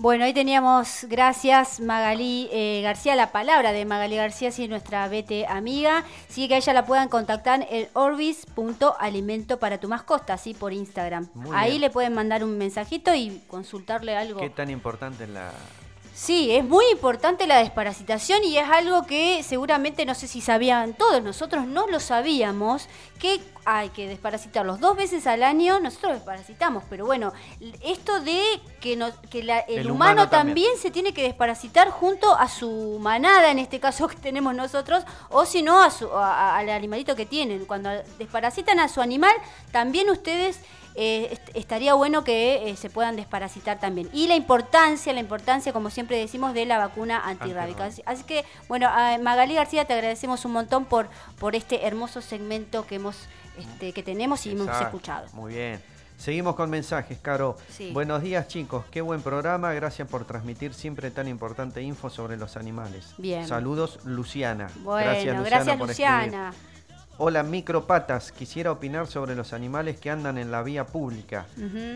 Bueno, 0.00 0.24
ahí 0.24 0.32
teníamos, 0.32 1.04
gracias 1.10 1.78
Magalí 1.78 2.48
eh, 2.52 2.80
García, 2.82 3.14
la 3.16 3.32
palabra 3.32 3.72
de 3.72 3.84
Magalí 3.84 4.16
García, 4.16 4.50
sí, 4.50 4.66
nuestra 4.66 5.06
vete 5.08 5.46
amiga. 5.46 6.04
Sí, 6.26 6.48
que 6.48 6.54
a 6.54 6.56
ella 6.56 6.72
la 6.72 6.86
puedan 6.86 7.10
contactar 7.10 7.66
en 7.68 7.86
orbis.alimento 7.92 9.58
para 9.58 9.76
tu 9.76 9.88
mascota, 9.88 10.38
sí, 10.38 10.54
por 10.54 10.72
Instagram. 10.72 11.28
Muy 11.34 11.54
ahí 11.54 11.72
bien. 11.72 11.82
le 11.82 11.90
pueden 11.90 12.14
mandar 12.14 12.42
un 12.42 12.56
mensajito 12.56 13.14
y 13.14 13.42
consultarle 13.46 14.16
algo. 14.16 14.40
¿Qué 14.40 14.48
tan 14.48 14.70
importante 14.70 15.24
es 15.24 15.30
la... 15.30 15.52
Sí, 16.22 16.54
es 16.54 16.62
muy 16.66 16.84
importante 16.92 17.46
la 17.46 17.56
desparasitación 17.60 18.44
y 18.44 18.58
es 18.58 18.68
algo 18.68 19.06
que 19.06 19.42
seguramente 19.42 20.04
no 20.04 20.14
sé 20.14 20.28
si 20.28 20.42
sabían 20.42 20.92
todos, 20.92 21.22
nosotros 21.22 21.66
no 21.66 21.86
lo 21.86 21.98
sabíamos, 21.98 22.88
que 23.18 23.40
hay 23.64 23.88
que 23.88 24.06
desparasitarlos 24.06 24.80
dos 24.80 24.96
veces 24.98 25.26
al 25.26 25.42
año, 25.42 25.80
nosotros 25.80 26.12
desparasitamos, 26.12 26.84
pero 26.90 27.06
bueno, 27.06 27.32
esto 27.82 28.20
de 28.20 28.38
que, 28.82 29.02
que 29.30 29.42
la- 29.42 29.60
el, 29.60 29.78
El 29.78 29.90
humano, 29.90 30.12
humano 30.12 30.28
también. 30.28 30.66
también. 30.66 30.78
se 30.82 30.90
tiene 30.90 31.14
que 31.14 31.22
desparasitar 31.22 31.88
junto 31.88 32.34
a 32.36 32.48
su 32.48 32.98
manada, 33.00 33.50
en 33.50 33.58
este 33.58 33.80
caso 33.80 34.06
que 34.08 34.16
tenemos 34.16 34.54
nosotros, 34.54 35.04
o 35.30 35.46
si 35.46 35.62
no, 35.62 35.82
a 35.82 35.90
su- 35.90 36.12
a- 36.12 36.50
a- 36.50 36.58
al 36.58 36.68
animalito 36.68 37.16
que 37.16 37.24
tienen. 37.24 37.64
Cuando 37.64 37.88
desparasitan 38.18 38.78
a 38.78 38.88
su 38.88 39.00
animal, 39.00 39.32
también 39.72 40.10
ustedes 40.10 40.60
eh, 40.94 41.28
est- 41.32 41.50
estaría 41.56 41.94
bueno 41.94 42.24
que 42.24 42.68
eh, 42.70 42.76
se 42.76 42.90
puedan 42.90 43.16
desparasitar 43.16 43.78
también. 43.80 44.08
Y 44.12 44.26
la 44.28 44.36
importancia, 44.36 45.12
la 45.12 45.20
importancia, 45.20 45.72
como 45.72 45.90
siempre 45.90 46.18
decimos, 46.18 46.54
de 46.54 46.66
la 46.66 46.78
vacuna 46.78 47.20
antirrábica. 47.24 47.84
Así, 47.86 48.02
así 48.06 48.24
que, 48.24 48.44
bueno, 48.68 48.88
a 48.88 49.16
Magalí 49.18 49.54
García, 49.54 49.84
te 49.84 49.92
agradecemos 49.94 50.44
un 50.44 50.52
montón 50.52 50.84
por, 50.84 51.08
por 51.38 51.54
este 51.56 51.86
hermoso 51.86 52.20
segmento 52.20 52.86
que 52.86 52.96
hemos 52.96 53.16
este, 53.58 53.92
que 53.92 54.02
tenemos 54.02 54.46
y 54.46 54.52
hemos 54.52 54.68
escuchado. 54.80 55.26
Muy 55.32 55.54
bien. 55.54 55.82
Seguimos 56.16 56.54
con 56.54 56.68
mensajes, 56.68 57.18
Caro. 57.18 57.56
Sí. 57.70 57.92
Buenos 57.92 58.20
días, 58.22 58.46
chicos. 58.46 58.84
Qué 58.90 59.00
buen 59.00 59.22
programa. 59.22 59.72
Gracias 59.72 60.06
por 60.06 60.26
transmitir 60.26 60.74
siempre 60.74 61.10
tan 61.10 61.28
importante 61.28 61.80
info 61.82 62.10
sobre 62.10 62.36
los 62.36 62.58
animales. 62.58 63.14
Bien. 63.16 63.48
Saludos, 63.48 64.00
Luciana. 64.04 64.70
Bueno, 64.82 65.10
gracias, 65.44 65.76
por 65.78 65.88
Luciana. 65.88 66.48
escribir. 66.50 66.69
Hola, 67.22 67.42
micropatas. 67.42 68.32
Quisiera 68.32 68.72
opinar 68.72 69.06
sobre 69.06 69.34
los 69.34 69.52
animales 69.52 70.00
que 70.00 70.08
andan 70.08 70.38
en 70.38 70.50
la 70.50 70.62
vía 70.62 70.86
pública. 70.86 71.44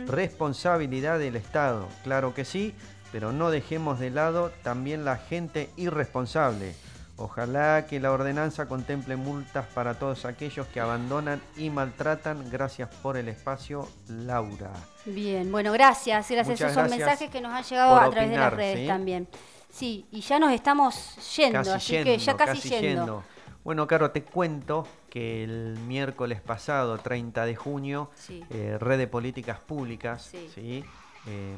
Responsabilidad 0.06 1.18
del 1.18 1.36
Estado. 1.36 1.88
Claro 2.02 2.34
que 2.34 2.44
sí, 2.44 2.74
pero 3.10 3.32
no 3.32 3.50
dejemos 3.50 3.98
de 3.98 4.10
lado 4.10 4.52
también 4.62 5.06
la 5.06 5.16
gente 5.16 5.70
irresponsable. 5.76 6.74
Ojalá 7.16 7.86
que 7.86 8.00
la 8.00 8.12
ordenanza 8.12 8.66
contemple 8.66 9.16
multas 9.16 9.64
para 9.68 9.94
todos 9.94 10.26
aquellos 10.26 10.66
que 10.66 10.80
abandonan 10.80 11.40
y 11.56 11.70
maltratan. 11.70 12.50
Gracias 12.50 12.94
por 12.96 13.16
el 13.16 13.30
espacio, 13.30 13.88
Laura. 14.08 14.72
Bien, 15.06 15.50
bueno, 15.50 15.72
gracias. 15.72 16.30
Gracias. 16.30 16.48
Muchas 16.48 16.60
Esos 16.70 16.74
son 16.74 16.88
gracias 16.88 16.98
mensajes 17.08 17.30
que 17.30 17.40
nos 17.40 17.50
han 17.54 17.64
llegado 17.64 17.96
a 17.96 18.10
través 18.10 18.30
de 18.30 18.36
las 18.36 18.52
redes 18.52 18.80
¿sí? 18.80 18.86
también. 18.86 19.26
Sí, 19.70 20.04
y 20.12 20.20
ya 20.20 20.38
nos 20.38 20.52
estamos 20.52 21.16
yendo, 21.34 21.60
Casi 21.60 21.70
así 21.70 21.92
yendo, 21.92 22.04
que 22.04 22.18
ya 22.18 22.36
casi, 22.36 22.68
yendo. 22.68 22.86
yendo. 22.86 23.24
Bueno, 23.64 23.86
Caro, 23.86 24.10
te 24.10 24.22
cuento 24.22 24.86
que 25.14 25.44
el 25.44 25.78
miércoles 25.86 26.40
pasado, 26.40 26.98
30 26.98 27.46
de 27.46 27.54
junio, 27.54 28.10
Sí. 28.16 28.42
eh, 28.50 28.76
Red 28.80 28.98
de 28.98 29.06
Políticas 29.06 29.60
Públicas, 29.60 30.22
Sí. 30.28 30.50
¿sí? 30.52 30.84
Eh, 31.28 31.54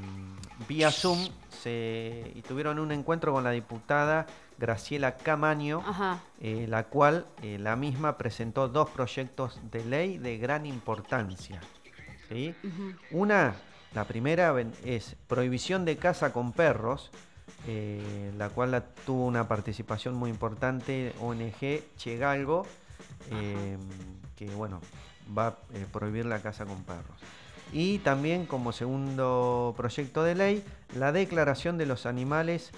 vía 0.68 0.90
Zoom, 0.92 1.18
se, 1.62 2.32
y 2.34 2.42
tuvieron 2.42 2.78
un 2.78 2.92
encuentro 2.92 3.32
con 3.32 3.42
la 3.44 3.52
diputada 3.52 4.26
Graciela 4.58 5.16
Camaño, 5.16 5.82
eh, 6.42 6.66
la 6.68 6.84
cual 6.84 7.24
eh, 7.42 7.56
la 7.58 7.76
misma 7.76 8.18
presentó 8.18 8.68
dos 8.68 8.90
proyectos 8.90 9.58
de 9.72 9.84
ley 9.86 10.18
de 10.18 10.36
gran 10.36 10.66
importancia. 10.66 11.58
Una, 13.10 13.54
la 13.94 14.04
primera 14.04 14.54
es 14.84 15.16
prohibición 15.28 15.86
de 15.86 15.96
caza 15.96 16.30
con 16.32 16.52
perros, 16.52 17.10
la 18.36 18.50
cual 18.50 18.70
la- 18.72 18.84
tuvo 18.84 19.24
una 19.24 19.48
participación 19.48 20.14
muy 20.14 20.28
importante, 20.30 21.14
ONG 21.20 21.82
Chegalgo, 21.96 22.66
eh, 23.30 23.76
que 24.36 24.46
bueno, 24.50 24.80
va 25.36 25.46
a 25.48 25.56
eh, 25.74 25.86
prohibir 25.92 26.26
la 26.26 26.40
caza 26.40 26.64
con 26.66 26.82
perros. 26.84 27.18
Y 27.72 27.98
también 27.98 28.46
como 28.46 28.70
segundo 28.72 29.74
proyecto 29.76 30.22
de 30.22 30.34
ley, 30.36 30.64
la 30.94 31.10
declaración 31.12 31.78
de 31.78 31.86
los 31.86 32.06
animales 32.06 32.70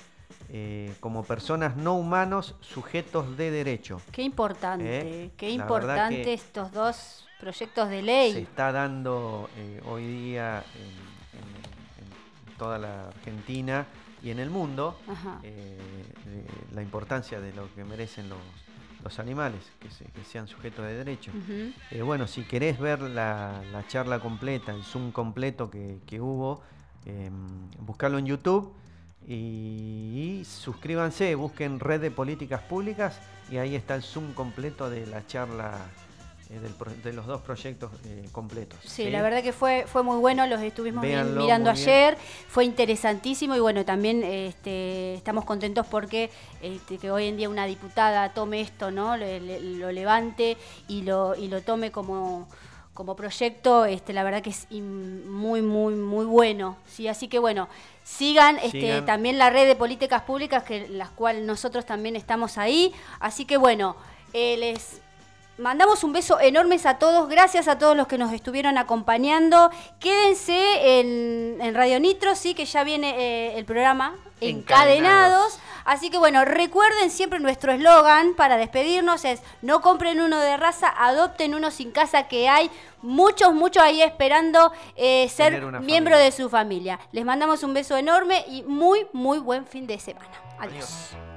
eh, 0.50 0.94
como 1.00 1.24
personas 1.24 1.76
no 1.76 1.94
humanos 1.94 2.54
sujetos 2.60 3.36
de 3.36 3.50
derecho. 3.50 4.00
Qué 4.12 4.22
importante, 4.22 5.24
Eh, 5.26 5.30
qué 5.36 5.50
importante 5.50 6.32
estos 6.32 6.72
dos 6.72 7.26
proyectos 7.38 7.88
de 7.90 7.96
Se 7.98 8.02
ley. 8.02 8.42
está 8.42 8.72
dando 8.72 9.50
eh, 9.56 9.80
hoy 9.86 10.06
día 10.06 10.64
en, 10.74 10.82
en- 11.38 12.48
en 12.48 12.56
toda 12.56 12.78
la 12.78 13.08
Argentina 13.08 13.86
y 14.22 14.30
en 14.30 14.38
el 14.38 14.50
mundo 14.50 14.98
la 16.74 16.82
importancia 16.82 17.40
de 17.40 17.52
lo 17.52 17.72
que 17.74 17.84
merecen 17.84 18.28
los, 18.28 18.38
los 19.02 19.18
animales, 19.18 19.60
que, 19.80 19.90
se- 19.90 20.04
que 20.06 20.24
sean 20.24 20.48
sujetos 20.48 20.84
de 20.84 20.94
derecho. 20.94 21.30
Eh, 21.90 22.02
bueno, 22.02 22.26
si 22.26 22.42
querés 22.42 22.78
ver 22.78 23.00
la, 23.00 23.62
la 23.72 23.86
charla 23.86 24.20
completa, 24.20 24.72
el 24.72 24.82
Zoom 24.82 25.12
completo 25.12 25.70
que, 25.70 25.98
que 26.06 26.20
hubo, 26.20 26.62
eh, 27.06 27.30
buscarlo 27.78 28.18
en 28.18 28.26
YouTube 28.26 28.72
y, 29.26 30.42
suscríbanse, 30.44 31.34
busquen 31.34 31.80
Red 31.80 32.00
de 32.00 32.10
Políticas 32.10 32.62
Públicas 32.62 33.20
y 33.50 33.56
ahí 33.58 33.74
está 33.74 33.94
el 33.94 34.02
Zoom 34.02 34.32
completo 34.34 34.90
de 34.90 35.06
la 35.06 35.26
charla 35.26 35.78
del 36.48 36.72
pro- 36.72 36.92
de 37.04 37.12
los 37.12 37.26
dos 37.26 37.42
proyectos 37.42 37.90
eh, 38.06 38.28
completos. 38.32 38.78
Sí, 38.82 39.10
la 39.10 39.20
verdad 39.20 39.42
que 39.42 39.52
fue, 39.52 39.84
fue 39.86 40.02
muy 40.02 40.16
bueno, 40.16 40.46
los 40.46 40.60
estuvimos 40.62 41.02
vi- 41.02 41.08
Véanlo, 41.08 41.42
mirando 41.42 41.68
ayer, 41.70 42.16
fue 42.48 42.64
interesantísimo 42.64 43.54
y 43.54 43.60
bueno, 43.60 43.84
también 43.84 44.22
este, 44.22 45.14
estamos 45.14 45.44
contentos 45.44 45.86
porque 45.86 46.30
este, 46.62 46.96
que 46.98 47.10
hoy 47.10 47.26
en 47.26 47.36
día 47.36 47.48
una 47.50 47.66
diputada 47.66 48.32
tome 48.32 48.60
esto, 48.62 48.90
¿no? 48.90 49.16
Lo 49.18 49.92
levante 49.92 50.56
y 50.88 51.02
lo, 51.02 51.34
y 51.34 51.48
lo 51.48 51.60
tome 51.60 51.90
como, 51.92 52.48
como 52.94 53.14
proyecto, 53.14 53.84
este, 53.84 54.12
la 54.14 54.24
verdad 54.24 54.42
que 54.42 54.50
es 54.50 54.66
muy, 54.70 55.60
muy, 55.60 55.94
muy 55.94 56.24
bueno. 56.24 56.78
¿sí? 56.86 57.08
Así 57.08 57.28
que 57.28 57.38
bueno, 57.38 57.68
sigan, 58.04 58.56
este, 58.62 59.02
también 59.02 59.36
la 59.36 59.50
red 59.50 59.66
de 59.66 59.76
políticas 59.76 60.22
públicas, 60.22 60.62
que 60.64 60.88
las 60.88 61.10
cuales 61.10 61.44
nosotros 61.44 61.84
también 61.84 62.16
estamos 62.16 62.56
ahí. 62.56 62.92
Así 63.20 63.44
que 63.44 63.58
bueno, 63.58 63.96
eh, 64.32 64.56
les 64.56 65.02
Mandamos 65.58 66.04
un 66.04 66.12
beso 66.12 66.38
enormes 66.38 66.86
a 66.86 66.98
todos, 66.98 67.28
gracias 67.28 67.66
a 67.66 67.78
todos 67.78 67.96
los 67.96 68.06
que 68.06 68.16
nos 68.16 68.32
estuvieron 68.32 68.78
acompañando. 68.78 69.70
Quédense 69.98 71.00
en, 71.00 71.60
en 71.60 71.74
Radio 71.74 71.98
Nitro, 71.98 72.36
sí, 72.36 72.54
que 72.54 72.64
ya 72.64 72.84
viene 72.84 73.14
eh, 73.18 73.58
el 73.58 73.64
programa 73.64 74.14
Encadenados. 74.40 74.98
Encadenados. 74.98 75.58
Así 75.84 76.10
que 76.10 76.18
bueno, 76.18 76.44
recuerden 76.44 77.10
siempre 77.10 77.40
nuestro 77.40 77.72
eslogan 77.72 78.34
para 78.34 78.56
despedirnos 78.56 79.24
es 79.24 79.40
no 79.62 79.80
compren 79.80 80.20
uno 80.20 80.38
de 80.38 80.56
raza, 80.56 80.92
adopten 80.96 81.54
uno 81.54 81.70
sin 81.70 81.90
casa 81.90 82.28
que 82.28 82.48
hay 82.48 82.70
muchos, 83.02 83.54
muchos 83.54 83.82
ahí 83.82 84.02
esperando 84.02 84.72
eh, 84.96 85.28
ser 85.28 85.60
miembro 85.80 86.14
familia. 86.14 86.18
de 86.18 86.30
su 86.32 86.48
familia. 86.48 87.00
Les 87.10 87.24
mandamos 87.24 87.62
un 87.62 87.74
beso 87.74 87.96
enorme 87.96 88.44
y 88.48 88.62
muy, 88.62 89.06
muy 89.12 89.38
buen 89.38 89.66
fin 89.66 89.86
de 89.86 89.98
semana. 89.98 90.30
Adiós. 90.58 91.14
Adiós. 91.14 91.27